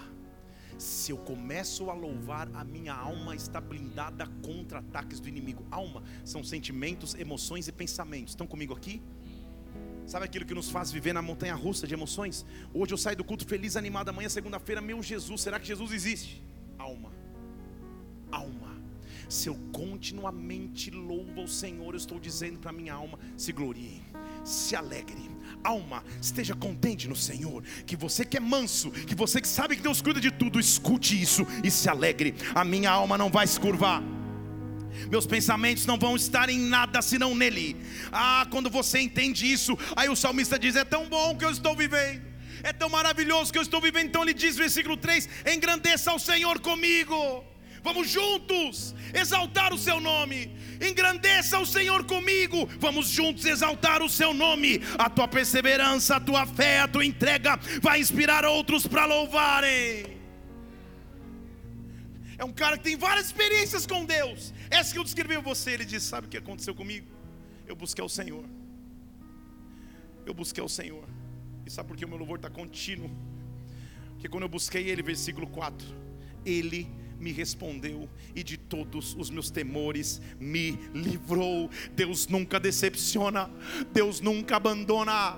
Se 0.79 1.11
eu 1.13 1.19
começo 1.19 1.91
a 1.91 1.95
louvar, 1.95 2.49
a 2.55 2.65
minha 2.65 2.95
alma 2.95 3.35
está 3.35 3.61
blindada 3.61 4.27
contra 4.43 4.79
ataques 4.79 5.21
do 5.21 5.29
inimigo. 5.29 5.67
Alma 5.71 6.03
são 6.25 6.45
sentimentos, 6.45 7.15
emoções 7.15 7.67
e 7.67 7.73
pensamentos. 7.73 8.33
Estão 8.33 8.47
comigo 8.47 8.73
aqui? 8.73 9.03
Sabe 10.11 10.25
aquilo 10.25 10.45
que 10.45 10.55
nos 10.55 10.69
faz 10.69 10.91
viver 10.91 11.13
na 11.13 11.23
montanha 11.23 11.55
russa 11.55 11.87
de 11.87 11.95
emoções? 11.95 12.45
Hoje 12.75 12.93
eu 12.93 12.99
saio 12.99 13.17
do 13.17 13.23
culto 13.23 13.47
feliz, 13.47 13.77
animado, 13.77 14.09
amanhã, 14.09 14.29
segunda-feira, 14.29 14.81
meu 14.81 15.01
Jesus, 15.01 15.41
será 15.41 15.61
que 15.61 15.69
Jesus 15.69 15.93
existe? 15.93 16.43
Alma, 16.77 17.13
alma. 18.33 18.77
Se 19.29 19.49
eu 19.49 19.57
continuamente 19.73 20.91
louvo 20.91 21.45
o 21.45 21.47
Senhor, 21.47 21.95
eu 21.95 21.97
estou 21.97 22.19
dizendo 22.19 22.59
para 22.59 22.73
minha 22.73 22.93
alma: 22.93 23.21
se 23.37 23.53
glorie, 23.53 24.03
se 24.43 24.75
alegre, 24.75 25.31
alma, 25.63 26.03
esteja 26.21 26.57
contente 26.57 27.07
no 27.07 27.15
Senhor. 27.15 27.63
Que 27.87 27.95
você 27.95 28.25
que 28.25 28.37
é 28.37 28.41
manso, 28.41 28.91
que 28.91 29.15
você 29.15 29.41
que 29.41 29.47
sabe 29.47 29.77
que 29.77 29.83
Deus 29.83 30.03
cuida 30.03 30.21
de 30.21 30.33
tudo, 30.33 30.59
escute 30.59 31.23
isso 31.23 31.47
e 31.63 31.71
se 31.71 31.89
alegre. 31.89 32.35
A 32.53 32.65
minha 32.65 32.91
alma 32.91 33.17
não 33.17 33.31
vai 33.31 33.47
se 33.47 33.61
curvar. 33.61 34.03
Meus 35.11 35.27
pensamentos 35.27 35.87
não 35.87 35.99
vão 35.99 36.17
estar 36.17 36.49
em 36.49 36.59
nada 36.59 37.01
senão 37.03 37.35
nele. 37.35 37.77
Ah, 38.13 38.47
quando 38.51 38.71
você 38.71 39.01
entende 39.01 39.51
isso, 39.51 39.79
aí 39.97 40.09
o 40.09 40.17
salmista 40.17 40.59
diz: 40.59 40.77
É 40.77 40.85
tão 40.85 41.09
bom 41.09 41.37
que 41.37 41.45
eu 41.45 41.51
estou 41.51 41.77
vivendo, 41.77 42.23
é 42.63 42.73
tão 42.73 42.89
maravilhoso 42.89 43.53
que 43.53 43.59
eu 43.59 43.63
estou 43.63 43.81
vivendo. 43.81 44.07
Então 44.07 44.23
ele 44.23 44.35
diz, 44.35 44.57
versículo 44.57 44.97
3: 44.97 45.29
Engrandeça 45.53 46.11
ao 46.11 46.19
Senhor 46.19 46.61
comigo. 46.61 47.45
Vamos 47.83 48.11
juntos 48.11 48.95
exaltar 49.15 49.73
o 49.73 49.79
seu 49.79 50.01
nome. 50.01 50.55
Engrandeça 50.81 51.59
o 51.59 51.67
Senhor 51.67 52.05
comigo. 52.05 52.69
Vamos 52.79 53.09
juntos 53.09 53.45
exaltar 53.45 54.03
o 54.03 54.09
seu 54.09 54.35
nome. 54.35 54.83
A 54.99 55.09
tua 55.09 55.27
perseverança, 55.27 56.17
a 56.17 56.21
tua 56.21 56.47
fé, 56.47 56.81
a 56.81 56.89
tua 56.89 57.05
entrega 57.05 57.59
vai 57.81 58.01
inspirar 58.01 58.45
outros 58.45 58.87
para 58.87 59.07
louvarem. 59.07 60.19
É 62.37 62.45
um 62.45 62.53
cara 62.53 62.79
que 62.79 62.85
tem 62.85 62.97
várias 62.97 63.27
experiências 63.27 63.87
com 63.87 64.05
Deus. 64.05 64.53
Essa 64.71 64.93
que 64.93 64.99
eu 64.99 65.05
descrevi 65.05 65.35
a 65.35 65.41
você, 65.41 65.73
ele 65.73 65.85
disse: 65.85 66.07
Sabe 66.07 66.27
o 66.27 66.31
que 66.31 66.37
aconteceu 66.37 66.75
comigo? 66.75 67.09
Eu 67.67 67.75
busquei 67.75 68.05
o 68.05 68.09
Senhor. 68.09 68.45
Eu 70.25 70.33
busquei 70.33 70.63
o 70.63 70.69
Senhor. 70.69 71.05
E 71.67 71.71
sabe 71.71 71.89
por 71.89 71.97
que 71.97 72.05
o 72.05 72.09
meu 72.09 72.19
louvor 72.19 72.37
está 72.37 72.49
contínuo? 72.49 73.11
Porque 74.13 74.29
quando 74.29 74.45
eu 74.45 74.49
busquei 74.49 74.89
Ele, 74.89 75.03
versículo 75.03 75.47
4, 75.47 75.87
Ele 76.45 76.89
me 77.21 77.33
respondeu 77.33 78.09
e 78.35 78.43
de 78.43 78.57
todos 78.57 79.15
os 79.19 79.29
meus 79.29 79.51
temores 79.51 80.21
me 80.41 80.79
livrou. 80.95 81.71
Deus 81.95 82.27
nunca 82.27 82.59
decepciona, 82.59 83.51
Deus 83.93 84.21
nunca 84.21 84.57
abandona. 84.57 85.37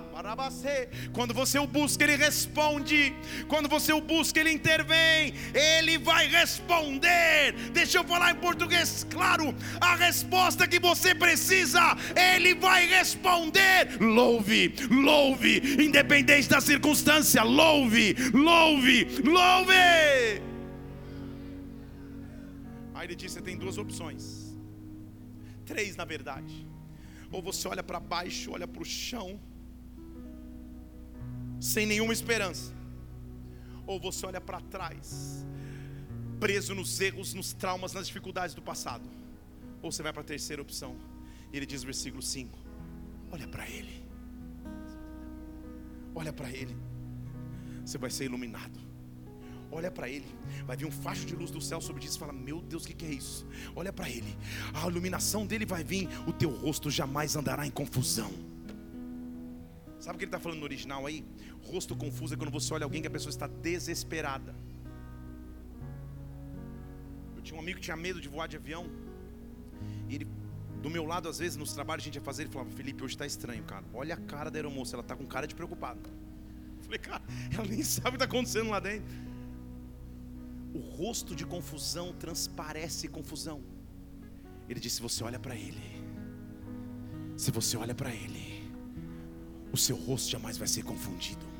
Quando 1.11 1.33
você 1.33 1.59
o 1.59 1.67
busca, 1.67 2.03
Ele 2.03 2.15
responde. 2.15 3.13
Quando 3.47 3.67
você 3.67 3.91
o 3.91 3.99
busca, 3.99 4.39
Ele 4.39 4.51
intervém. 4.51 5.33
Ele 5.53 5.97
vai 5.97 6.27
responder. 6.27 7.53
Deixa 7.73 7.97
eu 7.97 8.03
falar 8.03 8.31
em 8.31 8.35
português 8.35 9.05
claro. 9.09 9.53
A 9.81 9.95
resposta 9.95 10.67
que 10.67 10.79
você 10.79 11.13
precisa, 11.13 11.97
Ele 12.15 12.55
vai 12.55 12.87
responder. 12.87 13.97
Louve, 13.99 14.73
louve, 14.89 15.83
independente 15.83 16.47
da 16.47 16.61
circunstância. 16.61 17.43
Louve, 17.43 18.15
louve, 18.33 19.07
louve. 19.25 20.52
Aí 23.03 23.07
ele 23.07 23.15
disse: 23.17 23.35
você 23.35 23.41
tem 23.41 23.57
duas 23.57 23.77
opções, 23.77 24.23
três 25.65 25.97
na 25.97 26.05
verdade. 26.05 26.65
Ou 27.29 27.41
você 27.41 27.67
olha 27.67 27.83
para 27.83 27.99
baixo, 27.99 28.51
olha 28.51 28.65
para 28.65 28.81
o 28.81 28.85
chão, 28.85 29.41
sem 31.59 31.85
nenhuma 31.85 32.13
esperança, 32.13 32.73
ou 33.85 33.99
você 33.99 34.25
olha 34.25 34.39
para 34.39 34.61
trás, 34.61 35.45
preso 36.39 36.73
nos 36.73 37.01
erros, 37.01 37.33
nos 37.33 37.51
traumas, 37.51 37.91
nas 37.91 38.07
dificuldades 38.07 38.55
do 38.55 38.61
passado, 38.61 39.09
ou 39.81 39.91
você 39.91 40.01
vai 40.01 40.13
para 40.13 40.21
a 40.21 40.25
terceira 40.33 40.61
opção. 40.61 40.95
E 41.51 41.57
ele 41.57 41.65
diz 41.65 41.83
versículo 41.83 42.21
5: 42.21 42.57
Olha 43.33 43.49
para 43.49 43.67
ele, 43.67 44.01
olha 46.15 46.31
para 46.31 46.49
ele, 46.49 46.77
você 47.85 47.97
vai 47.97 48.09
ser 48.09 48.23
iluminado 48.23 48.82
olha 49.73 49.91
para 49.91 50.09
ele, 50.09 50.25
vai 50.65 50.77
vir 50.77 50.85
um 50.85 50.91
facho 50.91 51.25
de 51.25 51.35
luz 51.35 51.51
do 51.51 51.59
céu 51.59 51.81
sobre 51.81 52.05
isso 52.05 52.17
e 52.17 52.19
fala: 52.19 52.33
Meu 52.33 52.61
Deus, 52.61 52.83
o 52.83 52.87
que, 52.87 52.93
que 52.93 53.05
é 53.05 53.11
isso? 53.11 53.45
Olha 53.75 53.91
para 53.91 54.09
ele, 54.09 54.35
a 54.73 54.87
iluminação 54.87 55.45
dele 55.45 55.65
vai 55.65 55.83
vir, 55.83 56.07
o 56.27 56.33
teu 56.33 56.49
rosto 56.49 56.89
jamais 56.89 57.35
andará 57.35 57.65
em 57.65 57.71
confusão. 57.71 58.31
Sabe 59.99 60.15
o 60.15 60.19
que 60.19 60.25
ele 60.25 60.29
está 60.29 60.39
falando 60.39 60.59
no 60.59 60.65
original 60.65 61.05
aí? 61.05 61.25
Rosto 61.63 61.95
confuso 61.95 62.33
é 62.33 62.37
quando 62.37 62.51
você 62.51 62.73
olha 62.73 62.83
alguém 62.83 63.01
que 63.01 63.07
a 63.07 63.11
pessoa 63.11 63.29
está 63.29 63.47
desesperada. 63.47 64.53
Eu 67.35 67.41
tinha 67.41 67.57
um 67.57 67.61
amigo 67.61 67.79
que 67.79 67.85
tinha 67.85 67.95
medo 67.95 68.19
de 68.19 68.27
voar 68.27 68.47
de 68.47 68.57
avião, 68.57 68.89
e 70.09 70.15
ele 70.15 70.27
do 70.81 70.89
meu 70.89 71.05
lado, 71.05 71.29
às 71.29 71.39
vezes, 71.39 71.55
nos 71.55 71.71
trabalhos 71.71 72.03
a 72.03 72.05
gente 72.05 72.15
ia 72.15 72.21
fazer, 72.21 72.43
ele 72.43 72.51
falava, 72.51 72.69
Felipe, 72.71 73.01
hoje 73.01 73.13
está 73.13 73.25
estranho, 73.25 73.63
cara. 73.63 73.85
Olha 73.93 74.15
a 74.15 74.17
cara 74.17 74.51
da 74.51 74.59
aeromoça, 74.59 74.97
ela 74.97 75.01
está 75.01 75.15
com 75.15 75.25
cara 75.25 75.47
de 75.47 75.55
preocupada. 75.55 76.01
Eu 76.77 76.83
falei, 76.83 76.99
cara, 76.99 77.23
ela 77.55 77.65
nem 77.65 77.81
sabe 77.81 78.09
o 78.09 78.11
que 78.11 78.15
está 78.17 78.25
acontecendo 78.25 78.69
lá 78.69 78.81
dentro 78.81 79.07
o 80.73 80.79
rosto 80.79 81.35
de 81.35 81.45
confusão 81.45 82.13
transparece 82.13 83.07
confusão. 83.07 83.61
Ele 84.67 84.79
disse: 84.79 84.97
se 84.97 85.01
você 85.01 85.23
olha 85.23 85.39
para 85.39 85.55
ele, 85.55 86.03
se 87.37 87.51
você 87.51 87.77
olha 87.77 87.93
para 87.93 88.13
ele, 88.13 88.71
o 89.71 89.77
seu 89.77 89.95
rosto 89.95 90.29
jamais 90.29 90.57
vai 90.57 90.67
ser 90.67 90.83
confundido. 90.83 91.52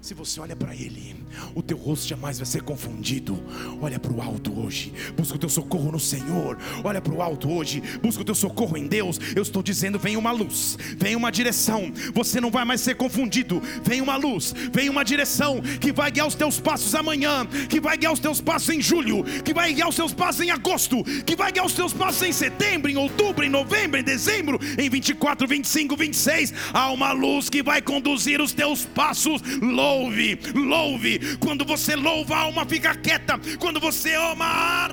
Se 0.00 0.14
você 0.14 0.40
olha 0.40 0.56
para 0.56 0.74
Ele, 0.74 1.14
o 1.54 1.62
teu 1.62 1.76
rosto 1.76 2.08
jamais 2.08 2.38
vai 2.38 2.46
ser 2.46 2.62
confundido. 2.62 3.38
Olha 3.82 3.98
para 3.98 4.10
o 4.10 4.22
alto 4.22 4.58
hoje, 4.58 4.94
busca 5.14 5.36
o 5.36 5.38
teu 5.38 5.50
socorro 5.50 5.92
no 5.92 6.00
Senhor. 6.00 6.56
Olha 6.82 7.02
para 7.02 7.12
o 7.12 7.20
alto 7.20 7.52
hoje, 7.52 7.82
busca 8.00 8.22
o 8.22 8.24
teu 8.24 8.34
socorro 8.34 8.78
em 8.78 8.86
Deus. 8.86 9.20
Eu 9.36 9.42
estou 9.42 9.62
dizendo: 9.62 9.98
vem 9.98 10.16
uma 10.16 10.32
luz, 10.32 10.78
vem 10.96 11.14
uma 11.14 11.30
direção. 11.30 11.92
Você 12.14 12.40
não 12.40 12.50
vai 12.50 12.64
mais 12.64 12.80
ser 12.80 12.94
confundido. 12.96 13.60
Vem 13.84 14.00
uma 14.00 14.16
luz, 14.16 14.54
vem 14.72 14.88
uma 14.88 15.04
direção 15.04 15.60
que 15.78 15.92
vai 15.92 16.10
guiar 16.10 16.26
os 16.26 16.34
teus 16.34 16.58
passos 16.58 16.94
amanhã, 16.94 17.46
que 17.68 17.78
vai 17.78 17.98
guiar 17.98 18.14
os 18.14 18.20
teus 18.20 18.40
passos 18.40 18.70
em 18.70 18.80
julho, 18.80 19.22
que 19.44 19.52
vai 19.52 19.70
guiar 19.70 19.90
os 19.90 19.96
teus 19.96 20.14
passos 20.14 20.40
em 20.40 20.50
agosto, 20.50 21.04
que 21.26 21.36
vai 21.36 21.52
guiar 21.52 21.66
os 21.66 21.74
teus 21.74 21.92
passos 21.92 22.22
em 22.22 22.32
setembro, 22.32 22.90
em 22.90 22.96
outubro, 22.96 23.44
em 23.44 23.50
novembro, 23.50 24.00
em 24.00 24.04
dezembro, 24.04 24.58
em 24.78 24.88
24, 24.88 25.46
25, 25.46 25.94
26. 25.94 26.54
Há 26.72 26.90
uma 26.90 27.12
luz 27.12 27.50
que 27.50 27.62
vai 27.62 27.82
conduzir 27.82 28.40
os 28.40 28.54
teus 28.54 28.86
passos. 28.86 29.42
Louco 29.60 29.89
louve, 29.90 30.38
louve. 30.54 31.36
Quando 31.38 31.64
você 31.64 31.96
louva, 31.96 32.36
a 32.36 32.40
alma 32.42 32.64
fica 32.64 32.94
quieta. 32.94 33.38
Quando 33.58 33.80
você 33.80 34.14
ama, 34.14 34.88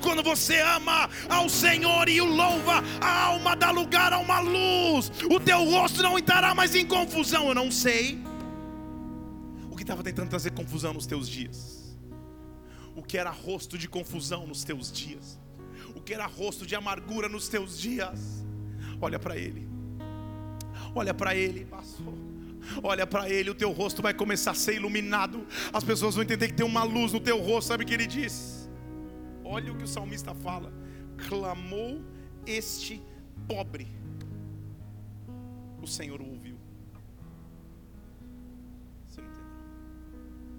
quando 0.00 0.22
você 0.22 0.60
ama 0.60 1.08
ao 1.28 1.48
Senhor 1.48 2.08
e 2.08 2.20
o 2.20 2.24
louva, 2.24 2.82
a 3.00 3.24
alma 3.26 3.56
dá 3.56 3.70
lugar 3.70 4.12
a 4.12 4.18
uma 4.18 4.40
luz. 4.40 5.10
O 5.30 5.40
teu 5.40 5.64
rosto 5.64 6.02
não 6.02 6.18
estará 6.18 6.54
mais 6.54 6.74
em 6.74 6.86
confusão. 6.86 7.48
Eu 7.48 7.54
não 7.54 7.70
sei 7.70 8.18
o 9.70 9.76
que 9.76 9.82
estava 9.82 10.02
tentando 10.02 10.28
trazer 10.30 10.52
confusão 10.52 10.92
nos 10.92 11.06
teus 11.06 11.28
dias. 11.28 11.98
O 12.94 13.02
que 13.02 13.18
era 13.18 13.30
rosto 13.30 13.76
de 13.76 13.88
confusão 13.88 14.46
nos 14.46 14.62
teus 14.62 14.92
dias. 14.92 15.40
O 15.96 16.00
que 16.00 16.14
era 16.14 16.26
rosto 16.26 16.64
de 16.64 16.76
amargura 16.76 17.28
nos 17.28 17.48
teus 17.48 17.78
dias. 17.78 18.44
Olha 19.00 19.18
para 19.18 19.36
ele. 19.36 19.68
Olha 20.94 21.12
para 21.12 21.34
ele, 21.34 21.64
passou 21.64 22.33
olha 22.82 23.06
para 23.06 23.28
Ele, 23.28 23.50
o 23.50 23.54
teu 23.54 23.70
rosto 23.72 24.02
vai 24.02 24.14
começar 24.14 24.52
a 24.52 24.54
ser 24.54 24.74
iluminado. 24.74 25.46
As 25.72 25.84
pessoas 25.84 26.14
vão 26.14 26.24
entender 26.24 26.48
que 26.48 26.54
tem 26.54 26.66
uma 26.66 26.82
luz 26.84 27.12
no 27.12 27.20
teu 27.20 27.40
rosto. 27.40 27.68
Sabe 27.68 27.84
o 27.84 27.86
que 27.86 27.94
ele 27.94 28.06
diz? 28.06 28.68
Olha 29.44 29.72
o 29.72 29.76
que 29.76 29.84
o 29.84 29.88
salmista 29.88 30.34
fala: 30.34 30.72
clamou 31.28 32.02
este 32.46 33.02
pobre, 33.46 33.86
o 35.82 35.86
Senhor 35.86 36.20
o 36.20 36.28
ouviu. 36.28 36.56
Você 39.06 39.20
não 39.20 39.28
entendeu? 39.28 39.46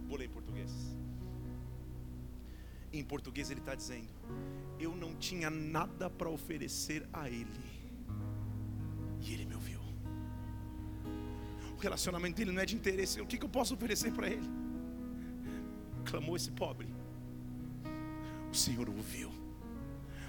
Vou 0.08 0.18
ler 0.18 0.26
em 0.26 0.30
português. 0.30 0.72
Em 2.94 3.04
português 3.04 3.52
ele 3.52 3.60
está 3.60 3.76
dizendo: 3.76 4.08
Eu 4.80 4.96
não 4.96 5.16
tinha 5.16 5.50
nada 5.50 6.10
para 6.10 6.30
oferecer 6.30 7.08
a 7.12 7.28
Ele, 7.28 7.48
relacionamento 11.86 12.38
dele 12.38 12.52
não 12.52 12.62
é 12.62 12.66
de 12.66 12.76
interesse. 12.76 13.22
O 13.22 13.26
que, 13.26 13.38
que 13.38 13.46
eu 13.46 13.50
posso 13.50 13.74
oferecer 13.74 14.12
para 14.12 14.28
ele? 14.28 14.50
Clamou 16.04 16.36
esse 16.36 16.52
pobre. 16.52 16.88
O 18.52 18.56
Senhor 18.56 18.90
o 18.90 18.96
ouviu. 18.96 19.32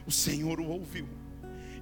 O 0.06 0.10
Senhor 0.10 0.60
o 0.60 0.66
ouviu. 0.66 1.08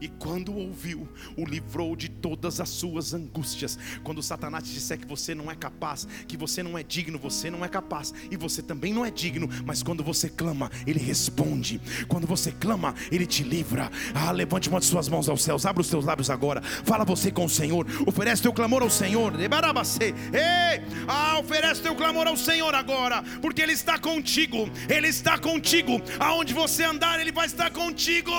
E 0.00 0.08
quando 0.08 0.52
o 0.52 0.58
ouviu, 0.58 1.08
o 1.36 1.44
livrou 1.44 1.94
de 1.96 2.08
todas 2.24 2.58
as 2.58 2.70
suas 2.70 3.12
angústias. 3.12 3.78
Quando 4.02 4.22
Satanás 4.22 4.64
te 4.64 4.72
disser 4.72 4.98
que 4.98 5.06
você 5.06 5.34
não 5.34 5.50
é 5.50 5.54
capaz, 5.54 6.08
que 6.26 6.38
você 6.38 6.62
não 6.62 6.78
é 6.78 6.82
digno, 6.82 7.18
você 7.18 7.50
não 7.50 7.62
é 7.62 7.68
capaz 7.68 8.14
e 8.30 8.36
você 8.36 8.62
também 8.62 8.94
não 8.94 9.04
é 9.04 9.10
digno, 9.10 9.46
mas 9.66 9.82
quando 9.82 10.02
você 10.02 10.30
clama, 10.30 10.70
ele 10.86 10.98
responde. 10.98 11.78
Quando 12.08 12.26
você 12.26 12.50
clama, 12.50 12.94
ele 13.12 13.26
te 13.26 13.42
livra. 13.42 13.90
Ah, 14.14 14.30
levante 14.30 14.70
uma 14.70 14.80
de 14.80 14.86
suas 14.86 15.06
mãos 15.06 15.28
aos 15.28 15.42
céus, 15.44 15.66
abra 15.66 15.82
os 15.82 15.90
teus 15.90 16.06
lábios 16.06 16.30
agora. 16.30 16.62
Fala 16.62 17.04
você 17.04 17.30
com 17.30 17.44
o 17.44 17.50
Senhor. 17.50 17.86
Oferece 18.06 18.40
teu 18.40 18.54
clamor 18.54 18.82
ao 18.82 18.88
Senhor. 18.88 19.34
Ei, 19.38 20.82
ah, 21.06 21.38
oferece 21.40 21.82
teu 21.82 21.94
clamor 21.94 22.26
ao 22.26 22.38
Senhor 22.38 22.74
agora, 22.74 23.22
porque 23.42 23.60
ele 23.60 23.72
está 23.72 23.98
contigo. 23.98 24.66
Ele 24.88 25.08
está 25.08 25.36
contigo. 25.36 26.00
Aonde 26.18 26.54
você 26.54 26.84
andar, 26.84 27.20
ele 27.20 27.32
vai 27.32 27.44
estar 27.44 27.70
contigo. 27.70 28.30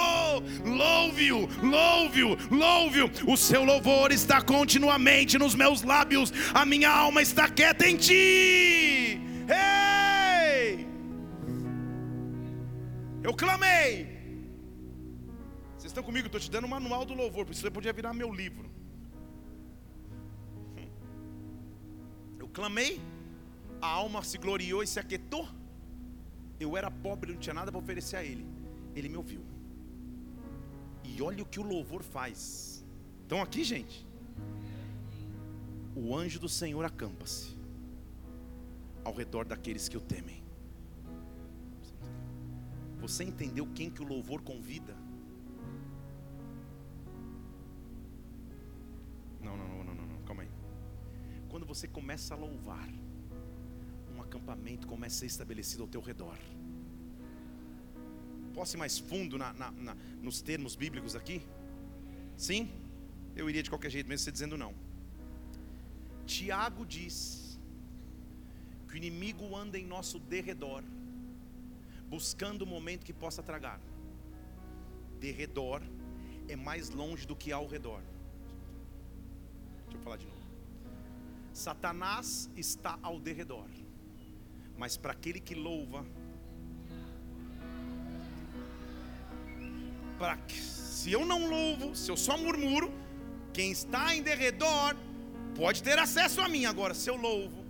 Louve-o, 0.65 1.47
louve-o, 1.61 2.35
louve-o. 2.49 3.11
O 3.27 3.37
seu 3.37 3.63
louvor 3.63 3.74
está 4.11 4.41
continuamente 4.41 5.37
nos 5.37 5.55
meus 5.55 5.81
lábios. 5.81 6.31
A 6.53 6.65
minha 6.65 6.89
alma 6.89 7.21
está 7.21 7.49
quieta 7.49 7.87
em 7.87 7.97
ti. 7.97 9.19
Ei! 9.47 10.87
Eu 13.23 13.33
clamei. 13.33 14.15
Vocês 15.77 15.91
estão 15.91 16.03
comigo? 16.03 16.27
Estou 16.27 16.39
te 16.39 16.49
dando 16.49 16.65
o 16.65 16.69
manual 16.69 17.05
do 17.05 17.13
louvor, 17.13 17.45
por 17.45 17.51
isso 17.51 17.61
você 17.61 17.71
podia 17.71 17.93
virar 17.93 18.13
meu 18.13 18.31
livro. 18.33 18.69
Eu 22.39 22.47
clamei, 22.47 23.01
a 23.81 23.87
alma 23.87 24.23
se 24.23 24.37
gloriou 24.37 24.81
e 24.83 24.87
se 24.87 24.99
aquietou. 24.99 25.47
Eu 26.59 26.75
era 26.77 26.89
pobre, 26.89 27.33
não 27.33 27.39
tinha 27.39 27.53
nada 27.53 27.71
para 27.71 27.79
oferecer 27.79 28.15
a 28.17 28.23
Ele. 28.23 28.45
Ele 28.95 29.09
me 29.09 29.17
ouviu. 29.17 29.43
E 31.03 31.21
olha 31.21 31.43
o 31.43 31.45
que 31.45 31.59
o 31.59 31.63
louvor 31.63 32.01
faz. 32.01 32.74
Estão 33.25 33.41
aqui, 33.41 33.63
gente? 33.63 34.05
O 35.95 36.15
anjo 36.15 36.39
do 36.39 36.47
Senhor 36.47 36.85
acampa-se 36.85 37.57
ao 39.03 39.11
redor 39.15 39.45
daqueles 39.45 39.89
que 39.89 39.97
o 39.97 39.99
temem. 39.99 40.43
Você 42.99 43.23
entendeu 43.23 43.67
quem 43.73 43.89
que 43.89 44.03
o 44.03 44.05
louvor 44.05 44.43
convida? 44.43 44.95
Não, 49.41 49.57
não, 49.57 49.83
não, 49.83 49.95
não, 49.95 50.05
não, 50.05 50.21
calma 50.21 50.43
aí. 50.43 50.49
Quando 51.49 51.65
você 51.65 51.87
começa 51.87 52.35
a 52.35 52.37
louvar, 52.37 52.87
um 54.15 54.21
acampamento 54.21 54.85
começa 54.85 55.15
a 55.15 55.19
ser 55.21 55.25
estabelecido 55.25 55.81
ao 55.81 55.89
teu 55.89 55.99
redor. 55.99 56.37
Posso 58.53 58.75
ir 58.75 58.77
mais 58.77 58.99
fundo 58.99 59.35
na, 59.35 59.51
na, 59.51 59.71
na, 59.71 59.97
nos 60.21 60.43
termos 60.43 60.75
bíblicos 60.75 61.15
aqui? 61.15 61.41
Sim? 62.37 62.84
Eu 63.35 63.49
iria 63.49 63.61
de 63.61 63.69
qualquer 63.69 63.89
jeito, 63.89 64.07
mesmo 64.07 64.23
você 64.23 64.31
dizendo 64.31 64.57
não. 64.57 64.73
Tiago 66.25 66.85
diz 66.85 67.59
que 68.87 68.93
o 68.93 68.97
inimigo 68.97 69.55
anda 69.55 69.77
em 69.77 69.85
nosso 69.85 70.17
derredor, 70.19 70.83
buscando 72.07 72.61
o 72.61 72.65
momento 72.65 73.05
que 73.05 73.13
possa 73.13 73.43
tragar. 73.43 73.79
Derredor 75.19 75.81
é 76.47 76.55
mais 76.55 76.89
longe 76.89 77.27
do 77.27 77.35
que 77.35 77.51
ao 77.51 77.67
redor. 77.67 78.01
Deixa 79.83 79.97
eu 79.97 80.01
falar 80.01 80.17
de 80.17 80.25
novo. 80.25 80.45
Satanás 81.53 82.49
está 82.55 82.97
ao 83.01 83.19
derredor, 83.19 83.69
mas 84.77 84.97
para 84.97 85.11
aquele 85.11 85.39
que 85.39 85.55
louva, 85.55 86.05
para 90.17 90.37
se 90.49 91.11
eu 91.11 91.25
não 91.25 91.49
louvo, 91.49 91.95
se 91.95 92.09
eu 92.09 92.17
só 92.17 92.37
murmuro, 92.37 92.91
quem 93.55 93.71
está 93.71 94.13
em 94.13 94.21
derredor 94.21 94.97
pode 95.55 95.81
ter 95.81 95.97
acesso 95.97 96.41
a 96.41 96.49
mim 96.49 96.65
agora, 96.65 96.93
se 96.93 97.09
eu 97.09 97.15
louvo. 97.15 97.63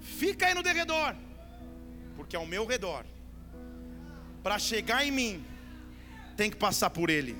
Fica 0.00 0.46
aí 0.46 0.54
no 0.54 0.62
derredor, 0.62 1.16
porque 2.16 2.36
ao 2.36 2.46
meu 2.46 2.64
redor, 2.64 3.04
para 4.40 4.56
chegar 4.56 5.04
em 5.04 5.10
mim, 5.10 5.44
tem 6.36 6.48
que 6.48 6.56
passar 6.56 6.90
por 6.90 7.10
ele. 7.10 7.36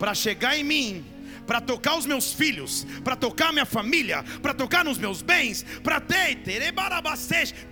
Para 0.00 0.14
chegar 0.14 0.58
em 0.58 0.64
mim, 0.64 1.06
para 1.46 1.60
tocar 1.60 1.96
os 1.96 2.06
meus 2.06 2.32
filhos, 2.32 2.86
para 3.02 3.16
tocar 3.16 3.52
minha 3.52 3.66
família, 3.66 4.24
para 4.42 4.54
tocar 4.54 4.84
nos 4.84 4.98
meus 4.98 5.22
bens, 5.22 5.64
para 5.82 6.00
ter, 6.00 6.24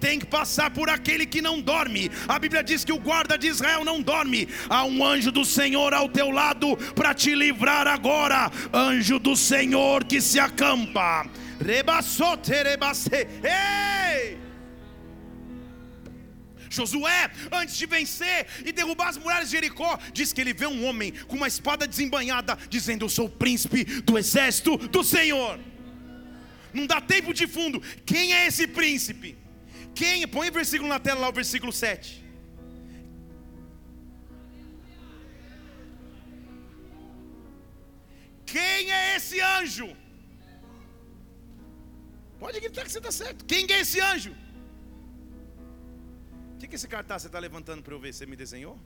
tem 0.00 0.18
que 0.18 0.26
passar 0.26 0.70
por 0.70 0.88
aquele 0.90 1.26
que 1.26 1.40
não 1.40 1.60
dorme. 1.60 2.10
A 2.28 2.38
Bíblia 2.38 2.62
diz 2.62 2.84
que 2.84 2.92
o 2.92 2.98
guarda 2.98 3.38
de 3.38 3.48
Israel 3.48 3.84
não 3.84 4.00
dorme. 4.00 4.48
Há 4.68 4.84
um 4.84 5.04
anjo 5.04 5.30
do 5.30 5.44
Senhor 5.44 5.94
ao 5.94 6.08
teu 6.08 6.30
lado 6.30 6.76
para 6.94 7.14
te 7.14 7.34
livrar 7.34 7.86
agora. 7.86 8.50
Anjo 8.72 9.18
do 9.18 9.36
Senhor 9.36 10.04
que 10.04 10.20
se 10.20 10.38
acampa. 10.38 11.26
Rebassote, 11.60 12.52
rebasse. 12.52 13.26
Ei! 13.42 14.51
Josué, 16.74 17.30
antes 17.50 17.76
de 17.76 17.86
vencer 17.86 18.46
e 18.64 18.72
derrubar 18.72 19.08
as 19.08 19.18
muralhas 19.18 19.48
de 19.48 19.56
Jericó, 19.56 19.98
diz 20.12 20.32
que 20.32 20.40
ele 20.40 20.52
vê 20.52 20.66
um 20.66 20.84
homem 20.86 21.12
com 21.28 21.36
uma 21.36 21.48
espada 21.48 21.86
desembanhada, 21.86 22.56
dizendo: 22.68 23.04
Eu 23.04 23.08
sou 23.08 23.26
o 23.26 23.30
príncipe 23.30 23.84
do 24.02 24.18
exército 24.18 24.76
do 24.76 25.04
Senhor. 25.04 25.58
Não 26.72 26.86
dá 26.86 27.00
tempo 27.00 27.34
de 27.34 27.46
fundo. 27.46 27.80
Quem 28.06 28.32
é 28.34 28.46
esse 28.46 28.66
príncipe? 28.66 29.36
Quem? 29.94 30.26
Põe 30.26 30.48
o 30.48 30.52
versículo 30.52 30.88
na 30.88 30.98
tela 30.98 31.20
lá, 31.20 31.28
o 31.28 31.32
versículo 31.32 31.72
7. 31.72 32.22
Quem 38.46 38.90
é 38.90 39.16
esse 39.16 39.40
anjo? 39.40 39.96
Pode 42.38 42.60
gritar 42.60 42.84
que 42.84 42.92
você 42.92 42.98
está 42.98 43.12
certo. 43.12 43.44
Quem 43.44 43.66
é 43.70 43.80
esse 43.80 44.00
anjo? 44.00 44.34
Que, 46.62 46.68
que 46.68 46.76
esse 46.76 46.86
cartaz 46.86 47.22
você 47.22 47.28
está 47.28 47.40
levantando 47.40 47.82
para 47.82 47.92
eu 47.92 47.98
ver? 47.98 48.14
Você 48.14 48.24
me 48.24 48.36
desenhou? 48.36 48.78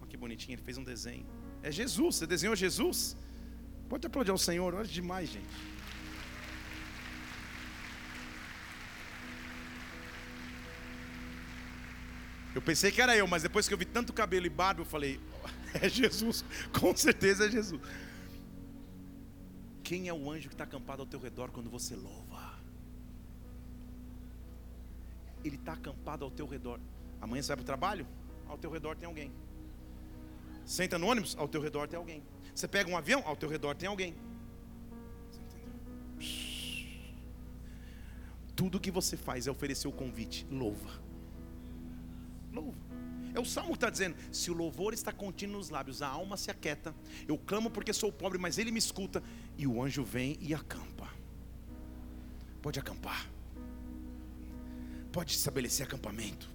Olha 0.00 0.08
que 0.08 0.16
bonitinho, 0.16 0.54
ele 0.54 0.62
fez 0.62 0.78
um 0.78 0.84
desenho. 0.84 1.26
É 1.62 1.70
Jesus, 1.70 2.16
você 2.16 2.26
desenhou 2.26 2.54
Jesus? 2.54 3.16
Pode 3.88 4.06
aplaudir 4.06 4.30
ao 4.30 4.38
Senhor, 4.38 4.72
olha 4.72 4.86
demais, 4.86 5.30
gente. 5.30 5.72
Eu 12.54 12.62
pensei 12.62 12.92
que 12.92 13.02
era 13.02 13.16
eu, 13.16 13.26
mas 13.26 13.42
depois 13.42 13.66
que 13.66 13.74
eu 13.74 13.78
vi 13.78 13.84
tanto 13.84 14.12
cabelo 14.12 14.46
e 14.46 14.50
barba, 14.50 14.82
eu 14.82 14.84
falei: 14.84 15.20
é 15.74 15.88
Jesus, 15.88 16.44
com 16.78 16.94
certeza 16.94 17.46
é 17.46 17.50
Jesus. 17.50 17.82
Quem 19.82 20.08
é 20.08 20.14
o 20.14 20.30
anjo 20.30 20.48
que 20.48 20.54
está 20.54 20.64
acampado 20.64 21.02
ao 21.02 21.06
teu 21.06 21.18
redor 21.18 21.50
quando 21.50 21.68
você 21.68 21.96
louva? 21.96 22.31
Ele 25.44 25.56
está 25.56 25.72
acampado 25.72 26.24
ao 26.24 26.30
teu 26.30 26.46
redor. 26.46 26.78
Amanhã 27.20 27.42
você 27.42 27.48
vai 27.48 27.56
para 27.56 27.62
o 27.62 27.66
trabalho? 27.66 28.06
Ao 28.46 28.58
teu 28.58 28.70
redor 28.70 28.96
tem 28.96 29.06
alguém. 29.06 29.32
Senta 30.64 30.98
no 30.98 31.06
ônibus? 31.06 31.36
Ao 31.36 31.48
teu 31.48 31.60
redor 31.60 31.88
tem 31.88 31.96
alguém. 31.96 32.22
Você 32.54 32.68
pega 32.68 32.90
um 32.90 32.96
avião? 32.96 33.22
Ao 33.26 33.36
teu 33.36 33.48
redor 33.48 33.74
tem 33.74 33.88
alguém. 33.88 34.14
Tudo 38.54 38.78
que 38.78 38.90
você 38.90 39.16
faz 39.16 39.46
é 39.46 39.50
oferecer 39.50 39.88
o 39.88 39.92
convite. 39.92 40.46
Louva. 40.50 41.00
Louva. 42.52 42.78
É 43.34 43.40
o 43.40 43.44
salmo 43.44 43.70
que 43.70 43.76
está 43.76 43.90
dizendo: 43.90 44.16
se 44.30 44.50
o 44.50 44.54
louvor 44.54 44.92
está 44.92 45.10
contínuo 45.10 45.56
nos 45.56 45.70
lábios, 45.70 46.02
a 46.02 46.08
alma 46.08 46.36
se 46.36 46.50
aquieta. 46.50 46.94
Eu 47.26 47.38
clamo 47.38 47.70
porque 47.70 47.92
sou 47.92 48.12
pobre, 48.12 48.38
mas 48.38 48.58
ele 48.58 48.70
me 48.70 48.78
escuta. 48.78 49.22
E 49.56 49.66
o 49.66 49.82
anjo 49.82 50.04
vem 50.04 50.36
e 50.40 50.54
acampa. 50.54 51.08
Pode 52.60 52.78
acampar 52.78 53.31
pode 55.12 55.32
estabelecer 55.32 55.86
acampamento, 55.86 56.48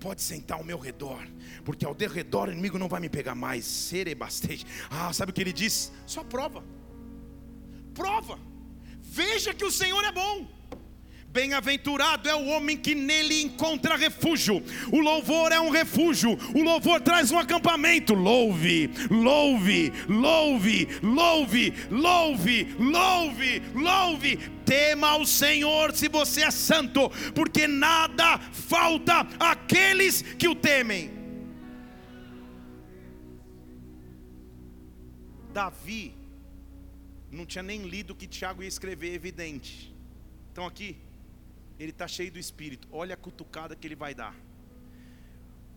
pode 0.00 0.20
sentar 0.22 0.58
ao 0.58 0.64
meu 0.64 0.78
redor, 0.78 1.26
porque 1.64 1.84
ao 1.84 1.94
derredor 1.94 2.48
o 2.48 2.52
inimigo 2.52 2.78
não 2.78 2.88
vai 2.88 3.00
me 3.00 3.08
pegar 3.08 3.34
mais. 3.34 3.64
Serebastej. 3.64 4.66
Ah, 4.90 5.12
sabe 5.12 5.30
o 5.30 5.34
que 5.34 5.40
ele 5.40 5.52
diz? 5.52 5.92
Só 6.06 6.24
prova, 6.24 6.64
prova, 7.94 8.38
veja 9.00 9.54
que 9.54 9.64
o 9.64 9.70
Senhor 9.70 10.04
é 10.04 10.12
bom. 10.12 10.46
Bem-aventurado 11.34 12.28
é 12.28 12.34
o 12.36 12.46
homem 12.46 12.76
que 12.76 12.94
nele 12.94 13.42
encontra 13.42 13.96
refúgio. 13.96 14.62
O 14.92 15.00
louvor 15.00 15.50
é 15.50 15.58
um 15.58 15.68
refúgio. 15.68 16.38
O 16.54 16.62
louvor 16.62 17.00
traz 17.00 17.32
um 17.32 17.38
acampamento. 17.40 18.14
Louve, 18.14 18.88
louve, 19.10 19.92
louve, 20.08 20.86
louve, 21.02 21.74
louve, 21.90 22.76
louve, 22.78 23.62
louve. 23.74 24.36
Tema 24.64 25.08
ao 25.08 25.26
Senhor 25.26 25.92
se 25.92 26.06
você 26.08 26.42
é 26.42 26.52
santo, 26.52 27.10
porque 27.34 27.66
nada 27.66 28.38
falta 28.38 29.26
àqueles 29.40 30.22
que 30.22 30.46
o 30.46 30.54
temem. 30.54 31.10
Davi 35.52 36.14
não 37.28 37.44
tinha 37.44 37.64
nem 37.64 37.82
lido 37.82 38.12
o 38.12 38.14
que 38.14 38.28
Tiago 38.28 38.62
ia 38.62 38.68
escrever, 38.68 39.12
evidente. 39.12 39.92
Então 40.52 40.64
aqui, 40.64 40.96
ele 41.78 41.90
está 41.90 42.06
cheio 42.06 42.30
do 42.30 42.38
espírito. 42.38 42.88
Olha 42.90 43.14
a 43.14 43.16
cutucada 43.16 43.74
que 43.74 43.86
ele 43.86 43.96
vai 43.96 44.14
dar. 44.14 44.34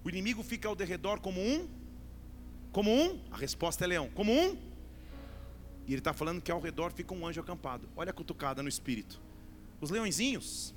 O 0.04 0.10
inimigo 0.10 0.44
fica 0.44 0.68
ao 0.68 0.76
derredor 0.76 1.20
como 1.20 1.42
um 1.42 1.68
Como 2.72 2.92
um? 2.92 3.20
A 3.32 3.38
resposta 3.38 3.84
é 3.84 3.88
leão. 3.88 4.10
Como 4.10 4.32
um? 4.32 4.56
E 5.88 5.94
ele 5.94 6.00
está 6.00 6.14
falando 6.14 6.42
que 6.42 6.52
ao 6.52 6.60
redor 6.60 6.92
fica 6.92 7.14
um 7.14 7.26
anjo 7.26 7.42
acampado. 7.42 7.90
Olha 7.96 8.12
a 8.12 8.14
cutucada 8.14 8.62
no 8.62 8.70
espírito. 8.70 9.20
Os 9.80 9.90
leõezinhos, 9.90 10.76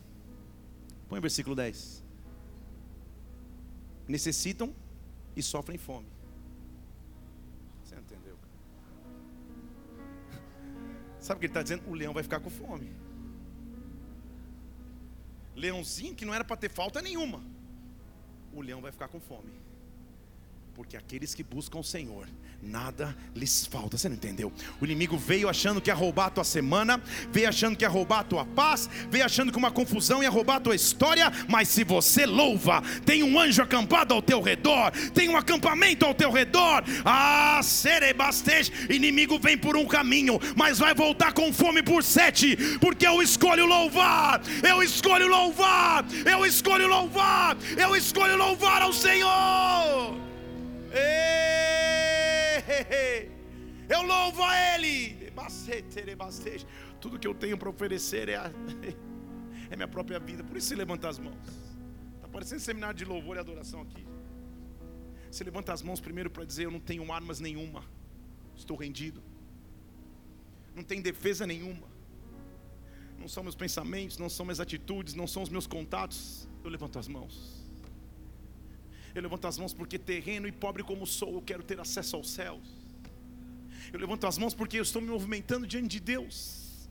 põe 1.08 1.18
o 1.18 1.22
versículo 1.22 1.56
10. 1.56 2.04
Necessitam 4.06 4.72
e 5.36 5.42
sofrem 5.42 5.76
fome. 5.76 6.06
Você 7.82 7.96
entendeu? 7.96 8.36
Sabe 11.18 11.38
o 11.38 11.40
que 11.40 11.46
ele 11.46 11.50
está 11.50 11.62
dizendo? 11.62 11.88
O 11.88 11.94
leão 11.94 12.14
vai 12.14 12.22
ficar 12.22 12.40
com 12.40 12.50
fome. 12.50 12.92
Leãozinho 15.60 16.14
que 16.14 16.24
não 16.24 16.34
era 16.34 16.44
para 16.44 16.56
ter 16.56 16.70
falta 16.70 17.02
nenhuma. 17.02 17.42
O 18.52 18.60
leão 18.60 18.80
vai 18.80 18.90
ficar 18.90 19.08
com 19.08 19.20
fome. 19.20 19.52
Porque 20.74 20.96
aqueles 20.96 21.34
que 21.34 21.42
buscam 21.42 21.78
o 21.78 21.84
Senhor, 21.84 22.28
nada 22.62 23.16
lhes 23.34 23.66
falta. 23.66 23.96
Você 23.96 24.08
não 24.08 24.16
entendeu? 24.16 24.52
O 24.80 24.84
inimigo 24.84 25.16
veio 25.16 25.48
achando 25.48 25.80
que 25.80 25.90
ia 25.90 25.94
roubar 25.94 26.26
a 26.26 26.30
tua 26.30 26.44
semana, 26.44 27.02
veio 27.32 27.48
achando 27.48 27.76
que 27.76 27.84
ia 27.84 27.88
roubar 27.88 28.20
a 28.20 28.24
tua 28.24 28.44
paz, 28.44 28.88
veio 29.10 29.24
achando 29.24 29.50
que 29.50 29.58
uma 29.58 29.70
confusão 29.70 30.22
ia 30.22 30.30
roubar 30.30 30.56
a 30.56 30.60
tua 30.60 30.74
história. 30.74 31.32
Mas 31.48 31.68
se 31.68 31.84
você 31.84 32.26
louva, 32.26 32.82
tem 33.04 33.22
um 33.22 33.38
anjo 33.38 33.62
acampado 33.62 34.12
ao 34.12 34.20
teu 34.20 34.40
redor, 34.40 34.90
tem 35.14 35.28
um 35.28 35.36
acampamento 35.36 36.04
ao 36.04 36.14
teu 36.14 36.30
redor. 36.30 36.84
Ah, 37.04 37.60
serebastej, 37.62 38.70
inimigo 38.90 39.38
vem 39.38 39.56
por 39.56 39.76
um 39.76 39.86
caminho, 39.86 40.38
mas 40.54 40.78
vai 40.78 40.94
voltar 40.94 41.32
com 41.32 41.52
fome 41.52 41.82
por 41.82 42.02
sete, 42.02 42.56
porque 42.78 43.06
eu 43.06 43.22
escolho 43.22 43.64
louvar, 43.66 44.42
eu 44.68 44.82
escolho 44.82 45.28
louvar, 45.28 46.04
eu 46.24 46.44
escolho 46.44 46.86
louvar, 46.86 47.56
eu 47.76 47.96
escolho 47.96 48.36
louvar 48.36 48.82
ao 48.82 48.92
Senhor. 48.92 50.20
Eu 53.88 54.02
louvo 54.02 54.42
a 54.42 54.74
Ele. 54.74 55.30
Tudo 57.00 57.18
que 57.18 57.26
eu 57.26 57.34
tenho 57.34 57.58
para 57.58 57.68
oferecer 57.68 58.28
é, 58.28 58.36
a, 58.36 58.50
é 59.70 59.76
minha 59.76 59.88
própria 59.88 60.18
vida. 60.20 60.44
Por 60.44 60.56
isso 60.56 60.68
se 60.68 60.74
levanta 60.74 61.08
as 61.08 61.18
mãos. 61.18 61.48
Está 62.16 62.28
parecendo 62.28 62.60
seminário 62.60 62.96
de 62.96 63.04
louvor 63.04 63.36
e 63.36 63.40
adoração 63.40 63.82
aqui. 63.82 64.06
Você 65.30 65.44
levanta 65.44 65.72
as 65.72 65.82
mãos 65.82 66.00
primeiro 66.00 66.30
para 66.30 66.44
dizer: 66.44 66.64
Eu 66.66 66.70
não 66.70 66.80
tenho 66.80 67.10
armas 67.12 67.40
nenhuma. 67.40 67.84
Estou 68.56 68.76
rendido. 68.76 69.22
Não 70.74 70.82
tem 70.82 71.00
defesa 71.00 71.46
nenhuma. 71.46 71.88
Não 73.18 73.28
são 73.28 73.42
meus 73.42 73.54
pensamentos, 73.54 74.18
não 74.18 74.30
são 74.30 74.46
minhas 74.46 74.60
atitudes, 74.60 75.14
não 75.14 75.26
são 75.26 75.42
os 75.42 75.48
meus 75.48 75.66
contatos. 75.66 76.48
Eu 76.64 76.70
levanto 76.70 76.98
as 76.98 77.08
mãos. 77.08 77.59
Eu 79.14 79.22
levanto 79.22 79.46
as 79.46 79.58
mãos 79.58 79.72
porque 79.72 79.98
terreno 79.98 80.46
e 80.46 80.52
pobre 80.52 80.82
como 80.82 81.06
sou, 81.06 81.34
eu 81.34 81.42
quero 81.42 81.62
ter 81.62 81.80
acesso 81.80 82.16
aos 82.16 82.30
céus. 82.30 82.80
Eu 83.92 83.98
levanto 83.98 84.26
as 84.26 84.38
mãos 84.38 84.54
porque 84.54 84.78
eu 84.78 84.82
estou 84.82 85.02
me 85.02 85.08
movimentando 85.08 85.66
diante 85.66 85.88
de 85.88 86.00
Deus. 86.00 86.88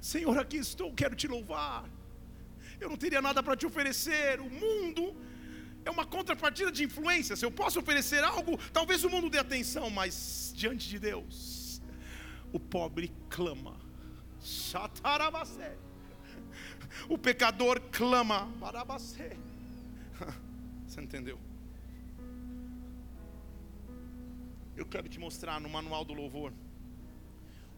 Senhor, 0.00 0.38
aqui 0.38 0.56
estou, 0.56 0.92
quero 0.94 1.14
te 1.14 1.28
louvar. 1.28 1.88
Eu 2.80 2.88
não 2.88 2.96
teria 2.96 3.20
nada 3.20 3.42
para 3.42 3.56
te 3.56 3.66
oferecer. 3.66 4.40
O 4.40 4.48
mundo 4.48 5.14
é 5.84 5.90
uma 5.90 6.06
contrapartida 6.06 6.72
de 6.72 6.84
influência. 6.84 7.36
Se 7.36 7.44
eu 7.44 7.50
posso 7.50 7.78
oferecer 7.78 8.24
algo, 8.24 8.58
talvez 8.72 9.04
o 9.04 9.10
mundo 9.10 9.28
dê 9.28 9.38
atenção, 9.38 9.90
mas 9.90 10.52
diante 10.56 10.88
de 10.88 10.98
Deus, 10.98 11.82
o 12.52 12.58
pobre 12.58 13.12
clama. 13.28 13.78
O 17.08 17.18
pecador 17.18 17.80
clama. 17.92 18.48
Você 20.92 21.00
entendeu? 21.00 21.38
Eu 24.76 24.84
quero 24.84 25.08
te 25.08 25.18
mostrar 25.18 25.58
no 25.58 25.66
manual 25.66 26.04
do 26.04 26.12
louvor 26.12 26.52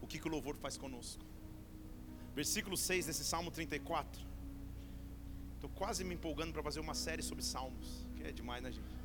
o 0.01 0.05
que, 0.05 0.19
que 0.19 0.27
o 0.27 0.31
louvor 0.31 0.57
faz 0.57 0.75
conosco. 0.75 1.23
Versículo 2.35 2.75
6 2.75 3.05
desse 3.05 3.23
Salmo 3.23 3.51
34. 3.51 4.21
Estou 5.53 5.69
quase 5.69 6.03
me 6.03 6.13
empolgando 6.13 6.51
para 6.51 6.61
fazer 6.61 6.81
uma 6.81 6.93
série 6.93 7.23
sobre 7.23 7.41
salmos, 7.41 8.05
que 8.17 8.23
é 8.23 8.33
demais, 8.33 8.61
né, 8.61 8.69
gente? 8.73 8.97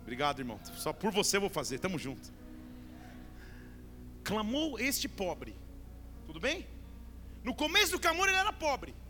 Obrigado, 0.00 0.38
irmão. 0.38 0.58
Só 0.76 0.90
por 0.90 1.12
você 1.12 1.36
eu 1.36 1.42
vou 1.42 1.50
fazer, 1.50 1.80
tamo 1.80 1.98
junto. 1.98 2.32
Clamou 4.22 4.78
este 4.78 5.06
pobre. 5.06 5.54
Tudo 6.26 6.40
bem? 6.40 6.66
No 7.42 7.54
começo 7.54 7.92
do 7.92 8.00
clamor 8.00 8.26
ele 8.26 8.38
era 8.38 8.54
pobre. 8.54 9.03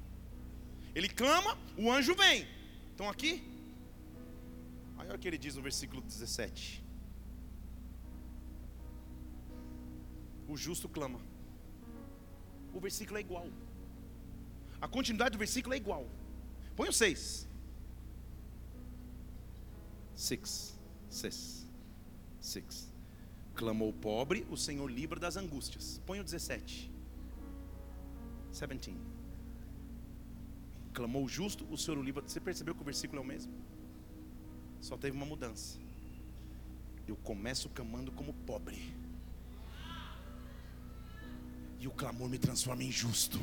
Ele 0.94 1.08
clama, 1.08 1.58
o 1.76 1.90
anjo 1.90 2.14
vem. 2.14 2.46
Estão 2.90 3.08
aqui? 3.08 3.42
Aí 4.96 5.08
olha 5.08 5.16
o 5.16 5.18
que 5.18 5.26
ele 5.26 5.38
diz 5.38 5.56
no 5.56 5.62
versículo 5.62 6.00
17. 6.00 6.84
O 10.46 10.56
justo 10.56 10.88
clama. 10.88 11.20
O 12.72 12.80
versículo 12.80 13.18
é 13.18 13.20
igual. 13.20 13.48
A 14.80 14.86
continuidade 14.86 15.32
do 15.32 15.38
versículo 15.38 15.74
é 15.74 15.76
igual. 15.76 16.06
Põe 16.76 16.88
o 16.88 16.92
6. 16.92 17.48
6. 20.14 20.78
6. 21.08 21.68
6. 22.40 22.92
Clamou 23.54 23.88
o 23.88 23.92
pobre, 23.92 24.46
o 24.50 24.56
Senhor 24.56 24.88
livra 24.90 25.18
das 25.18 25.36
angústias. 25.36 26.00
Põe 26.06 26.20
o 26.20 26.24
17. 26.24 26.90
17 28.50 29.13
clamou 30.94 31.24
o 31.24 31.28
justo, 31.28 31.66
o 31.70 31.76
Senhor 31.76 31.98
o 31.98 32.02
livra. 32.02 32.22
Você 32.22 32.40
percebeu 32.40 32.74
que 32.74 32.80
o 32.80 32.84
versículo 32.84 33.20
é 33.20 33.24
o 33.24 33.26
mesmo? 33.26 33.52
Só 34.80 34.96
teve 34.96 35.16
uma 35.16 35.26
mudança. 35.26 35.78
Eu 37.06 37.16
começo 37.16 37.68
clamando 37.68 38.12
como 38.12 38.32
pobre. 38.32 38.94
E 41.80 41.88
o 41.88 41.90
clamor 41.90 42.28
me 42.28 42.38
transforma 42.38 42.82
em 42.82 42.92
justo. 42.92 43.38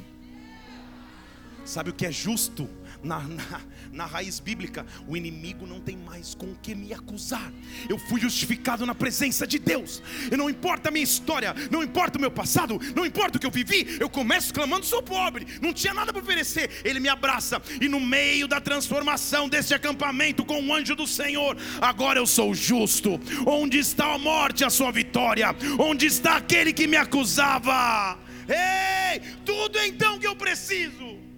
Sabe 1.63 1.89
o 1.89 1.93
que 1.93 2.05
é 2.05 2.11
justo? 2.11 2.69
Na, 3.03 3.19
na, 3.19 3.61
na, 3.91 4.05
raiz 4.05 4.39
bíblica, 4.39 4.85
o 5.07 5.17
inimigo 5.17 5.65
não 5.65 5.79
tem 5.79 5.97
mais 5.97 6.35
com 6.35 6.45
o 6.47 6.57
que 6.61 6.75
me 6.75 6.93
acusar. 6.93 7.51
Eu 7.89 7.97
fui 7.97 8.21
justificado 8.21 8.85
na 8.85 8.93
presença 8.93 9.47
de 9.47 9.57
Deus. 9.57 10.03
E 10.31 10.37
não 10.37 10.49
importa 10.49 10.89
a 10.89 10.91
minha 10.91 11.03
história, 11.03 11.55
não 11.71 11.81
importa 11.81 12.19
o 12.19 12.21
meu 12.21 12.29
passado, 12.29 12.79
não 12.95 13.05
importa 13.05 13.37
o 13.37 13.41
que 13.41 13.47
eu 13.47 13.51
vivi, 13.51 13.97
eu 13.99 14.09
começo 14.09 14.53
clamando: 14.53 14.85
sou 14.85 15.01
pobre, 15.01 15.47
não 15.61 15.73
tinha 15.73 15.93
nada 15.93 16.13
para 16.13 16.21
oferecer. 16.21 16.69
Ele 16.83 16.99
me 16.99 17.09
abraça, 17.09 17.61
e 17.79 17.87
no 17.87 17.99
meio 17.99 18.47
da 18.47 18.61
transformação 18.61 19.49
desse 19.49 19.73
acampamento 19.73 20.45
com 20.45 20.61
o 20.61 20.73
anjo 20.73 20.95
do 20.95 21.07
Senhor, 21.07 21.57
agora 21.81 22.19
eu 22.19 22.27
sou 22.27 22.53
justo. 22.53 23.19
Onde 23.47 23.79
está 23.79 24.13
a 24.13 24.17
morte, 24.17 24.63
a 24.63 24.69
sua 24.69 24.91
vitória? 24.91 25.55
Onde 25.79 26.05
está 26.05 26.37
aquele 26.37 26.71
que 26.71 26.85
me 26.85 26.97
acusava? 26.97 28.19
Ei, 28.47 29.21
tudo 29.43 29.79
então 29.79 30.19
que 30.19 30.27
eu 30.27 30.35
preciso 30.35 31.30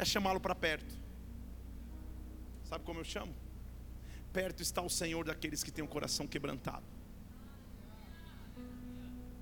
é 0.00 0.04
chamá-lo 0.04 0.40
para 0.40 0.54
perto. 0.54 0.94
Sabe 2.64 2.84
como 2.84 3.00
eu 3.00 3.04
chamo? 3.04 3.34
Perto 4.32 4.62
está 4.62 4.80
o 4.80 4.88
Senhor 4.88 5.24
daqueles 5.24 5.62
que 5.62 5.70
têm 5.70 5.84
o 5.84 5.88
coração 5.88 6.26
quebrantado. 6.26 6.86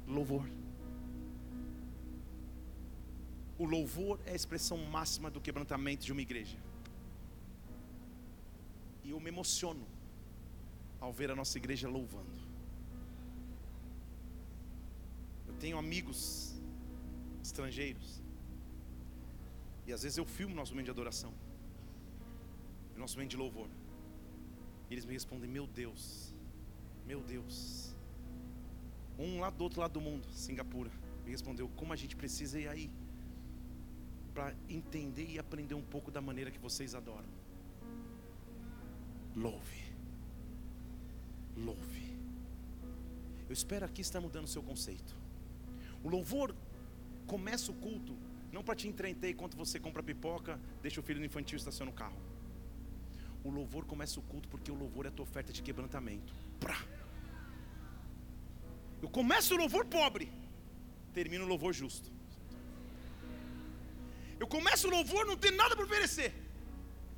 Louvor. 0.07 0.49
O 3.59 3.65
louvor 3.65 4.21
é 4.25 4.33
a 4.33 4.35
expressão 4.35 4.79
máxima 4.79 5.31
do 5.31 5.41
quebrantamento 5.41 6.05
de 6.05 6.13
uma 6.13 6.23
igreja. 6.23 6.59
E 9.05 9.11
eu 9.11 9.21
me 9.21 9.29
emociono 9.29 9.87
ao 11.01 11.13
ver 11.13 11.31
a 11.31 11.37
nossa 11.37 11.59
igreja 11.59 11.89
louvando. 11.89 12.49
Eu 15.47 15.55
tenho 15.55 15.79
amigos 15.79 16.55
estrangeiros 17.43 18.23
e 19.89 19.93
às 19.93 20.03
vezes 20.03 20.19
eu 20.19 20.27
filmo 20.27 20.55
nosso 20.55 20.73
momento 20.73 20.85
de 20.85 20.91
adoração, 20.91 21.33
nosso 22.95 23.17
momento 23.17 23.31
de 23.31 23.39
louvor. 23.39 23.69
E 24.91 24.93
eles 24.93 25.07
me 25.07 25.15
respondem: 25.15 25.49
Meu 25.49 25.67
Deus, 25.67 26.35
meu 27.07 27.23
Deus. 27.23 27.97
Um 29.19 29.41
lá 29.41 29.49
do 29.49 29.65
outro 29.65 29.81
lado 29.81 29.93
do 29.93 30.01
mundo, 30.03 30.27
Singapura, 30.31 30.91
me 31.25 31.31
respondeu: 31.31 31.71
Como 31.71 31.91
a 31.91 31.97
gente 31.97 32.15
precisa 32.15 32.61
ir 32.61 32.69
aí 32.69 32.91
para 34.35 34.55
entender 34.69 35.27
e 35.27 35.39
aprender 35.39 35.75
um 35.75 35.83
pouco 35.83 36.11
da 36.11 36.21
maneira 36.21 36.51
que 36.51 36.59
vocês 36.59 36.95
adoram. 36.95 37.31
Louve, 39.35 39.85
louve. 41.57 42.15
Eu 43.49 43.55
espero 43.55 43.87
aqui 43.87 44.03
estar 44.03 44.21
mudando 44.21 44.45
o 44.45 44.49
seu 44.49 44.63
conceito. 44.63 45.17
O 46.05 46.11
louvor 46.11 46.55
começa 47.27 47.73
o 47.73 47.75
culto 47.75 48.28
não 48.53 48.63
para 48.63 48.75
te 48.75 48.89
entreter 48.89 49.31
enquanto 49.31 49.57
você 49.57 49.79
compra 49.79 50.03
pipoca, 50.03 50.61
deixa 50.83 51.01
o 51.01 51.03
filho 51.03 51.21
no 51.21 51.27
infantil 51.27 51.57
e 51.57 51.61
estaciona 51.61 51.91
o 51.91 51.95
carro. 51.95 52.21
O 53.45 53.51
louvor 53.51 53.85
começa 53.85 54.19
o 54.19 54.23
culto 54.23 54.49
porque 54.49 54.71
o 54.71 54.75
louvor 54.75 55.07
é 55.07 55.09
a 55.09 55.13
tua 55.13 55.23
oferta 55.23 55.53
de 55.53 55.63
quebrantamento. 55.63 56.33
Prá. 56.59 56.83
Eu 59.01 59.09
começo 59.09 59.55
o 59.55 59.59
louvor 59.59 59.85
pobre, 59.87 60.31
termino 61.13 61.45
o 61.45 61.49
louvor 61.49 61.73
justo. 61.73 62.11
Eu 64.41 64.47
começo 64.47 64.89
o 64.89 64.91
louvor, 64.91 65.27
não 65.27 65.37
tem 65.37 65.53
nada 65.53 65.75
para 65.77 65.85
oferecer. 65.85 66.33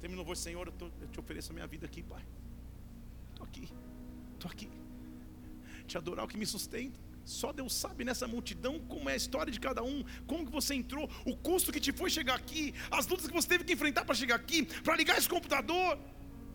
Terminou 0.01 0.27
o 0.29 0.37
Senhor, 0.37 0.67
eu, 0.67 0.73
tô, 0.73 0.87
eu 1.01 1.09
te 1.09 1.21
ofereço 1.21 1.53
a 1.53 1.55
minha 1.55 1.67
vida 1.67 1.87
aqui, 1.87 2.03
Pai. 2.03 2.25
Estou 3.31 3.47
aqui, 3.47 3.69
estou 4.35 4.51
aqui. 4.51 4.71
Te 5.87 5.99
adorar 5.99 6.23
é 6.23 6.27
o 6.27 6.29
que 6.29 6.39
me 6.39 6.47
sustenta. 6.47 6.99
Só 7.25 7.53
Deus 7.53 7.73
sabe 7.75 8.05
nessa 8.05 8.27
multidão 8.27 8.79
como 8.89 9.09
é 9.09 9.13
a 9.13 9.17
história 9.17 9.53
de 9.53 9.61
cada 9.61 9.83
um, 9.83 10.05
como 10.27 10.47
que 10.47 10.53
você 10.53 10.75
entrou, 10.75 11.09
o 11.25 11.37
custo 11.37 11.73
que 11.73 11.81
te 11.81 11.93
foi 11.93 12.11
chegar 12.11 12.35
aqui, 12.35 12.75
as 12.91 13.07
lutas 13.07 13.27
que 13.27 13.33
você 13.33 13.49
teve 13.49 13.65
que 13.65 13.73
enfrentar 13.73 14.05
para 14.05 14.15
chegar 14.15 14.37
aqui, 14.37 14.65
para 14.83 14.97
ligar 14.97 15.17
esse 15.19 15.29
computador. 15.29 15.99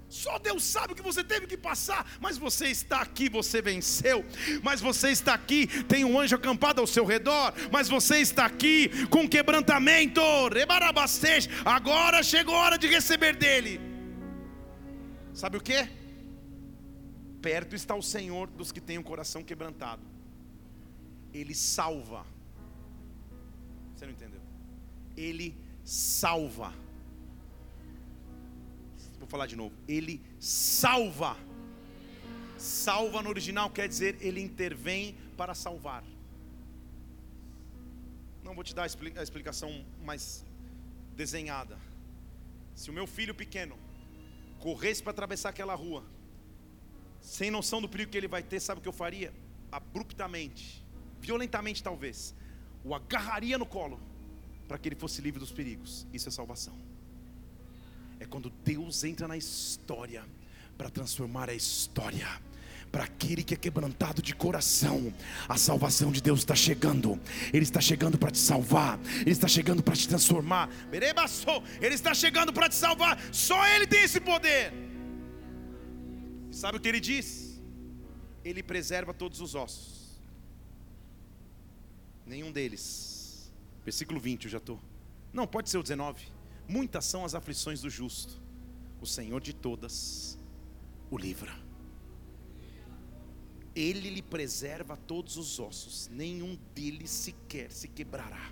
Só 0.08 0.38
Deus 0.38 0.64
sabe 0.64 0.94
o 0.94 0.96
que 0.96 1.02
você 1.02 1.24
teve 1.24 1.48
que 1.48 1.58
passar, 1.58 2.06
mas 2.22 2.38
você 2.38 2.68
está 2.68 3.02
aqui, 3.02 3.28
você 3.28 3.62
venceu. 3.62 4.24
Mas 4.62 4.80
você 4.80 5.10
está 5.10 5.34
aqui, 5.34 5.68
tem 5.86 6.06
um 6.06 6.20
anjo 6.20 6.36
acampado 6.36 6.80
ao 6.80 6.88
seu 6.88 7.06
redor, 7.06 7.54
mas 7.72 7.90
você 7.90 8.20
está 8.20 8.46
aqui 8.46 9.08
com 9.08 9.28
quebrantamento. 9.28 10.22
Agora 11.66 12.22
chegou 12.22 12.56
a 12.56 12.60
hora 12.60 12.78
de 12.78 12.88
receber 12.88 13.36
dele. 13.36 13.82
Sabe 15.34 15.58
o 15.58 15.62
que? 15.62 15.90
Perto 17.42 17.76
está 17.76 17.96
o 17.96 18.02
Senhor 18.02 18.48
dos 18.48 18.72
que 18.72 18.80
têm 18.80 18.98
o 18.98 19.04
coração 19.04 19.44
quebrantado. 19.44 20.15
Ele 21.40 21.54
salva. 21.54 22.26
Você 23.94 24.06
não 24.06 24.14
entendeu? 24.14 24.42
Ele 25.16 25.48
salva 25.84 26.74
Vou 29.26 29.32
falar 29.32 29.48
de 29.48 29.56
novo. 29.56 29.76
Ele 29.88 30.22
salva. 30.40 31.36
Salva 32.60 33.24
no 33.24 33.30
original 33.30 33.72
quer 33.72 33.88
dizer 33.88 34.18
ele 34.22 34.40
intervém 34.40 35.16
para 35.36 35.56
salvar. 35.56 36.04
Não 38.44 38.54
vou 38.54 38.64
te 38.64 38.76
dar 38.76 38.84
a 38.84 39.24
explicação 39.24 39.84
mais 40.04 40.46
desenhada. 41.16 41.80
Se 42.76 42.92
o 42.92 42.94
meu 42.94 43.08
filho 43.08 43.34
pequeno 43.34 43.76
corresse 44.60 45.02
para 45.02 45.12
atravessar 45.12 45.50
aquela 45.50 45.74
rua, 45.74 46.04
sem 47.20 47.50
noção 47.50 47.82
do 47.82 47.90
perigo 47.90 48.12
que 48.12 48.18
ele 48.20 48.28
vai 48.28 48.44
ter, 48.44 48.60
sabe 48.60 48.78
o 48.78 48.82
que 48.84 48.88
eu 48.88 48.94
faria? 48.94 49.34
Abruptamente, 49.72 50.85
violentamente 51.26 51.82
talvez, 51.82 52.36
o 52.84 52.94
agarraria 52.94 53.58
no 53.58 53.66
colo 53.66 54.00
para 54.68 54.78
que 54.78 54.88
ele 54.90 54.96
fosse 54.96 55.22
livre 55.22 55.40
dos 55.40 55.52
perigos. 55.52 56.08
Isso 56.14 56.30
é 56.30 56.32
salvação 56.32 56.76
é 58.20 58.26
quando 58.26 58.50
Deus 58.64 59.04
entra 59.04 59.28
na 59.28 59.38
história 59.38 60.24
para 60.78 60.90
transformar 60.90 61.50
a 61.50 61.54
história. 61.54 62.28
Para 62.92 63.06
aquele 63.06 63.44
que 63.44 63.54
é 63.54 63.58
quebrantado 63.58 64.22
de 64.22 64.34
coração, 64.34 65.14
a 65.50 65.58
salvação 65.58 66.12
de 66.14 66.22
Deus 66.22 66.40
está 66.40 66.56
chegando. 66.56 67.20
Ele 67.52 67.64
está 67.64 67.82
chegando 67.82 68.18
para 68.18 68.32
te 68.32 68.38
salvar. 68.38 68.98
Ele 69.20 69.32
está 69.32 69.50
chegando 69.50 69.84
para 69.84 69.96
te 69.96 70.08
transformar. 70.08 70.70
Ele 71.82 71.94
está 71.94 72.14
chegando 72.14 72.54
para 72.54 72.70
te 72.70 72.76
salvar. 72.76 73.20
Só 73.34 73.68
Ele 73.68 73.86
tem 73.86 74.04
esse 74.04 74.22
poder. 74.22 74.72
Sabe 76.52 76.78
o 76.78 76.82
que 76.82 76.88
Ele 76.88 77.02
diz? 77.02 77.62
Ele 78.46 78.64
preserva 78.64 79.14
todos 79.14 79.42
os 79.42 79.56
ossos. 79.56 80.05
Nenhum 82.26 82.52
deles. 82.52 83.54
Versículo 83.84 84.20
20, 84.20 84.46
eu 84.46 84.52
já 84.52 84.58
estou. 84.58 84.80
Não, 85.32 85.46
pode 85.46 85.70
ser 85.70 85.78
o 85.78 85.84
19. 85.84 86.26
Muitas 86.68 87.06
são 87.06 87.24
as 87.24 87.36
aflições 87.36 87.82
do 87.82 87.90
justo, 87.90 88.42
o 89.00 89.06
Senhor 89.06 89.40
de 89.40 89.54
todas 89.54 90.40
o 91.12 91.18
livra. 91.18 91.54
Ele 93.76 94.10
lhe 94.10 94.22
preserva 94.22 94.96
todos 94.96 95.38
os 95.38 95.60
ossos, 95.60 96.10
nenhum 96.12 96.58
deles 96.74 97.10
sequer 97.10 97.72
se 97.72 97.88
quebrará. 97.88 98.52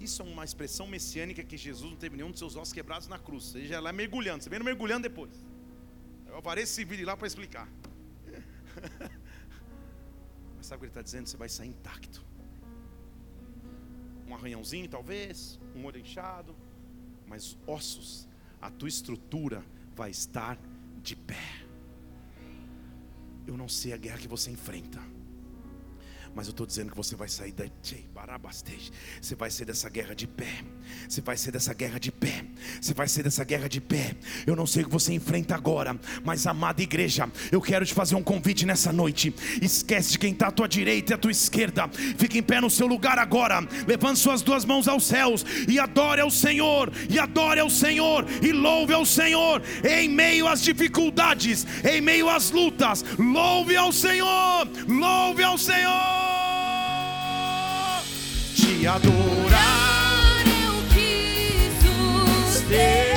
Isso 0.00 0.22
é 0.22 0.24
uma 0.24 0.44
expressão 0.44 0.86
messiânica 0.86 1.44
que 1.44 1.56
Jesus 1.56 1.90
não 1.90 1.98
teve 1.98 2.16
nenhum 2.16 2.30
dos 2.30 2.38
seus 2.38 2.56
ossos 2.56 2.72
quebrados 2.72 3.06
na 3.06 3.18
cruz. 3.18 3.44
Você 3.44 3.66
já 3.66 3.80
lá 3.80 3.92
mergulhando, 3.92 4.42
você 4.42 4.50
vem 4.50 4.58
mergulhando 4.60 5.02
depois. 5.08 5.32
Eu 6.26 6.38
apareço 6.38 6.72
esse 6.72 6.84
vídeo 6.84 7.06
lá 7.06 7.16
para 7.16 7.26
explicar. 7.26 7.68
Sabe 10.70 10.76
o 10.76 10.78
que 10.78 10.84
ele 10.84 10.90
está 10.90 11.02
dizendo? 11.02 11.26
Você 11.26 11.36
vai 11.36 11.48
sair 11.48 11.68
intacto 11.70 12.30
um 14.30 14.34
arranhãozinho 14.36 14.88
talvez, 14.88 15.58
um 15.74 15.84
olho 15.84 15.98
inchado, 15.98 16.54
mas 17.26 17.58
ossos, 17.66 18.28
a 18.62 18.70
tua 18.70 18.88
estrutura 18.88 19.64
vai 19.96 20.10
estar 20.10 20.56
de 21.02 21.16
pé. 21.16 21.66
Eu 23.46 23.56
não 23.56 23.68
sei 23.68 23.92
a 23.92 23.96
guerra 23.96 24.18
que 24.18 24.28
você 24.28 24.52
enfrenta. 24.52 25.00
Mas 26.32 26.46
eu 26.46 26.52
estou 26.52 26.64
dizendo 26.64 26.92
que 26.92 26.96
você 26.96 27.16
vai 27.16 27.28
sair 27.28 27.50
da 27.50 27.64
Você 29.20 29.34
vai 29.34 29.50
sair 29.50 29.66
dessa 29.66 29.88
guerra 29.88 30.14
de 30.14 30.28
pé. 30.28 30.64
Você 31.08 31.20
vai 31.20 31.36
sair 31.36 31.50
dessa 31.50 31.74
guerra 31.74 31.98
de 31.98 32.12
pé. 32.12 32.46
Você 32.80 32.94
vai 32.94 33.08
sair 33.08 33.24
dessa 33.24 33.44
guerra 33.44 33.68
de 33.68 33.80
pé. 33.80 34.14
Eu 34.46 34.54
não 34.54 34.66
sei 34.66 34.82
o 34.82 34.86
que 34.86 34.92
você 34.92 35.12
enfrenta 35.12 35.54
agora, 35.54 35.98
mas 36.24 36.46
amada 36.46 36.82
igreja, 36.82 37.28
eu 37.50 37.60
quero 37.60 37.84
te 37.84 37.94
fazer 37.94 38.14
um 38.14 38.22
convite 38.22 38.66
nessa 38.66 38.92
noite. 38.92 39.34
Esquece 39.60 40.12
de 40.12 40.18
quem 40.18 40.32
está 40.32 40.48
à 40.48 40.50
tua 40.50 40.68
direita 40.68 41.12
e 41.12 41.14
à 41.14 41.18
tua 41.18 41.30
esquerda. 41.30 41.88
Fique 42.16 42.38
em 42.38 42.42
pé 42.42 42.60
no 42.60 42.70
seu 42.70 42.86
lugar 42.86 43.18
agora. 43.18 43.60
Levante 43.86 44.18
suas 44.18 44.42
duas 44.42 44.64
mãos 44.64 44.88
aos 44.88 45.04
céus 45.04 45.44
e 45.68 45.78
adore 45.78 46.20
ao 46.20 46.30
Senhor. 46.30 46.92
E 47.08 47.18
adore 47.18 47.60
ao 47.60 47.70
Senhor 47.70 48.26
e 48.42 48.52
louve 48.52 48.92
ao 48.92 49.06
Senhor 49.06 49.62
em 49.84 50.08
meio 50.08 50.46
às 50.46 50.62
dificuldades, 50.62 51.66
em 51.84 52.00
meio 52.00 52.28
às 52.28 52.50
lutas. 52.50 53.04
Louve 53.18 53.76
ao 53.76 53.92
Senhor. 53.92 54.68
Louve 54.86 55.42
ao 55.42 55.58
Senhor 55.58 56.40
te 58.60 58.86
adorar. 58.86 59.39
stay. 62.70 63.09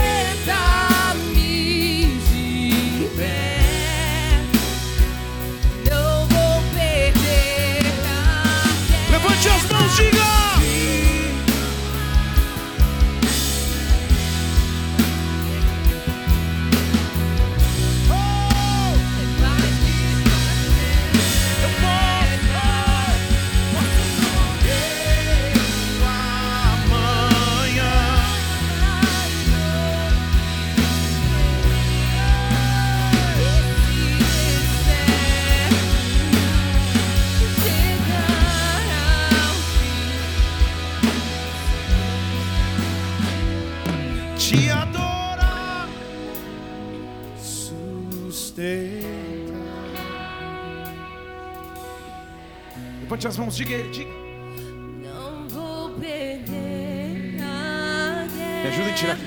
Levante 53.24 53.28
as 53.28 53.38
mãos, 53.38 53.56
diga, 53.56 53.78
diga. 53.84 54.12
Não 55.02 55.48
vou 55.48 55.92
perder. 55.92 57.38
Me 57.40 58.68
ajuda 58.68 58.90
a 58.90 58.94
tirar 58.94 59.18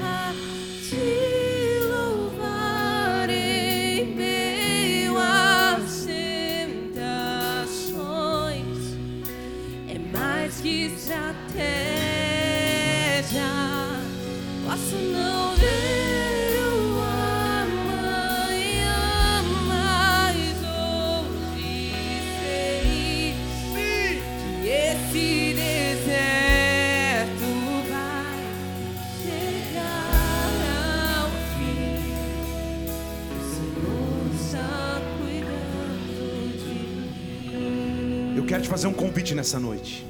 fazer 38.87 38.89
um 38.89 38.93
convite 38.93 39.35
nessa 39.35 39.59
noite. 39.59 40.07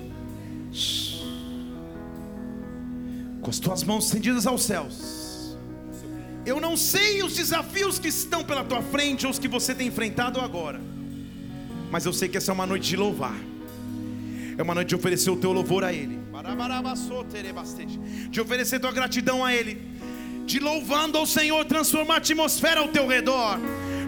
Com 3.40 3.50
as 3.50 3.58
tuas 3.58 3.82
mãos 3.82 4.06
estendidas 4.06 4.46
aos 4.46 4.62
céus. 4.62 5.56
Eu 6.44 6.60
não 6.60 6.76
sei 6.76 7.22
os 7.22 7.34
desafios 7.34 7.98
que 7.98 8.08
estão 8.08 8.44
pela 8.44 8.62
tua 8.62 8.82
frente 8.82 9.24
ou 9.26 9.32
os 9.32 9.38
que 9.38 9.48
você 9.48 9.74
tem 9.74 9.88
enfrentado 9.88 10.40
agora. 10.40 10.80
Mas 11.90 12.04
eu 12.04 12.12
sei 12.12 12.28
que 12.28 12.36
essa 12.36 12.52
é 12.52 12.54
uma 12.54 12.66
noite 12.66 12.88
de 12.88 12.96
louvar. 12.96 13.36
É 14.58 14.62
uma 14.62 14.74
noite 14.74 14.88
de 14.88 14.94
oferecer 14.94 15.30
o 15.30 15.36
teu 15.36 15.52
louvor 15.52 15.84
a 15.84 15.92
Ele. 15.92 16.18
De 18.30 18.40
oferecer 18.40 18.80
tua 18.80 18.92
gratidão 18.92 19.44
a 19.44 19.54
Ele. 19.54 19.96
de 20.44 20.60
louvando 20.60 21.18
ao 21.18 21.26
Senhor, 21.26 21.64
transformar 21.64 22.14
a 22.14 22.18
atmosfera 22.18 22.80
ao 22.80 22.88
teu 22.88 23.06
redor. 23.08 23.58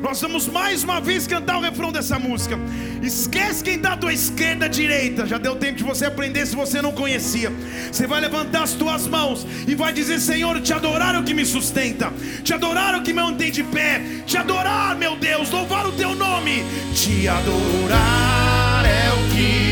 Nós 0.00 0.20
vamos 0.20 0.46
mais 0.46 0.84
uma 0.84 1.00
vez 1.00 1.26
cantar 1.26 1.58
o 1.58 1.60
refrão 1.60 1.90
dessa 1.90 2.18
música. 2.18 2.58
Esquece 3.02 3.64
quem 3.64 3.76
está 3.76 3.94
à 3.94 3.96
tua 3.96 4.12
esquerda, 4.12 4.68
direita. 4.68 5.26
Já 5.26 5.38
deu 5.38 5.56
tempo 5.56 5.78
de 5.78 5.84
você 5.84 6.06
aprender 6.06 6.46
se 6.46 6.54
você 6.54 6.80
não 6.80 6.92
conhecia. 6.92 7.52
Você 7.90 8.06
vai 8.06 8.20
levantar 8.20 8.62
as 8.62 8.72
tuas 8.72 9.06
mãos 9.06 9.46
e 9.66 9.74
vai 9.74 9.92
dizer: 9.92 10.20
Senhor, 10.20 10.60
te 10.60 10.72
adorar 10.72 11.14
é 11.14 11.18
o 11.18 11.24
que 11.24 11.34
me 11.34 11.44
sustenta, 11.44 12.12
te 12.44 12.54
adorar 12.54 12.94
é 12.94 12.98
o 12.98 13.02
que 13.02 13.12
me 13.12 13.22
mantém 13.22 13.50
de 13.50 13.62
pé, 13.62 14.00
te 14.24 14.36
adorar, 14.38 14.96
meu 14.96 15.16
Deus, 15.16 15.50
louvar 15.50 15.86
o 15.86 15.92
teu 15.92 16.14
nome, 16.14 16.64
te 16.94 17.28
adorar 17.28 18.84
é 18.84 19.12
o 19.12 19.34
que 19.34 19.67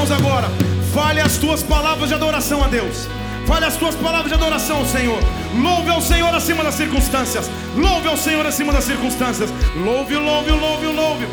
mãos 0.00 0.10
agora. 0.10 0.48
Fale 0.94 1.20
as 1.20 1.36
tuas 1.36 1.62
palavras 1.62 2.08
de 2.08 2.14
adoração 2.14 2.64
a 2.64 2.68
Deus. 2.68 3.06
Fale 3.46 3.66
as 3.66 3.76
tuas 3.76 3.94
palavras 3.96 4.28
de 4.28 4.34
adoração 4.34 4.78
ao 4.78 4.86
Senhor. 4.86 5.20
Louve 5.54 5.90
ao 5.90 6.00
Senhor 6.00 6.34
acima 6.34 6.64
das 6.64 6.74
circunstâncias. 6.74 7.50
Louve 7.76 8.08
ao 8.08 8.16
Senhor 8.16 8.46
acima 8.46 8.72
das 8.72 8.84
circunstâncias. 8.84 9.50
Louve, 9.76 10.16
louve, 10.16 10.52
louve, 10.52 10.86
louve. 10.86 11.26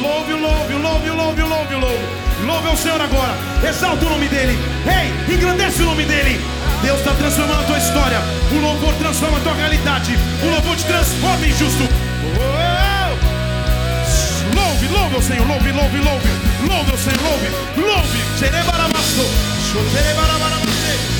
Louve, 0.00 0.32
louve, 0.32 0.74
louve, 0.74 1.10
louve, 1.10 1.42
louve, 1.42 1.74
louve. 1.74 2.04
Louve 2.46 2.68
ao 2.68 2.76
Senhor 2.76 3.00
agora. 3.00 3.34
Exalta 3.68 4.06
o 4.06 4.08
nome 4.08 4.28
dele. 4.28 4.58
Ei, 4.86 5.34
engrandece 5.34 5.82
o 5.82 5.86
nome 5.86 6.04
dele. 6.04 6.40
Deus 6.82 6.98
está 7.00 7.12
transformando 7.14 7.60
a 7.60 7.64
tua 7.64 7.78
história. 7.78 8.20
O 8.52 8.60
louvor 8.60 8.94
transforma 8.94 9.38
a 9.38 9.40
tua 9.40 9.54
realidade. 9.54 10.16
O 10.42 10.46
louvor 10.46 10.76
te 10.76 10.84
transforma 10.84 11.46
em 11.46 11.52
justo. 11.52 11.84
Louve, 15.04 15.16
ao 15.16 15.22
Senhor, 15.22 15.46
louve, 15.46 15.70
louve, 15.70 15.98
louve. 16.00 16.28
Louve 16.66 16.90
ao 16.90 16.96
Senhor, 16.96 17.20
louve, 17.20 17.48
louve. 17.76 18.38
Xerebaramaçô, 18.38 19.26
xoterebarabarabaçê. 19.70 21.13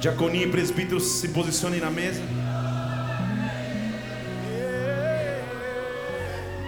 Diaconia 0.00 0.46
e 0.46 0.50
presbíteros 0.50 1.02
se 1.04 1.28
posicionem 1.28 1.78
na 1.78 1.90
mesa. 1.90 2.22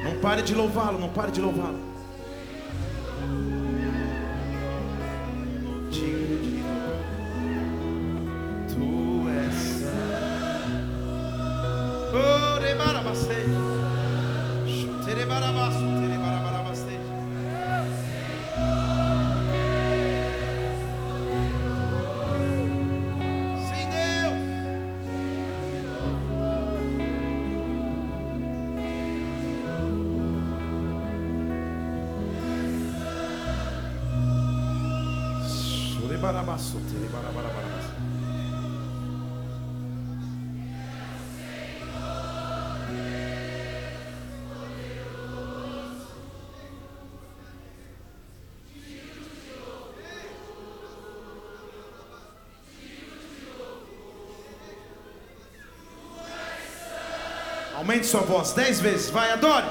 Não 0.05 0.21
pare 0.21 0.43
de 0.43 0.55
louvá-lo, 0.55 1.01
não 1.01 1.09
pare 1.09 1.33
de 1.33 1.41
louvá-lo. 1.41 1.92
Aumente 58.03 58.07
sua 58.07 58.21
voz 58.23 58.53
dez 58.53 58.81
vezes, 58.81 59.11
vai, 59.11 59.31
adore. 59.31 59.67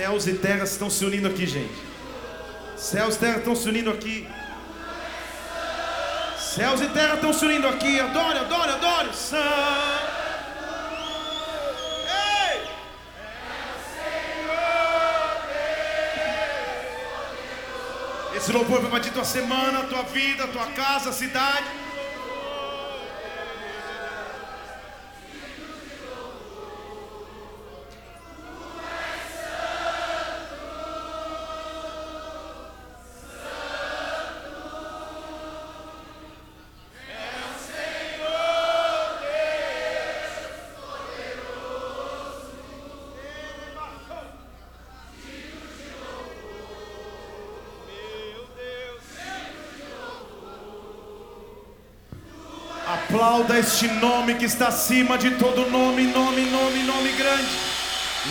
Céus 0.00 0.26
e 0.26 0.32
terras 0.32 0.72
estão 0.72 0.88
se 0.88 1.04
unindo 1.04 1.28
aqui, 1.28 1.46
gente. 1.46 1.74
Céus 2.74 3.16
e 3.16 3.18
terra 3.18 3.36
estão 3.36 3.54
se 3.54 3.68
unindo 3.68 3.90
aqui. 3.90 4.26
Céus 6.38 6.80
e 6.80 6.88
terra 6.88 7.16
estão 7.16 7.34
se 7.34 7.44
unindo 7.44 7.68
aqui. 7.68 8.00
Adore, 8.00 8.38
adore, 8.38 8.70
adore. 8.70 9.14
Santo. 9.14 9.44
Esse 18.34 18.52
louvor 18.52 18.78
vai 18.78 18.88
invadir 18.88 19.12
tua 19.12 19.26
semana, 19.26 19.82
tua 19.82 20.04
vida, 20.04 20.48
tua 20.48 20.64
casa, 20.68 21.12
cidade. 21.12 21.79
Aplauda 53.30 53.60
este 53.60 53.86
nome 53.86 54.34
que 54.34 54.44
está 54.44 54.66
acima 54.66 55.16
de 55.16 55.30
todo 55.36 55.70
nome, 55.70 56.04
nome, 56.08 56.46
nome, 56.46 56.82
nome 56.82 57.12
grande, 57.12 57.52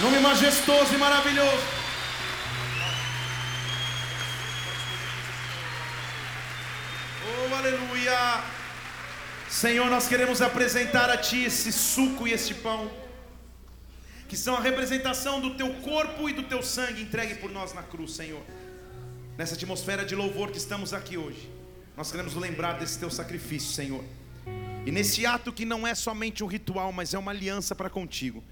nome 0.01 0.19
majestoso 0.19 0.93
e 0.93 0.97
maravilhoso. 0.97 1.63
Oh, 7.25 7.55
aleluia! 7.55 8.43
Senhor, 9.49 9.89
nós 9.89 10.05
queremos 10.05 10.41
apresentar 10.41 11.09
a 11.09 11.15
Ti 11.15 11.45
esse 11.45 11.71
suco 11.71 12.27
e 12.27 12.33
este 12.33 12.53
pão, 12.53 12.91
que 14.27 14.35
são 14.35 14.57
a 14.57 14.59
representação 14.59 15.39
do 15.39 15.55
Teu 15.55 15.75
corpo 15.75 16.27
e 16.27 16.33
do 16.33 16.43
Teu 16.43 16.61
sangue 16.61 17.03
entregue 17.03 17.35
por 17.35 17.49
nós 17.49 17.73
na 17.73 17.83
cruz, 17.83 18.17
Senhor. 18.17 18.43
Nessa 19.37 19.55
atmosfera 19.55 20.03
de 20.03 20.13
louvor 20.13 20.51
que 20.51 20.57
estamos 20.57 20.93
aqui 20.93 21.17
hoje, 21.17 21.49
nós 21.95 22.11
queremos 22.11 22.35
lembrar 22.35 22.73
desse 22.73 22.99
Teu 22.99 23.09
sacrifício, 23.09 23.71
Senhor. 23.71 24.18
E 24.85 24.91
nesse 24.91 25.25
ato 25.25 25.51
que 25.51 25.65
não 25.65 25.85
é 25.85 25.93
somente 25.93 26.43
um 26.43 26.47
ritual, 26.47 26.91
mas 26.91 27.13
é 27.13 27.19
uma 27.19 27.31
aliança 27.31 27.75
para 27.75 27.89
contigo, 27.89 28.43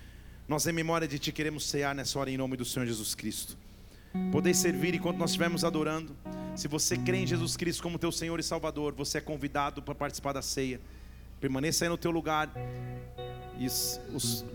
nós 0.47 0.65
em 0.67 0.71
memória 0.71 1.07
de 1.07 1.19
Ti 1.19 1.31
queremos 1.31 1.65
cear 1.65 1.93
nessa 1.95 2.17
hora 2.19 2.29
em 2.29 2.37
nome 2.37 2.55
do 2.55 2.63
Senhor 2.63 2.85
Jesus 2.85 3.15
Cristo. 3.15 3.57
Poder 4.31 4.53
servir 4.53 4.95
enquanto 4.95 5.17
nós 5.17 5.31
estivermos 5.31 5.63
adorando. 5.63 6.15
Se 6.55 6.67
você 6.67 6.97
crê 6.97 7.17
em 7.17 7.27
Jesus 7.27 7.55
Cristo 7.55 7.83
como 7.83 7.99
teu 7.99 8.11
Senhor 8.11 8.39
e 8.39 8.43
Salvador, 8.43 8.93
você 8.93 9.19
é 9.19 9.21
convidado 9.21 9.81
para 9.81 9.93
participar 9.93 10.33
da 10.33 10.41
ceia. 10.41 10.79
Permaneça 11.39 11.85
aí 11.85 11.89
no 11.89 11.97
teu 11.97 12.11
lugar. 12.11 12.51
E 13.59 13.67
os, 13.67 13.99
os 14.13 14.45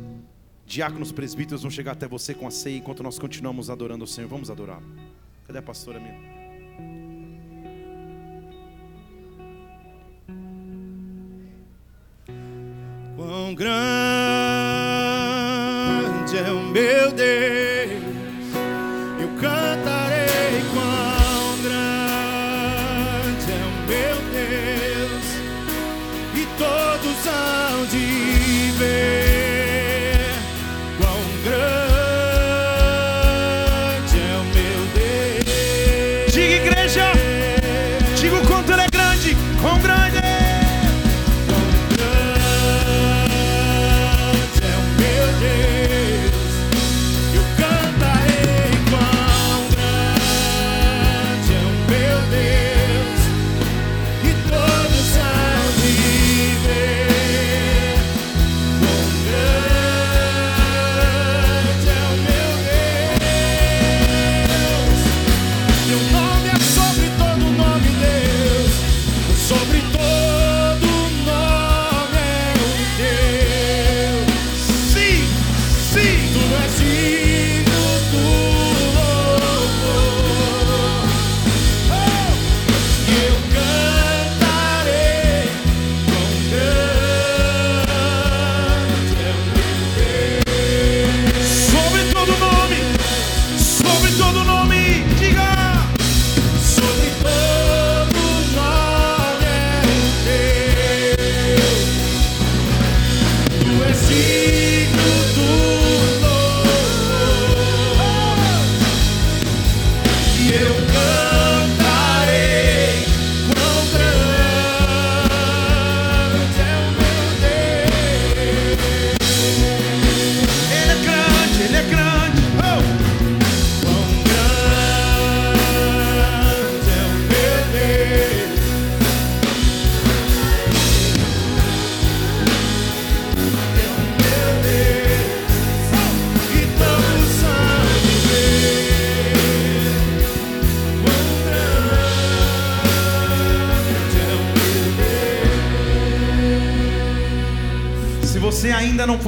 diáconos 0.66 1.12
presbíteros 1.12 1.62
vão 1.62 1.70
chegar 1.70 1.93
até 1.93 2.09
você 2.09 2.35
com 2.35 2.47
a 2.47 2.51
ceia 2.51 2.78
enquanto 2.78 3.03
nós 3.03 3.19
continuamos 3.19 3.70
adorando 3.70 4.05
o 4.05 4.07
Senhor. 4.07 4.28
Vamos 4.28 4.51
adorá-lo. 4.51 4.86
Cadê 5.47 5.59
a 5.59 5.62
pastora 5.62 6.01
minha? 6.01 6.32
Grande 13.62 13.70
é 16.36 16.51
o 16.51 16.62
meu 16.62 17.12
Deus, 17.12 18.02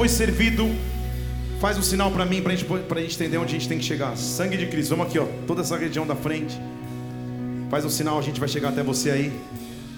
foi 0.05 0.09
servido, 0.09 0.69
faz 1.59 1.79
um 1.79 1.81
sinal 1.81 2.11
para 2.11 2.23
mim, 2.25 2.39
para 2.39 2.55
gente, 2.55 2.71
a 2.71 3.01
gente 3.01 3.15
entender 3.15 3.37
onde 3.37 3.55
a 3.55 3.57
gente 3.57 3.67
tem 3.67 3.79
que 3.79 3.83
chegar. 3.83 4.15
Sangue 4.15 4.55
de 4.55 4.67
Cristo, 4.67 4.91
vamos 4.91 5.07
aqui, 5.07 5.17
ó, 5.17 5.25
toda 5.47 5.61
essa 5.61 5.75
região 5.75 6.05
da 6.05 6.15
frente. 6.15 6.55
Faz 7.71 7.83
um 7.85 7.89
sinal, 7.89 8.19
a 8.19 8.21
gente 8.21 8.39
vai 8.39 8.47
chegar 8.47 8.69
até 8.69 8.83
você 8.83 9.09
aí. 9.09 9.33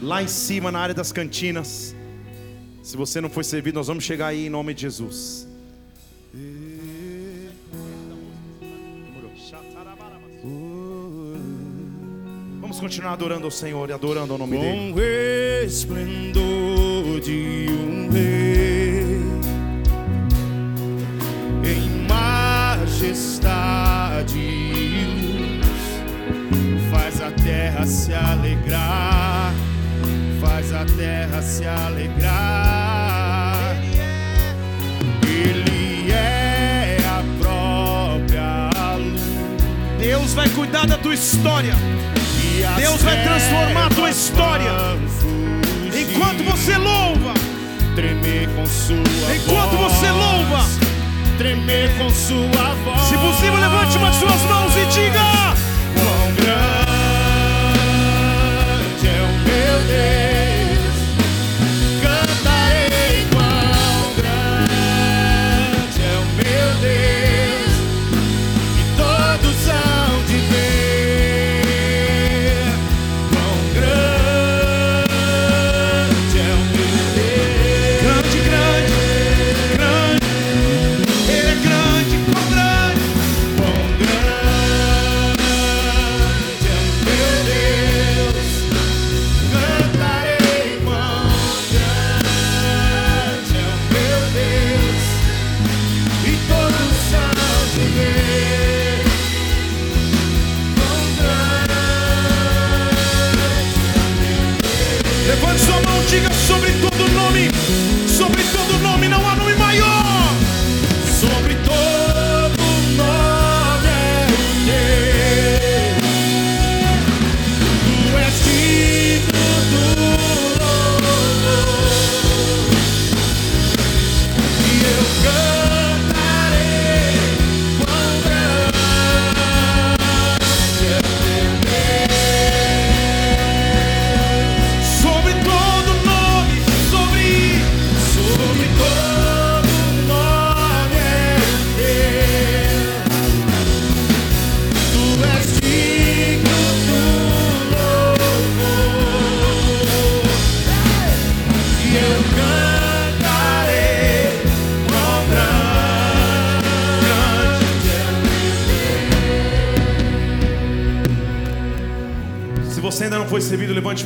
Lá 0.01 0.23
em 0.23 0.27
cima, 0.27 0.71
na 0.71 0.79
área 0.79 0.95
das 0.95 1.11
cantinas. 1.11 1.93
Se 2.81 2.95
você 2.95 3.19
não 3.19 3.29
foi 3.29 3.43
servido, 3.43 3.79
nós 3.79 3.87
vamos 3.87 4.05
chegar 4.05 4.27
aí 4.27 4.47
em 4.47 4.49
nome 4.49 4.73
de 4.73 4.83
Jesus. 4.83 5.45
Vamos 12.61 12.79
continuar 12.79 13.11
adorando 13.11 13.43
ao 13.43 13.51
Senhor 13.51 13.89
e 13.89 13.91
adorando 13.91 14.31
ao 14.31 14.39
nome 14.39 14.57
dele. 14.57 14.93
Com 14.93 15.01
esplendor 15.65 17.19
de 17.19 17.66
alegrar. 31.67 33.75
Ele 35.27 36.11
é 36.11 36.97
a 37.05 37.21
própria 37.41 38.69
luz. 38.97 39.21
Deus 39.99 40.33
vai 40.33 40.49
cuidar 40.49 40.87
da 40.87 40.97
tua 40.97 41.13
história. 41.13 41.75
Deus 42.77 43.01
vai 43.01 43.23
transformar 43.23 43.85
a 43.85 43.89
tua 43.89 44.09
história. 44.09 44.71
Enquanto 45.93 46.43
você 46.43 46.77
louva, 46.77 47.33
tremer 47.95 48.49
com 48.55 48.65
sua 48.65 48.97
enquanto 49.35 49.77
você 49.77 50.09
louva, 50.11 50.65
tremer 51.37 51.89
com 51.97 52.09
sua 52.09 52.73
voz. 52.83 53.01
se 53.01 53.17
possível, 53.17 53.59
levante 53.59 53.97
uma 53.97 54.09
de 54.11 54.17
suas 54.17 54.41
mãos 54.43 54.75
e 54.75 54.85
diga: 54.85 55.55
Quão 55.95 56.33
grande 56.35 56.57
é 59.07 59.21
o 59.21 59.33
meu 59.47 59.79
Deus, 59.87 60.36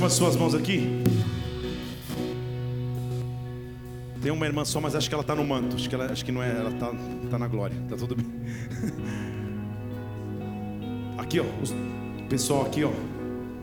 uma 0.02 0.08
de 0.08 0.16
suas 0.16 0.36
mãos 0.36 0.56
aqui. 0.56 1.04
Tem 4.20 4.32
uma 4.32 4.48
irmã 4.48 4.66
só, 4.66 4.82
mas 4.82 4.96
acho 4.96 5.08
que 5.08 5.14
ela 5.14 5.22
está 5.22 5.36
no 5.36 5.46
manto. 5.46 5.76
Acho 5.76 5.88
que, 5.88 5.94
ela, 5.94 6.12
acho 6.12 6.26
que 6.26 6.32
não 6.32 6.42
é, 6.42 6.50
ela 6.50 6.72
está 6.72 6.92
tá 7.30 7.38
na 7.38 7.48
glória. 7.48 7.78
Tá 7.88 7.96
tudo 7.96 8.16
bem. 8.16 8.26
Aqui, 11.20 11.40
ó. 11.40 11.44
O 11.44 12.28
pessoal 12.28 12.66
aqui, 12.66 12.84
ó. 12.84 12.90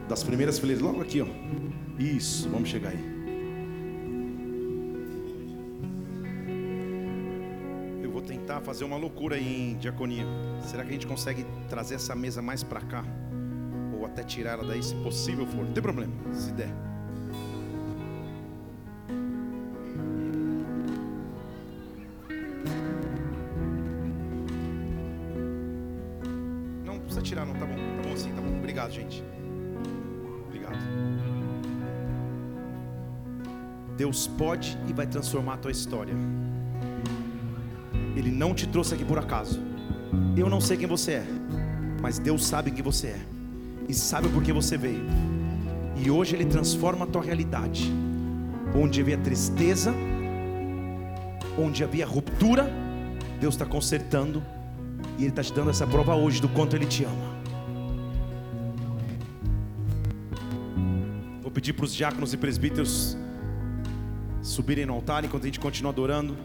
Das 0.08 0.22
primeiras 0.22 0.60
fileiras, 0.60 0.80
logo 0.80 1.00
aqui, 1.00 1.20
ó. 1.20 1.26
Isso, 1.98 2.48
vamos 2.48 2.68
chegar 2.68 2.90
aí. 2.90 3.18
Eu 8.00 8.12
vou 8.12 8.22
tentar 8.22 8.60
fazer 8.60 8.84
uma 8.84 8.96
loucura 8.96 9.34
aí 9.34 9.72
em 9.72 9.76
diaconia. 9.76 10.24
Será 10.62 10.84
que 10.84 10.90
a 10.90 10.92
gente 10.92 11.06
consegue 11.06 11.44
trazer 11.68 11.96
essa 11.96 12.14
mesa 12.14 12.40
mais 12.40 12.62
para 12.62 12.80
cá? 12.80 13.04
Até 14.18 14.24
tirar 14.24 14.52
ela 14.52 14.64
daí, 14.64 14.82
se 14.82 14.94
possível 14.96 15.46
for. 15.46 15.64
Não 15.64 15.72
tem 15.72 15.82
problema, 15.82 16.12
se 16.32 16.52
der. 16.52 16.72
Não 26.84 26.98
precisa 26.98 27.22
tirar, 27.22 27.46
não, 27.46 27.54
tá 27.54 27.66
bom, 27.66 27.74
tá 27.74 28.08
bom 28.08 28.12
assim, 28.12 28.32
tá 28.32 28.40
bom. 28.40 28.58
Obrigado, 28.58 28.90
gente. 28.90 29.22
Obrigado. 30.46 30.78
Deus 33.96 34.26
pode 34.26 34.78
e 34.88 34.92
vai 34.92 35.06
transformar 35.06 35.54
a 35.54 35.58
tua 35.58 35.70
história. 35.70 36.14
Ele 38.16 38.30
não 38.30 38.52
te 38.54 38.66
trouxe 38.66 38.94
aqui 38.94 39.04
por 39.04 39.18
acaso. 39.18 39.60
Eu 40.36 40.48
não 40.48 40.60
sei 40.60 40.76
quem 40.76 40.86
você 40.86 41.12
é, 41.12 41.26
mas 42.00 42.18
Deus 42.18 42.44
sabe 42.44 42.70
quem 42.70 42.82
você 42.82 43.08
é 43.08 43.37
e 43.88 43.94
sabe 43.94 44.28
por 44.28 44.42
que 44.42 44.52
você 44.52 44.76
veio. 44.76 45.04
E 45.96 46.10
hoje 46.10 46.36
Ele 46.36 46.44
transforma 46.44 47.04
a 47.04 47.08
tua 47.08 47.22
realidade. 47.22 47.90
Onde 48.74 49.00
havia 49.00 49.16
tristeza, 49.16 49.94
onde 51.58 51.82
havia 51.82 52.06
ruptura, 52.06 52.70
Deus 53.40 53.54
está 53.54 53.64
consertando 53.64 54.42
e 55.16 55.22
Ele 55.22 55.30
está 55.30 55.42
te 55.42 55.52
dando 55.52 55.70
essa 55.70 55.86
prova 55.86 56.14
hoje 56.14 56.40
do 56.40 56.48
quanto 56.48 56.76
Ele 56.76 56.86
te 56.86 57.04
ama. 57.04 57.38
Vou 61.42 61.50
pedir 61.50 61.72
para 61.72 61.86
os 61.86 61.94
diáconos 61.94 62.34
e 62.34 62.36
presbíteros 62.36 63.16
subirem 64.42 64.86
no 64.86 64.92
altar 64.92 65.24
enquanto 65.24 65.44
a 65.44 65.46
gente 65.46 65.58
continua 65.58 65.90
adorando. 65.90 66.36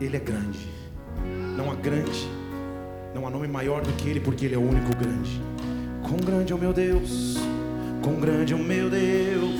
Ele 0.00 0.16
é 0.16 0.20
grande, 0.20 0.58
não 1.56 1.70
há 1.70 1.74
grande, 1.74 2.28
não 3.16 3.26
há 3.26 3.30
nome 3.30 3.48
maior 3.48 3.80
do 3.80 3.90
que 3.94 4.10
Ele, 4.10 4.20
porque 4.20 4.44
Ele 4.44 4.54
é 4.54 4.58
o 4.58 4.60
único 4.60 4.94
grande. 4.94 5.40
Quão 6.02 6.18
grande 6.18 6.52
é 6.52 6.54
o 6.54 6.58
meu 6.58 6.72
Deus, 6.72 7.38
quão 8.02 8.16
grande 8.16 8.52
é 8.52 8.56
o 8.56 8.62
meu 8.62 8.90
Deus, 8.90 9.58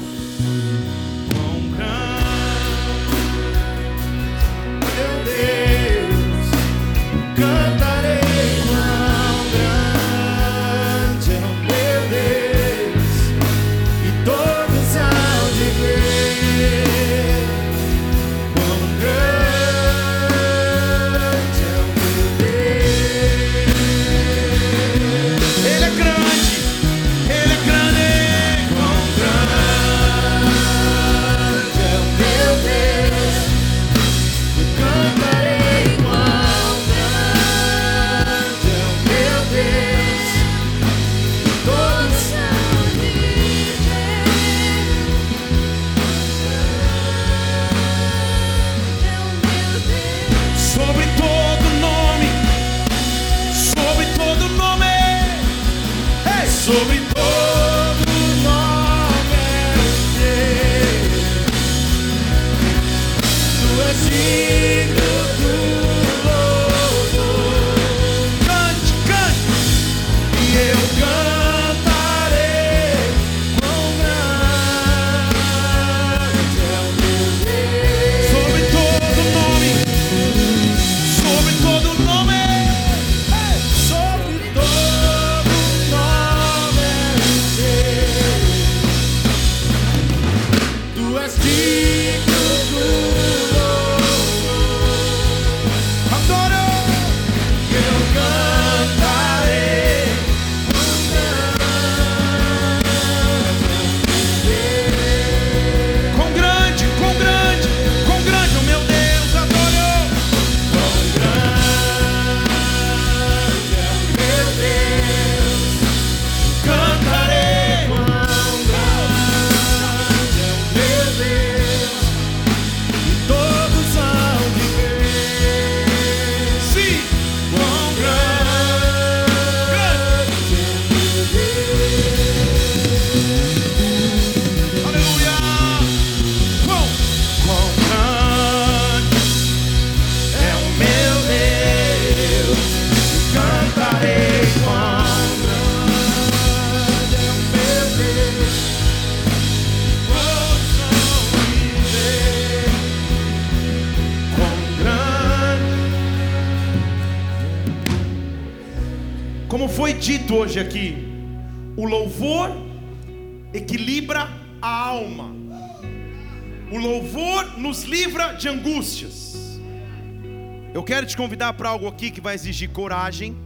convidar 171.47 171.53
para 171.53 171.69
algo 171.69 171.87
aqui 171.87 172.11
que 172.11 172.21
vai 172.21 172.35
exigir 172.35 172.71
coragem, 172.71 173.37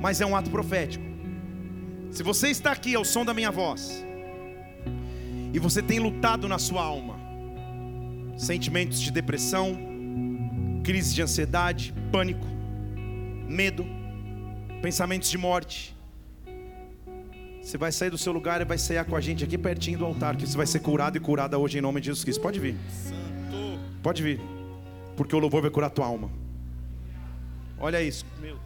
mas 0.00 0.20
é 0.20 0.26
um 0.26 0.36
ato 0.36 0.50
profético. 0.50 1.04
Se 2.10 2.22
você 2.22 2.48
está 2.48 2.72
aqui 2.72 2.94
ao 2.94 3.04
som 3.04 3.24
da 3.24 3.34
minha 3.34 3.50
voz, 3.50 4.04
e 5.52 5.58
você 5.58 5.82
tem 5.82 5.98
lutado 5.98 6.48
na 6.48 6.58
sua 6.58 6.82
alma, 6.82 7.16
sentimentos 8.36 9.00
de 9.00 9.10
depressão, 9.10 9.76
crise 10.82 11.14
de 11.14 11.22
ansiedade, 11.22 11.94
pânico, 12.10 12.46
medo, 13.48 13.84
pensamentos 14.80 15.30
de 15.30 15.38
morte. 15.38 15.94
Você 17.62 17.78
vai 17.78 17.92
sair 17.92 18.10
do 18.10 18.18
seu 18.18 18.32
lugar 18.32 18.60
e 18.60 18.64
vai 18.64 18.78
cear 18.78 19.04
com 19.04 19.16
a 19.16 19.20
gente 19.20 19.42
aqui 19.44 19.56
pertinho 19.56 19.98
do 19.98 20.04
altar, 20.04 20.36
que 20.36 20.46
você 20.46 20.56
vai 20.56 20.66
ser 20.66 20.80
curado 20.80 21.16
e 21.16 21.20
curada 21.20 21.58
hoje 21.58 21.78
em 21.78 21.80
nome 21.80 22.00
de 22.00 22.06
Jesus 22.06 22.24
Cristo. 22.24 22.42
Pode 22.42 22.60
vir. 22.60 22.76
Pode 24.02 24.22
vir. 24.22 24.53
Porque 25.16 25.34
o 25.34 25.38
louvor 25.38 25.62
vai 25.62 25.70
curar 25.70 25.90
tua 25.90 26.06
alma. 26.06 26.30
Olha 27.78 28.02
isso. 28.02 28.24
Meu 28.40 28.58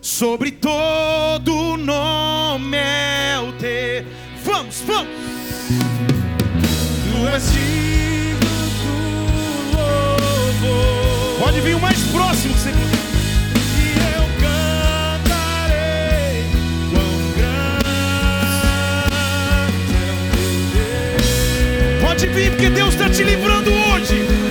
Sobre 0.00 0.52
todo 0.52 1.76
nome 1.76 2.76
é 2.76 3.38
o 3.38 3.52
teu. 3.52 4.06
Vamos, 4.44 4.80
vamos. 4.86 5.12
Tu 7.04 7.28
és 7.28 7.52
digno 7.52 8.40
do 8.82 9.76
louvor. 9.76 11.38
Pode 11.44 11.60
vir 11.60 11.76
o 11.76 11.80
mais 11.80 12.00
próximo 12.10 12.54
que 12.54 12.60
você 12.60 12.69
Porque 22.20 22.68
Deus 22.68 22.92
está 22.92 23.08
te 23.08 23.24
livrando. 23.24 23.70
Hoje, 23.72 24.49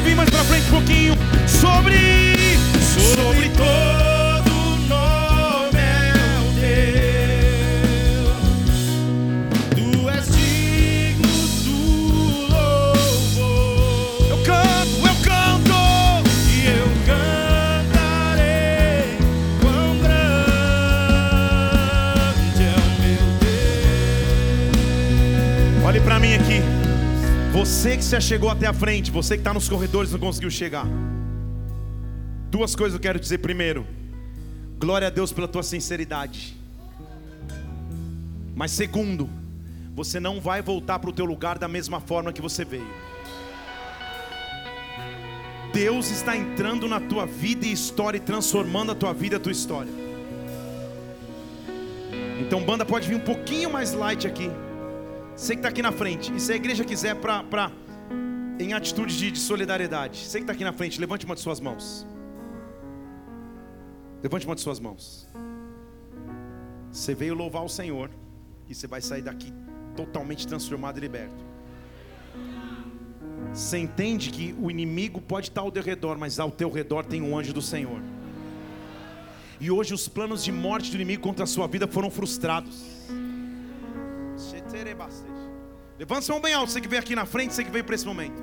vir 0.00 0.16
mais 0.16 0.30
pra 0.30 0.44
frente 0.44 0.66
um 0.68 0.70
pouquinho. 0.70 1.14
Sobre. 1.46 1.96
Sobre 2.80 3.48
todo 3.50 3.89
Você 27.80 27.96
que 27.96 28.02
já 28.02 28.20
chegou 28.20 28.50
até 28.50 28.66
a 28.66 28.74
frente, 28.74 29.10
você 29.10 29.36
que 29.36 29.40
está 29.40 29.54
nos 29.54 29.66
corredores 29.66 30.10
e 30.10 30.12
não 30.12 30.20
conseguiu 30.20 30.50
chegar. 30.50 30.86
Duas 32.50 32.76
coisas 32.76 32.92
eu 32.92 33.00
quero 33.00 33.18
dizer. 33.18 33.38
Primeiro, 33.38 33.86
glória 34.78 35.06
a 35.06 35.10
Deus 35.10 35.32
pela 35.32 35.48
tua 35.48 35.62
sinceridade. 35.62 36.54
Mas 38.54 38.70
segundo, 38.72 39.30
você 39.94 40.20
não 40.20 40.42
vai 40.42 40.60
voltar 40.60 40.98
para 40.98 41.08
o 41.08 41.12
teu 41.14 41.24
lugar 41.24 41.58
da 41.58 41.66
mesma 41.66 42.00
forma 42.00 42.34
que 42.34 42.42
você 42.42 42.66
veio. 42.66 42.86
Deus 45.72 46.10
está 46.10 46.36
entrando 46.36 46.86
na 46.86 47.00
tua 47.00 47.24
vida 47.24 47.64
e 47.64 47.72
história 47.72 48.18
e 48.18 48.20
transformando 48.20 48.92
a 48.92 48.94
tua 48.94 49.14
vida 49.14 49.36
e 49.36 49.38
a 49.38 49.40
tua 49.40 49.52
história. 49.52 49.92
Então, 52.38 52.62
banda, 52.62 52.84
pode 52.84 53.08
vir 53.08 53.14
um 53.14 53.20
pouquinho 53.20 53.72
mais 53.72 53.94
light 53.94 54.26
aqui. 54.26 54.50
Você 55.34 55.54
que 55.54 55.60
está 55.60 55.68
aqui 55.68 55.82
na 55.82 55.92
frente. 55.92 56.32
E 56.34 56.40
se 56.40 56.52
a 56.52 56.56
igreja 56.56 56.84
quiser 56.84 57.14
para 57.16 57.42
pra, 57.42 57.72
em 58.58 58.72
atitude 58.72 59.16
de, 59.16 59.30
de 59.30 59.38
solidariedade. 59.38 60.18
Você 60.18 60.38
que 60.38 60.44
está 60.44 60.52
aqui 60.52 60.64
na 60.64 60.72
frente, 60.72 61.00
levante 61.00 61.24
uma 61.24 61.34
de 61.34 61.40
suas 61.40 61.60
mãos. 61.60 62.06
Levante 64.22 64.46
uma 64.46 64.54
de 64.54 64.60
suas 64.60 64.78
mãos. 64.78 65.28
Você 66.92 67.14
veio 67.14 67.34
louvar 67.34 67.64
o 67.64 67.68
Senhor. 67.68 68.10
E 68.68 68.74
você 68.74 68.86
vai 68.86 69.00
sair 69.00 69.22
daqui 69.22 69.52
totalmente 69.96 70.46
transformado 70.46 70.98
e 70.98 71.00
liberto. 71.00 71.50
Você 73.52 73.78
entende 73.78 74.30
que 74.30 74.54
o 74.60 74.70
inimigo 74.70 75.20
pode 75.20 75.48
estar 75.48 75.62
ao 75.62 75.72
teu 75.72 75.82
redor, 75.82 76.16
mas 76.16 76.38
ao 76.38 76.50
teu 76.50 76.70
redor 76.70 77.04
tem 77.04 77.20
um 77.20 77.36
anjo 77.36 77.52
do 77.52 77.62
Senhor. 77.62 78.00
E 79.60 79.70
hoje 79.70 79.92
os 79.92 80.08
planos 80.08 80.44
de 80.44 80.52
morte 80.52 80.90
do 80.90 80.96
inimigo 80.96 81.22
contra 81.22 81.44
a 81.44 81.46
sua 81.46 81.66
vida 81.66 81.86
foram 81.86 82.10
frustrados. 82.10 82.84
Levanta 85.98 86.22
sua 86.22 86.34
mão 86.34 86.42
bem 86.42 86.54
alto, 86.54 86.72
você 86.72 86.80
que 86.80 86.88
veio 86.88 87.00
aqui 87.00 87.14
na 87.14 87.26
frente, 87.26 87.54
você 87.54 87.62
que 87.62 87.70
veio 87.70 87.84
para 87.84 87.94
esse 87.94 88.06
momento. 88.06 88.40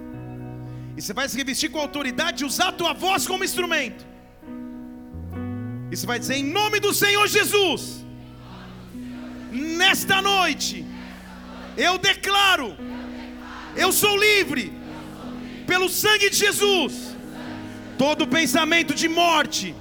E 0.95 1.01
você 1.01 1.13
vai 1.13 1.27
se 1.29 1.37
revestir 1.37 1.69
com 1.69 1.79
autoridade 1.79 2.43
e 2.43 2.45
usar 2.45 2.69
a 2.69 2.71
tua 2.71 2.93
voz 2.93 3.25
como 3.27 3.43
instrumento. 3.43 4.05
E 5.91 5.95
você 5.95 6.05
vai 6.05 6.19
dizer 6.19 6.35
em 6.35 6.43
nome 6.43 6.79
do 6.79 6.93
Senhor 6.93 7.27
Jesus. 7.27 8.05
Nesta 9.51 10.21
noite, 10.21 10.85
eu 11.77 11.97
declaro, 11.97 12.75
eu 13.75 13.91
sou 13.91 14.17
livre 14.17 14.73
pelo 15.65 15.87
sangue 15.89 16.29
de 16.29 16.37
Jesus, 16.37 17.15
todo 17.97 18.27
pensamento 18.27 18.93
de 18.93 19.07
morte, 19.07 19.75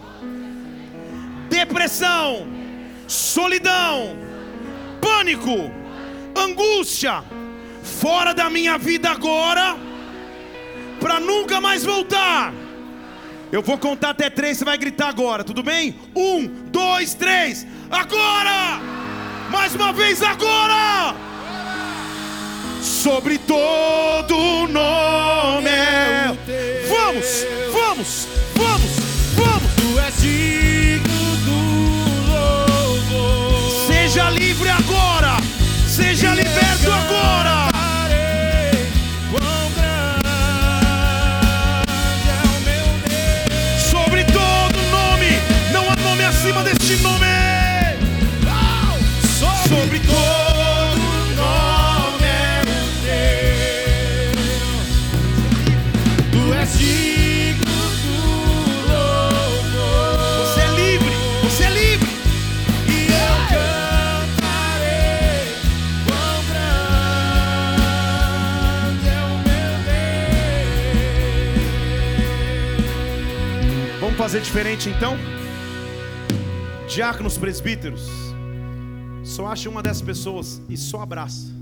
depressão, 1.48 2.46
solidão, 3.06 4.16
pânico, 5.00 5.70
angústia, 6.36 7.24
fora 7.82 8.32
da 8.34 8.50
minha 8.50 8.78
vida 8.78 9.10
agora, 9.10 9.76
para 11.00 11.20
nunca 11.20 11.60
mais 11.60 11.84
voltar. 11.84 12.52
Eu 13.50 13.62
vou 13.62 13.78
contar 13.78 14.10
até 14.10 14.28
três, 14.28 14.58
você 14.58 14.64
vai 14.64 14.76
gritar 14.76 15.08
agora, 15.08 15.44
tudo 15.44 15.62
bem? 15.62 15.98
Um, 16.14 16.46
dois, 16.70 17.14
três, 17.14 17.66
agora! 17.90 18.80
Mais 19.50 19.74
uma 19.74 19.92
vez, 19.92 20.22
agora! 20.22 21.14
Sobre 22.82 23.38
todo 23.38 24.66
nome. 24.68 25.70
Vamos, 26.88 27.46
vamos, 27.72 28.28
vamos, 28.54 28.90
vamos. 29.36 29.74
Tu 29.76 29.98
és 30.00 30.85
Seja 35.96 36.35
fazer 74.26 74.40
diferente 74.40 74.88
então? 74.88 75.16
Diáconos, 76.88 77.38
presbíteros, 77.38 78.08
só 79.22 79.46
ache 79.46 79.68
uma 79.68 79.80
dessas 79.80 80.02
pessoas 80.02 80.60
e 80.68 80.76
só 80.76 81.00
abraça. 81.00 81.52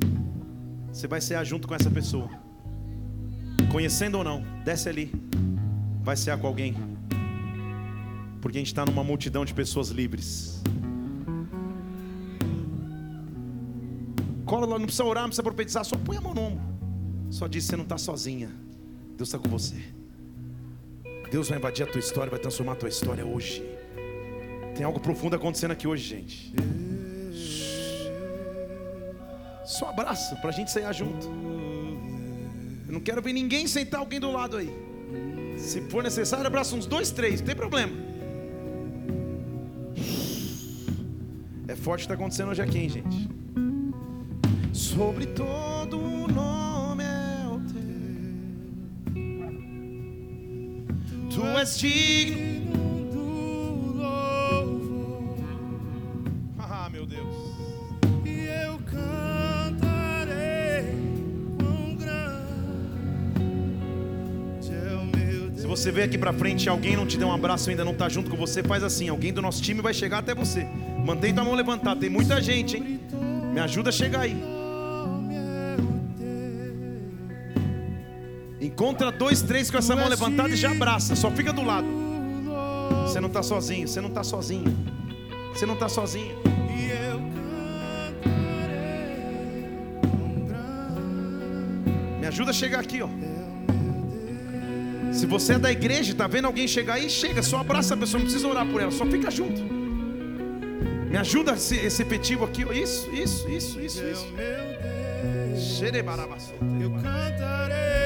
Você 0.91 1.07
vai 1.07 1.21
cear 1.21 1.45
junto 1.45 1.69
com 1.69 1.75
essa 1.75 1.91
pessoa. 1.91 2.31
Conhecendo 3.71 4.17
ou 4.17 4.25
não, 4.25 4.43
desce 4.65 4.89
ali. 4.89 5.13
Vai 6.03 6.17
cear 6.17 6.39
com 6.39 6.47
alguém. 6.47 6.75
Porque 8.41 8.57
a 8.57 8.61
gente 8.63 8.69
está 8.69 8.87
numa 8.87 9.05
multidão 9.05 9.45
de 9.45 9.53
pessoas 9.53 9.91
livres. 9.91 10.63
Cola 14.47 14.65
lá, 14.65 14.79
não 14.79 14.87
precisa 14.87 15.05
orar, 15.05 15.25
não 15.25 15.29
precisa 15.29 15.43
profetizar, 15.43 15.85
só 15.85 15.99
põe 15.99 16.17
a 16.17 16.21
mão 16.23 16.33
no 16.33 16.41
ombro. 16.41 16.65
Só 17.29 17.47
diz: 17.47 17.65
você 17.65 17.77
não 17.77 17.85
está 17.85 17.99
sozinha. 17.99 18.49
Deus 19.19 19.29
está 19.29 19.39
com 19.39 19.51
você. 19.51 19.85
Deus 21.35 21.49
vai 21.49 21.59
invadir 21.59 21.83
a 21.83 21.87
tua 21.89 21.99
história, 21.99 22.31
vai 22.31 22.39
transformar 22.39 22.75
a 22.75 22.77
tua 22.77 22.89
história 22.89 23.27
hoje. 23.27 23.61
Tem 24.77 24.85
algo 24.85 25.01
profundo 25.01 25.35
acontecendo 25.35 25.73
aqui 25.73 25.85
hoje, 25.85 26.05
gente. 26.05 26.55
Só 29.65 29.89
abraça 29.89 30.37
pra 30.37 30.53
gente 30.53 30.71
sair 30.71 30.93
junto. 30.95 31.27
Eu 32.87 32.93
não 32.93 33.01
quero 33.01 33.21
ver 33.21 33.33
ninguém 33.33 33.67
sentar 33.67 33.99
alguém 33.99 34.21
do 34.21 34.31
lado 34.31 34.57
aí. 34.57 34.71
Se 35.59 35.81
for 35.91 36.05
necessário, 36.05 36.47
abraça 36.47 36.77
uns 36.77 36.87
dois, 36.87 37.11
três, 37.11 37.41
não 37.41 37.47
tem 37.49 37.57
problema. 37.57 37.93
É 41.67 41.75
forte 41.75 42.03
o 42.03 42.07
que 42.07 42.13
está 42.13 42.15
acontecendo 42.15 42.51
hoje 42.51 42.63
aqui, 42.63 42.79
hein, 42.79 42.89
gente. 42.89 43.29
Sobre 44.73 45.27
todo 45.27 45.99
o 45.99 46.29
nome 46.29 46.54
Tu 51.45 51.59
és 51.59 51.79
digno. 51.79 52.55
Ah, 56.59 56.89
meu 56.91 57.05
Deus. 57.05 57.35
E 58.25 58.47
eu 58.65 58.79
cantarei 58.87 60.25
quão 61.59 61.97
grande 61.97 62.33
é 64.73 64.95
o 64.95 65.05
meu 65.05 65.51
Deus. 65.51 65.61
Se 65.61 65.67
você 65.67 65.93
veio 65.93 66.07
aqui 66.07 66.17
pra 66.17 66.33
frente 66.33 66.65
e 66.65 66.69
alguém 66.71 66.97
não 66.97 67.07
te 67.07 67.19
deu 67.19 67.29
um 67.29 67.33
abraço 67.33 67.69
ainda 67.69 67.85
não 67.85 67.93
tá 67.95 68.09
junto 68.09 68.31
com 68.31 68.37
você, 68.39 68.63
faz 68.63 68.83
assim, 68.83 69.11
alguém 69.11 69.31
do 69.33 69.43
nosso 69.43 69.63
time 69.63 69.83
vai 69.83 69.93
chegar 69.93 70.21
até 70.21 70.35
você. 70.35 70.67
Mantém 71.05 71.35
tua 71.35 71.45
mão 71.45 71.55
levantada, 71.55 72.01
tem 72.01 72.09
muita 72.09 72.41
gente, 72.41 72.79
hein? 72.79 73.01
Me 73.53 73.61
ajuda 73.61 73.91
a 73.91 73.93
chegar 73.93 74.21
aí. 74.21 74.64
Encontra 78.75 79.13
dois, 79.13 79.41
três 79.41 79.71
com 79.71 79.79
essa 79.79 79.95
mão 79.95 80.09
levantada 80.09 80.49
e 80.49 80.57
já 80.57 80.73
abraça. 80.73 81.15
Só 81.15 81.31
fica 81.31 81.53
do 81.53 81.63
lado. 81.63 81.87
Você 83.07 83.21
não 83.21 83.29
tá 83.29 83.41
sozinho, 83.41 83.87
você 83.87 84.01
não 84.01 84.11
tá 84.11 84.25
sozinho. 84.25 84.77
Você 85.53 85.65
não 85.65 85.77
tá 85.77 85.89
sozinho. 85.89 86.37
E 86.69 86.91
Me 92.21 92.27
ajuda 92.27 92.51
a 92.51 92.55
chegar 92.55 92.81
aqui, 92.81 93.01
ó. 93.01 93.09
Se 95.13 95.25
você 95.25 95.53
é 95.53 95.59
da 95.59 95.71
igreja 95.71 96.11
e 96.11 96.15
tá 96.15 96.27
vendo 96.27 96.47
alguém 96.47 96.67
chegar 96.67 96.95
aí, 96.95 97.09
chega, 97.09 97.45
só 97.45 97.59
abraça 97.59 97.95
a 97.95 97.97
pessoa, 97.97 98.19
não 98.19 98.25
precisa 98.25 98.49
orar 98.49 98.67
por 98.67 98.81
ela, 98.81 98.91
só 98.91 99.07
fica 99.07 99.31
junto. 99.31 99.63
Me 99.63 101.17
ajuda 101.17 101.53
esse, 101.53 101.77
esse 101.77 102.03
efetivo 102.03 102.45
aqui. 102.45 102.63
Isso, 102.63 103.09
isso, 103.13 103.49
isso, 103.49 103.81
isso, 103.81 104.03
é 104.03 104.11
isso. 104.11 104.27
Eu 106.81 106.91
cantarei 106.91 108.04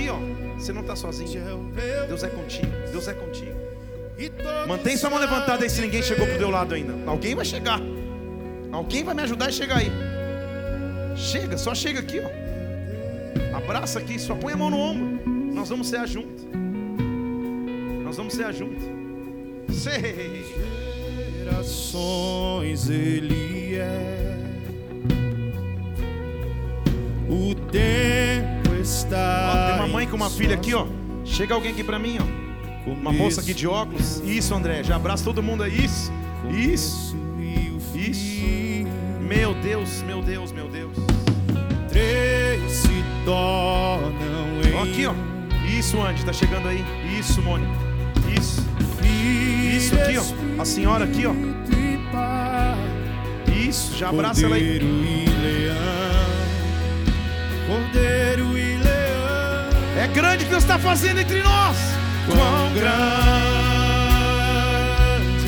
Aqui, 0.00 0.08
ó. 0.08 0.18
Você 0.58 0.72
não 0.72 0.82
tá 0.82 0.94
quão 0.94 0.96
sozinho. 0.96 1.72
Deus 2.08 2.22
é 2.24 2.28
contigo. 2.28 2.72
Deus 2.90 3.06
é 3.06 3.12
contigo. 3.12 3.60
Mantém 4.66 4.96
sua 4.96 5.10
mão 5.10 5.18
levantada 5.18 5.62
aí 5.62 5.70
se 5.70 5.80
ninguém 5.80 6.02
chegou 6.02 6.26
pro 6.26 6.38
teu 6.38 6.50
lado 6.50 6.74
ainda. 6.74 6.94
Alguém 7.06 7.34
vai 7.34 7.44
chegar. 7.44 7.80
Alguém 8.72 9.04
vai 9.04 9.14
me 9.14 9.22
ajudar 9.22 9.46
a 9.46 9.52
chegar 9.52 9.78
aí. 9.78 9.90
Chega, 11.16 11.58
só 11.58 11.74
chega 11.74 12.00
aqui, 12.00 12.20
ó. 12.20 13.56
Abraça 13.56 13.98
aqui, 13.98 14.18
só 14.18 14.34
põe 14.34 14.52
a 14.52 14.56
mão 14.56 14.70
no 14.70 14.78
ombro. 14.78 15.20
Nós 15.52 15.68
vamos 15.68 15.88
cear 15.88 16.06
junto. 16.06 16.46
Nós 18.02 18.16
vamos 18.16 18.34
cear 18.34 18.52
junto. 18.52 18.80
Sei. 19.72 20.44
gerações 21.38 22.88
ele 22.88 23.76
é. 23.76 24.19
Com 30.10 30.16
uma 30.16 30.28
filha 30.28 30.54
aqui, 30.54 30.74
ó. 30.74 30.86
Chega 31.24 31.54
alguém 31.54 31.72
aqui 31.72 31.84
pra 31.84 31.98
mim, 31.98 32.18
ó. 32.20 32.90
Uma 32.90 33.12
moça 33.12 33.40
aqui 33.40 33.54
de 33.54 33.66
óculos. 33.66 34.20
Isso, 34.24 34.54
André. 34.54 34.82
Já 34.82 34.96
abraça 34.96 35.24
todo 35.24 35.42
mundo 35.42 35.62
aí. 35.62 35.84
Isso. 35.84 36.12
Isso. 36.50 37.16
Isso. 37.94 38.40
Meu 39.20 39.54
Deus, 39.54 40.02
meu 40.02 40.22
Deus, 40.22 40.52
meu 40.52 40.68
Deus. 40.68 40.96
Três 41.88 42.72
se 42.72 43.04
tornam 43.24 44.60
em 44.64 44.74
Ó, 44.74 44.82
aqui, 44.82 45.06
ó. 45.06 45.14
Isso, 45.78 46.00
Andy, 46.00 46.24
tá 46.24 46.32
chegando 46.32 46.68
aí. 46.68 46.84
Isso, 47.18 47.40
Mônica. 47.42 47.70
Isso. 48.36 48.64
Isso 49.76 49.94
aqui, 49.94 50.18
ó. 50.18 50.60
A 50.60 50.64
senhora 50.64 51.04
aqui, 51.04 51.26
ó. 51.26 51.34
Isso, 53.52 53.96
já 53.96 54.08
abraça 54.08 54.46
ela 54.46 54.56
aí. 54.56 54.80
Cordeiro 57.66 58.58
e 58.58 58.79
grande 60.10 60.44
que 60.44 60.50
Deus 60.50 60.62
está 60.62 60.78
fazendo 60.78 61.20
entre 61.20 61.42
nós. 61.42 61.76
Quão 62.26 62.72
grande 62.74 62.90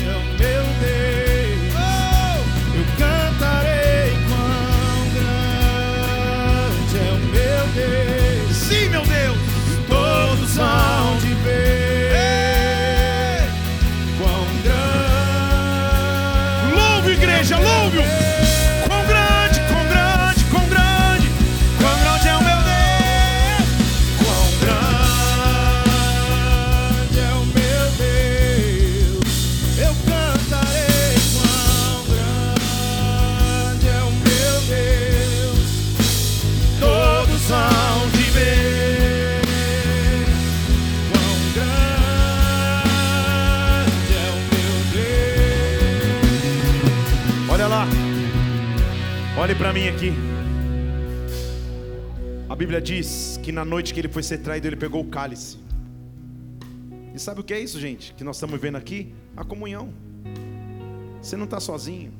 é 0.05 0.15
o 0.15 0.23
meu 0.39 0.63
Deus. 0.81 1.73
Eu 2.75 2.85
cantarei 2.97 4.17
quão 4.27 5.09
grande 5.13 6.97
é 6.97 7.11
o 7.11 7.19
meu 7.31 7.63
Deus. 7.75 8.55
Sim, 8.55 8.89
meu 8.89 9.03
Deus. 9.03 9.37
Todos 9.87 10.57
hão 10.57 10.92
para 49.63 49.71
mim 49.71 49.87
aqui. 49.87 50.11
A 52.49 52.53
Bíblia 52.53 52.81
diz 52.81 53.39
que 53.41 53.49
na 53.49 53.63
noite 53.63 53.93
que 53.93 53.99
ele 54.01 54.09
foi 54.09 54.21
ser 54.21 54.39
traído, 54.39 54.67
ele 54.67 54.75
pegou 54.75 55.01
o 55.01 55.07
cálice. 55.07 55.57
E 57.15 57.17
sabe 57.17 57.39
o 57.39 57.43
que 57.45 57.53
é 57.53 57.61
isso, 57.61 57.79
gente? 57.79 58.13
Que 58.13 58.25
nós 58.25 58.35
estamos 58.35 58.59
vendo 58.59 58.75
aqui? 58.75 59.15
A 59.37 59.45
comunhão. 59.45 59.93
Você 61.21 61.37
não 61.37 61.45
está 61.45 61.61
sozinho. 61.61 62.11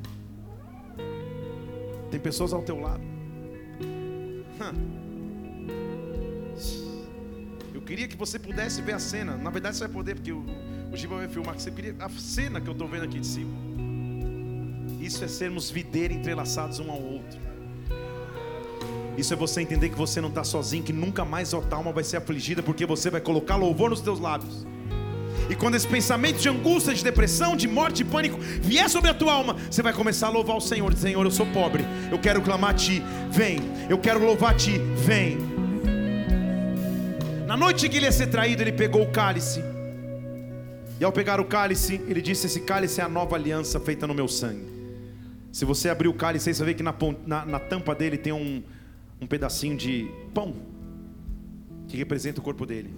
Tem 2.09 2.17
pessoas 2.17 2.53
ao 2.53 2.61
teu 2.61 2.79
lado. 2.79 3.03
Eu 7.73 7.81
queria 7.81 8.07
que 8.07 8.15
você 8.15 8.39
pudesse 8.39 8.81
ver 8.81 8.93
a 8.93 8.99
cena. 8.99 9.35
Na 9.35 9.49
verdade, 9.49 9.75
você 9.75 9.83
vai 9.83 9.93
poder, 9.93 10.15
porque 10.15 10.31
o, 10.31 10.45
o 10.93 10.95
Giba 10.95 11.17
vai 11.17 11.27
filmar. 11.27 11.59
Você 11.59 11.69
queria 11.69 11.93
a 11.99 12.07
cena 12.07 12.61
que 12.61 12.69
eu 12.69 12.73
estou 12.73 12.87
vendo 12.87 13.03
aqui 13.03 13.19
de 13.19 13.27
cima. 13.27 13.62
Isso 15.03 15.21
é 15.25 15.27
sermos 15.27 15.69
videira 15.69 16.13
entrelaçados 16.13 16.79
um 16.79 16.89
ao 16.89 17.01
outro. 17.01 17.37
Isso 19.17 19.33
é 19.33 19.35
você 19.35 19.59
entender 19.59 19.89
que 19.89 19.97
você 19.97 20.21
não 20.21 20.29
está 20.29 20.45
sozinho, 20.45 20.81
que 20.81 20.93
nunca 20.93 21.25
mais 21.25 21.53
a 21.53 21.59
tua 21.59 21.77
alma 21.77 21.91
vai 21.91 22.05
ser 22.05 22.15
afligida, 22.15 22.63
porque 22.63 22.85
você 22.85 23.09
vai 23.09 23.19
colocar 23.19 23.57
louvor 23.57 23.89
nos 23.89 23.99
teus 23.99 24.17
lábios. 24.17 24.65
E 25.49 25.55
quando 25.55 25.75
esse 25.75 25.85
pensamento 25.85 26.37
de 26.37 26.47
angústia, 26.47 26.93
de 26.93 27.03
depressão, 27.03 27.53
de 27.53 27.67
morte, 27.67 27.97
de 27.97 28.05
pânico 28.05 28.39
vier 28.39 28.89
sobre 28.89 29.09
a 29.09 29.13
tua 29.13 29.33
alma, 29.33 29.57
você 29.69 29.81
vai 29.81 29.91
começar 29.91 30.27
a 30.27 30.29
louvar 30.29 30.55
o 30.55 30.61
Senhor. 30.61 30.95
Senhor, 30.95 31.25
eu 31.25 31.31
sou 31.31 31.47
pobre, 31.47 31.83
eu 32.09 32.17
quero 32.17 32.41
clamar 32.41 32.69
a 32.69 32.73
Ti, 32.73 33.03
vem. 33.29 33.59
Eu 33.89 33.97
quero 33.97 34.23
louvar 34.23 34.53
a 34.53 34.55
Ti, 34.55 34.77
vem. 35.05 35.37
Na 37.45 37.57
noite 37.57 37.89
que 37.89 37.97
ele 37.97 38.05
ia 38.05 38.11
ser 38.11 38.27
traído, 38.27 38.63
ele 38.63 38.71
pegou 38.71 39.01
o 39.01 39.11
cálice. 39.11 39.61
E 40.97 41.03
ao 41.03 41.11
pegar 41.11 41.41
o 41.41 41.45
cálice, 41.45 41.99
ele 42.07 42.21
disse: 42.21 42.47
Esse 42.47 42.61
cálice 42.61 43.01
é 43.01 43.03
a 43.03 43.09
nova 43.09 43.35
aliança 43.35 43.81
feita 43.81 44.07
no 44.07 44.13
meu 44.13 44.29
sangue. 44.29 44.72
Se 45.53 45.65
você 45.65 45.87
abrir 45.87 46.07
o 46.07 46.13
cálice, 46.15 46.51
você 46.51 46.63
vai 46.63 46.73
ver 46.73 46.77
que 46.77 46.81
na, 46.81 46.95
na, 47.27 47.45
na 47.45 47.59
tampa 47.59 47.93
dele 47.93 48.17
tem 48.17 48.33
um, 48.33 48.63
um 49.21 49.27
pedacinho 49.27 49.77
de 49.77 50.09
pão 50.33 50.55
que 51.87 51.95
representa 51.95 52.41
o 52.41 52.43
corpo 52.43 52.65
dele. 52.65 52.91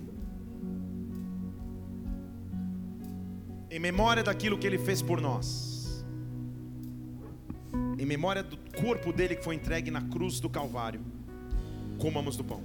Em 3.69 3.77
memória 3.77 4.23
daquilo 4.23 4.57
que 4.57 4.65
ele 4.65 4.77
fez 4.77 5.02
por 5.02 5.19
nós. 5.19 6.06
Em 7.99 8.06
memória 8.06 8.41
do 8.41 8.57
corpo 8.82 9.11
dele 9.11 9.36
que 9.36 9.44
foi 9.44 9.56
entregue 9.56 9.91
na 9.91 10.03
cruz 10.03 10.40
do 10.40 10.49
Calvário. 10.49 11.02
Comamos 11.99 12.38
do 12.38 12.44
pão. 12.45 12.64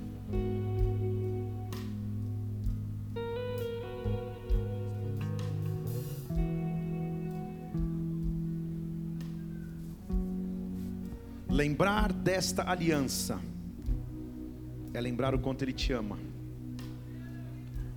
Lembrar 11.61 12.11
desta 12.11 12.71
aliança 12.71 13.39
é 14.95 14.99
lembrar 14.99 15.35
o 15.35 15.39
quanto 15.39 15.63
Ele 15.63 15.75
te 15.75 15.93
ama. 15.93 16.19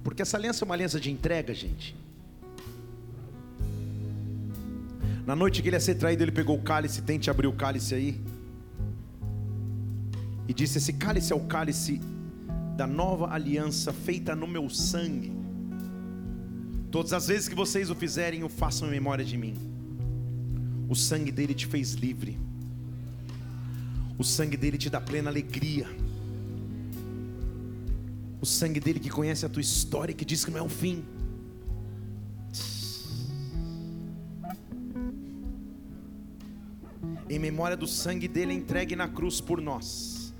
Porque 0.03 0.21
essa 0.21 0.35
aliança 0.35 0.59
é 0.61 0.65
uma 0.65 0.75
aliança 0.75 0.99
de 0.99 1.09
entrega, 1.09 1.53
gente. 1.53 1.95
Na 5.25 5.33
noite 5.33 5.61
que 5.61 5.69
ele 5.69 5.77
ia 5.77 5.79
ser 5.79 5.95
traído, 5.95 6.21
ele 6.21 6.33
pegou 6.33 6.57
o 6.57 6.61
cálice, 6.61 7.01
tente 7.03 7.29
abrir 7.29 7.47
o 7.47 7.53
cálice 7.53 7.95
aí. 7.95 8.21
E 10.45 10.53
disse: 10.53 10.77
Esse 10.79 10.91
cálice 10.91 11.31
é 11.31 11.35
o 11.37 11.45
cálice 11.45 12.01
da 12.75 12.85
nova 12.85 13.33
aliança 13.33 13.93
feita 13.93 14.35
no 14.35 14.45
meu 14.45 14.69
sangue. 14.69 15.31
Todas 16.91 17.13
as 17.13 17.29
vezes 17.29 17.47
que 17.47 17.55
vocês 17.55 17.89
o 17.89 17.95
fizerem, 17.95 18.43
o 18.43 18.49
façam 18.49 18.89
em 18.89 18.91
memória 18.91 19.23
de 19.23 19.37
mim. 19.37 19.55
O 20.89 20.95
sangue 20.97 21.31
dele 21.31 21.53
te 21.53 21.65
fez 21.65 21.93
livre. 21.93 22.37
O 24.17 24.23
sangue 24.23 24.55
dele 24.55 24.77
te 24.77 24.89
dá 24.89 25.01
plena 25.01 25.29
alegria. 25.29 25.87
O 28.39 28.45
sangue 28.45 28.79
dele 28.79 28.99
que 28.99 29.09
conhece 29.09 29.45
a 29.45 29.49
tua 29.49 29.61
história, 29.61 30.13
que 30.13 30.25
diz 30.25 30.43
que 30.43 30.51
não 30.51 30.59
é 30.59 30.61
o 30.61 30.69
fim. 30.69 31.03
Em 37.29 37.39
memória 37.39 37.75
do 37.75 37.87
sangue 37.87 38.27
dele 38.27 38.53
entregue 38.53 38.95
na 38.95 39.07
cruz 39.07 39.41
por 39.41 39.61
nós. 39.61 40.33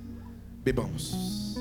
Bebamos. 0.63 1.55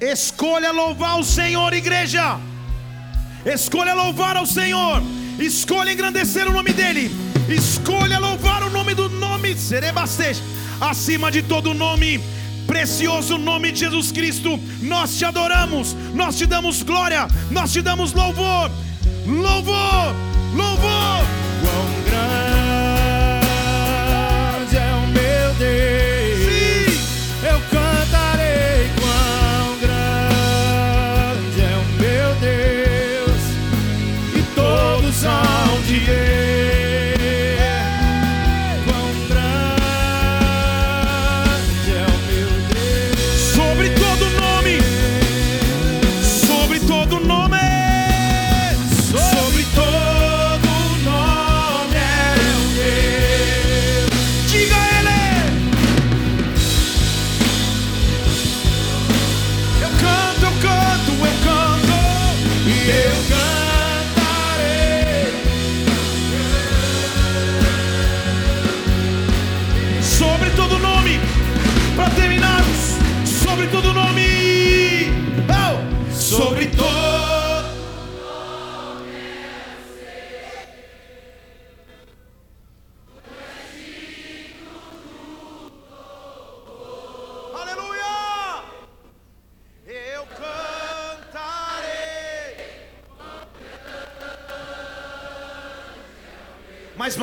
Escolha 0.00 0.72
louvar 0.72 1.20
o 1.20 1.24
Senhor, 1.24 1.72
igreja. 1.72 2.40
Escolha 3.46 3.94
louvar 3.94 4.36
ao 4.36 4.44
Senhor. 4.44 5.00
Escolha 5.38 5.92
engrandecer 5.92 6.48
o 6.48 6.52
nome 6.52 6.72
dEle. 6.72 7.10
Escolha 7.48 8.18
louvar 8.18 8.62
o 8.62 8.70
nome 8.70 8.94
do 8.94 9.08
nome 9.08 9.56
Serebastej. 9.56 10.36
Acima 10.80 11.30
de 11.30 11.42
todo 11.42 11.74
nome, 11.74 12.20
precioso 12.66 13.38
nome 13.38 13.72
de 13.72 13.80
Jesus 13.80 14.10
Cristo. 14.12 14.58
Nós 14.80 15.16
te 15.16 15.24
adoramos, 15.24 15.96
nós 16.14 16.36
te 16.36 16.46
damos 16.46 16.82
glória, 16.82 17.26
nós 17.50 17.72
te 17.72 17.82
damos 17.82 18.12
louvor. 18.12 18.70
Louvor, 19.26 20.14
louvor. 20.54 21.24
Quão 21.60 22.02
grande 22.04 23.46
é 24.76 24.94
o 24.94 25.06
meu 25.08 25.54
Deus. 25.58 26.11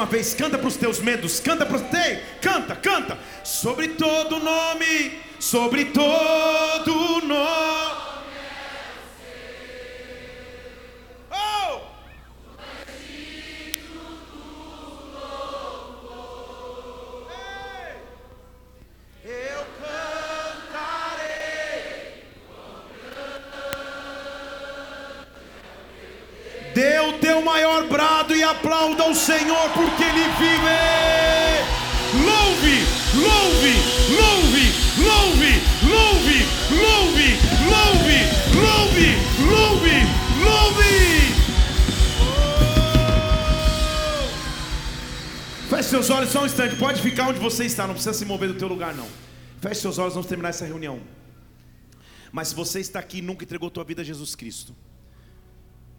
Vez, 0.09 0.33
canta 0.33 0.57
para 0.57 0.67
os 0.67 0.75
teus 0.75 0.99
medos, 0.99 1.39
canta 1.39 1.65
para 1.65 1.77
teus, 1.77 2.23
canta, 2.41 2.75
canta. 2.75 3.17
Sobre 3.43 3.89
todo 3.89 4.39
nome, 4.39 5.19
sobre 5.39 5.85
todo 5.85 7.21
nome. 7.25 8.08
Aplauda 29.09 29.11
o 29.11 29.15
Senhor, 29.15 29.69
porque 29.71 30.03
Ele 30.03 30.23
vive. 30.37 30.79
Louve, 32.13 32.85
louve, 33.15 33.73
louve, 34.15 34.65
louve, 34.97 35.61
louve, 35.83 36.37
louve, 36.79 37.29
louve, 37.69 38.19
louve, 38.55 39.07
louve, 39.49 39.97
louve. 40.43 40.93
Feche 45.69 45.89
seus 45.89 46.09
olhos 46.09 46.29
só 46.31 46.41
um 46.41 46.45
instante, 46.45 46.75
pode 46.75 47.01
ficar 47.01 47.29
onde 47.29 47.39
você 47.39 47.65
está, 47.65 47.85
não 47.85 47.93
precisa 47.93 48.13
se 48.13 48.25
mover 48.25 48.49
do 48.49 48.55
teu 48.55 48.67
lugar 48.67 48.93
não. 48.95 49.07
Feche 49.61 49.81
seus 49.81 49.97
olhos, 49.99 50.13
vamos 50.13 50.27
terminar 50.27 50.49
essa 50.49 50.65
reunião. 50.65 50.99
Mas 52.31 52.49
se 52.49 52.55
você 52.55 52.79
está 52.79 52.99
aqui 52.99 53.19
e 53.19 53.21
nunca 53.21 53.43
entregou 53.43 53.69
tua 53.69 53.83
vida 53.83 54.01
a 54.01 54.05
Jesus 54.05 54.35
Cristo, 54.35 54.75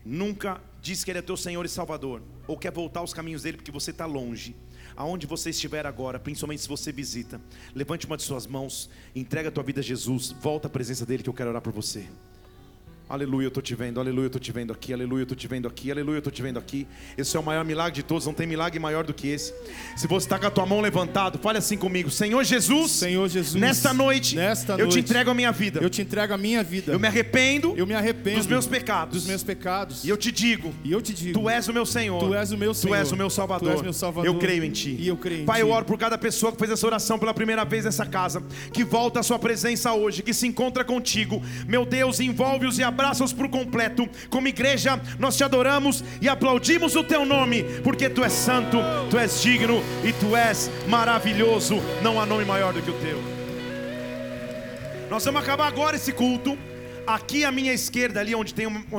nunca 0.04 0.60
diz 0.80 1.04
que 1.04 1.10
Ele 1.10 1.18
é 1.18 1.22
teu 1.22 1.36
Senhor 1.36 1.64
e 1.64 1.68
Salvador, 1.68 2.22
ou 2.46 2.56
quer 2.56 2.72
voltar 2.72 3.00
aos 3.00 3.12
caminhos 3.12 3.42
dele 3.42 3.56
porque 3.58 3.70
você 3.70 3.90
está 3.90 4.06
longe, 4.06 4.56
aonde 4.96 5.26
você 5.26 5.50
estiver 5.50 5.86
agora, 5.86 6.18
principalmente 6.18 6.62
se 6.62 6.68
você 6.68 6.90
visita, 6.90 7.40
levante 7.74 8.06
uma 8.06 8.16
de 8.16 8.22
suas 8.22 8.46
mãos, 8.46 8.90
entrega 9.14 9.48
a 9.48 9.52
tua 9.52 9.62
vida 9.62 9.80
a 9.80 9.84
Jesus, 9.84 10.32
volta 10.40 10.68
à 10.68 10.70
presença 10.70 11.04
dele 11.06 11.22
que 11.22 11.28
eu 11.28 11.34
quero 11.34 11.50
orar 11.50 11.62
por 11.62 11.72
você. 11.72 12.06
Aleluia, 13.10 13.46
eu 13.46 13.48
estou 13.48 13.60
te 13.60 13.74
vendo, 13.74 13.98
aleluia, 13.98 14.26
eu 14.26 14.28
estou 14.28 14.40
te 14.40 14.52
vendo 14.52 14.72
aqui, 14.72 14.92
aleluia, 14.92 15.22
eu 15.22 15.24
estou 15.24 15.36
te 15.36 15.48
vendo 15.48 15.66
aqui, 15.66 15.90
aleluia, 15.90 16.14
eu 16.14 16.18
estou 16.18 16.32
te 16.32 16.42
vendo 16.42 16.60
aqui. 16.60 16.86
Esse 17.18 17.36
é 17.36 17.40
o 17.40 17.42
maior 17.42 17.64
milagre 17.64 17.94
de 17.94 18.04
todos, 18.04 18.24
não 18.24 18.32
tem 18.32 18.46
milagre 18.46 18.78
maior 18.78 19.02
do 19.02 19.12
que 19.12 19.26
esse. 19.26 19.52
Se 19.96 20.06
você 20.06 20.26
está 20.26 20.38
com 20.38 20.46
a 20.46 20.50
tua 20.50 20.64
mão 20.64 20.80
levantado, 20.80 21.36
fale 21.40 21.58
assim 21.58 21.76
comigo: 21.76 22.08
Senhor 22.08 22.44
Jesus, 22.44 22.92
Senhor 22.92 23.28
Jesus, 23.28 23.60
nesta 23.60 23.92
noite, 23.92 24.36
nesta 24.36 24.74
eu 24.74 24.86
noite, 24.86 24.92
te 24.92 25.00
entrego 25.00 25.28
a 25.28 25.34
minha 25.34 25.50
vida. 25.50 25.80
Eu 25.82 25.90
te 25.90 26.00
entrego 26.02 26.34
a 26.34 26.38
minha 26.38 26.62
vida. 26.62 26.92
Eu 26.92 27.00
me 27.00 27.08
arrependo, 27.08 27.74
eu 27.76 27.84
me 27.84 27.94
arrependo 27.94 28.36
dos 28.36 28.46
meus 28.46 28.68
pecados. 28.68 29.14
Dos 29.14 29.26
meus 29.26 29.42
pecados. 29.42 30.04
E 30.04 30.08
eu 30.08 30.16
te 30.16 30.30
digo, 30.30 30.72
e 30.84 30.92
eu 30.92 31.02
te 31.02 31.12
digo, 31.12 31.40
Tu 31.40 31.50
és 31.50 31.66
o 31.66 31.72
meu 31.72 31.84
Senhor. 31.84 32.20
Tu 32.20 32.32
és 32.32 32.52
o 32.52 32.56
meu 32.56 32.72
Senhor. 32.72 32.94
Tu 32.94 33.00
és 33.00 33.10
o 33.10 33.16
meu 33.16 33.28
Salvador. 33.28 33.70
Tu 33.70 33.74
és 33.74 33.82
meu 33.82 33.92
Salvador. 33.92 34.26
Eu 34.32 34.38
creio 34.38 34.62
em 34.62 34.70
Ti. 34.70 34.94
E 34.96 35.08
eu 35.08 35.16
creio 35.16 35.42
em 35.42 35.44
Pai, 35.44 35.56
ti. 35.56 35.62
eu 35.62 35.70
oro 35.70 35.84
por 35.84 35.98
cada 35.98 36.16
pessoa 36.16 36.52
que 36.52 36.58
fez 36.58 36.70
essa 36.70 36.86
oração 36.86 37.18
pela 37.18 37.34
primeira 37.34 37.64
vez 37.64 37.86
nessa 37.86 38.06
casa, 38.06 38.40
que 38.72 38.84
volta 38.84 39.18
à 39.18 39.22
Sua 39.24 39.38
presença 39.38 39.92
hoje, 39.94 40.22
que 40.22 40.32
se 40.32 40.46
encontra 40.46 40.84
contigo. 40.84 41.42
Meu 41.66 41.84
Deus, 41.84 42.20
envolve-os 42.20 42.78
e 42.78 42.84
abraça-os 43.00 43.32
por 43.32 43.48
completo. 43.48 44.08
Como 44.28 44.46
igreja, 44.46 45.00
nós 45.18 45.36
te 45.36 45.42
adoramos 45.42 46.04
e 46.20 46.28
aplaudimos 46.28 46.94
o 46.94 47.02
Teu 47.02 47.24
nome, 47.24 47.64
porque 47.82 48.10
Tu 48.10 48.22
és 48.22 48.32
santo, 48.32 48.76
Tu 49.08 49.18
és 49.18 49.40
digno 49.40 49.82
e 50.04 50.12
Tu 50.12 50.36
és 50.36 50.70
maravilhoso. 50.86 51.76
Não 52.02 52.20
há 52.20 52.26
nome 52.26 52.44
maior 52.44 52.74
do 52.74 52.82
que 52.82 52.90
o 52.90 53.00
Teu. 53.00 53.18
Nós 55.08 55.24
vamos 55.24 55.40
acabar 55.42 55.66
agora 55.66 55.96
esse 55.96 56.12
culto. 56.12 56.58
Aqui 57.06 57.44
à 57.44 57.50
minha 57.50 57.72
esquerda, 57.72 58.20
ali 58.20 58.34
onde 58.34 58.54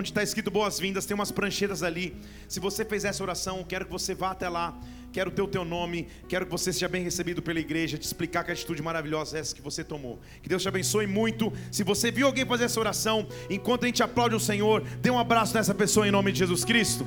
está 0.09 0.23
escrito 0.23 0.49
boas-vindas, 0.49 1.05
tem 1.05 1.13
umas 1.13 1.31
pranchetas 1.31 1.83
ali. 1.83 2.15
Se 2.49 2.59
você 2.59 2.83
fez 2.83 3.05
essa 3.05 3.21
oração, 3.23 3.63
quero 3.63 3.85
que 3.85 3.91
você 3.91 4.15
vá 4.15 4.31
até 4.31 4.49
lá. 4.49 4.73
Quero 5.11 5.29
ter 5.29 5.41
o 5.41 5.47
teu 5.47 5.65
nome, 5.65 6.07
quero 6.29 6.45
que 6.45 6.51
você 6.51 6.71
seja 6.71 6.87
bem 6.87 7.03
recebido 7.03 7.41
pela 7.41 7.59
igreja, 7.59 7.97
te 7.97 8.03
explicar 8.03 8.45
que 8.45 8.51
atitude 8.51 8.81
maravilhosa 8.81 9.37
é 9.37 9.41
essa 9.41 9.53
que 9.53 9.61
você 9.61 9.83
tomou. 9.83 10.19
Que 10.41 10.47
Deus 10.47 10.61
te 10.61 10.69
abençoe 10.69 11.05
muito. 11.05 11.51
Se 11.69 11.83
você 11.83 12.09
viu 12.09 12.27
alguém 12.27 12.45
fazer 12.45 12.65
essa 12.65 12.79
oração, 12.79 13.27
enquanto 13.49 13.83
a 13.83 13.87
gente 13.87 14.01
aplaude 14.01 14.35
o 14.35 14.39
Senhor, 14.39 14.81
dê 15.01 15.09
um 15.09 15.19
abraço 15.19 15.53
nessa 15.53 15.75
pessoa 15.75 16.07
em 16.07 16.11
nome 16.11 16.31
de 16.31 16.39
Jesus 16.39 16.63
Cristo. 16.63 17.05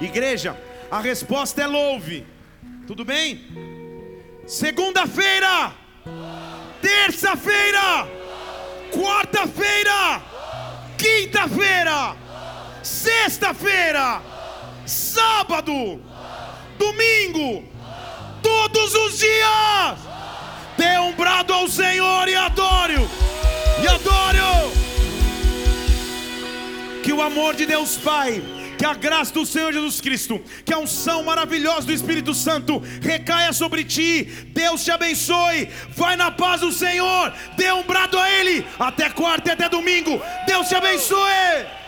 Igreja, 0.00 0.56
a 0.90 1.00
resposta 1.00 1.62
é 1.62 1.66
louve. 1.66 2.24
Tudo 2.86 3.04
bem? 3.04 3.40
Segunda-feira, 4.46 5.74
terça-feira, 6.80 8.06
quarta-feira, 8.92 10.22
quinta-feira, 10.96 12.16
sexta-feira, 12.86 14.22
sábado, 14.86 16.00
domingo, 16.78 17.64
todos 18.40 18.94
os 18.94 19.18
dias. 19.18 19.98
Dê 20.78 20.98
um 21.00 21.12
brado 21.12 21.52
ao 21.52 21.68
Senhor 21.68 22.28
e 22.28 22.36
adore, 22.36 22.94
e 23.82 23.88
adore. 23.88 24.16
Que 27.02 27.12
o 27.12 27.22
amor 27.22 27.54
de 27.54 27.66
Deus 27.66 27.96
Pai, 27.96 28.42
que 28.78 28.84
a 28.84 28.94
graça 28.94 29.32
do 29.32 29.46
Senhor 29.46 29.72
Jesus 29.72 30.00
Cristo, 30.00 30.40
que 30.64 30.72
a 30.72 30.78
unção 30.78 31.24
maravilhosa 31.24 31.86
do 31.86 31.92
Espírito 31.92 32.34
Santo 32.34 32.80
recaia 33.00 33.52
sobre 33.52 33.84
ti. 33.84 34.24
Deus 34.52 34.84
te 34.84 34.90
abençoe. 34.90 35.68
Vai 35.90 36.14
na 36.16 36.30
paz 36.30 36.60
do 36.60 36.72
Senhor. 36.72 37.32
Dê 37.56 37.72
um 37.72 37.84
brado 37.84 38.18
a 38.18 38.30
Ele. 38.30 38.66
Até 38.78 39.08
quarta 39.08 39.48
e 39.48 39.52
até 39.52 39.68
domingo. 39.68 40.20
Deus 40.46 40.68
te 40.68 40.74
abençoe. 40.74 41.85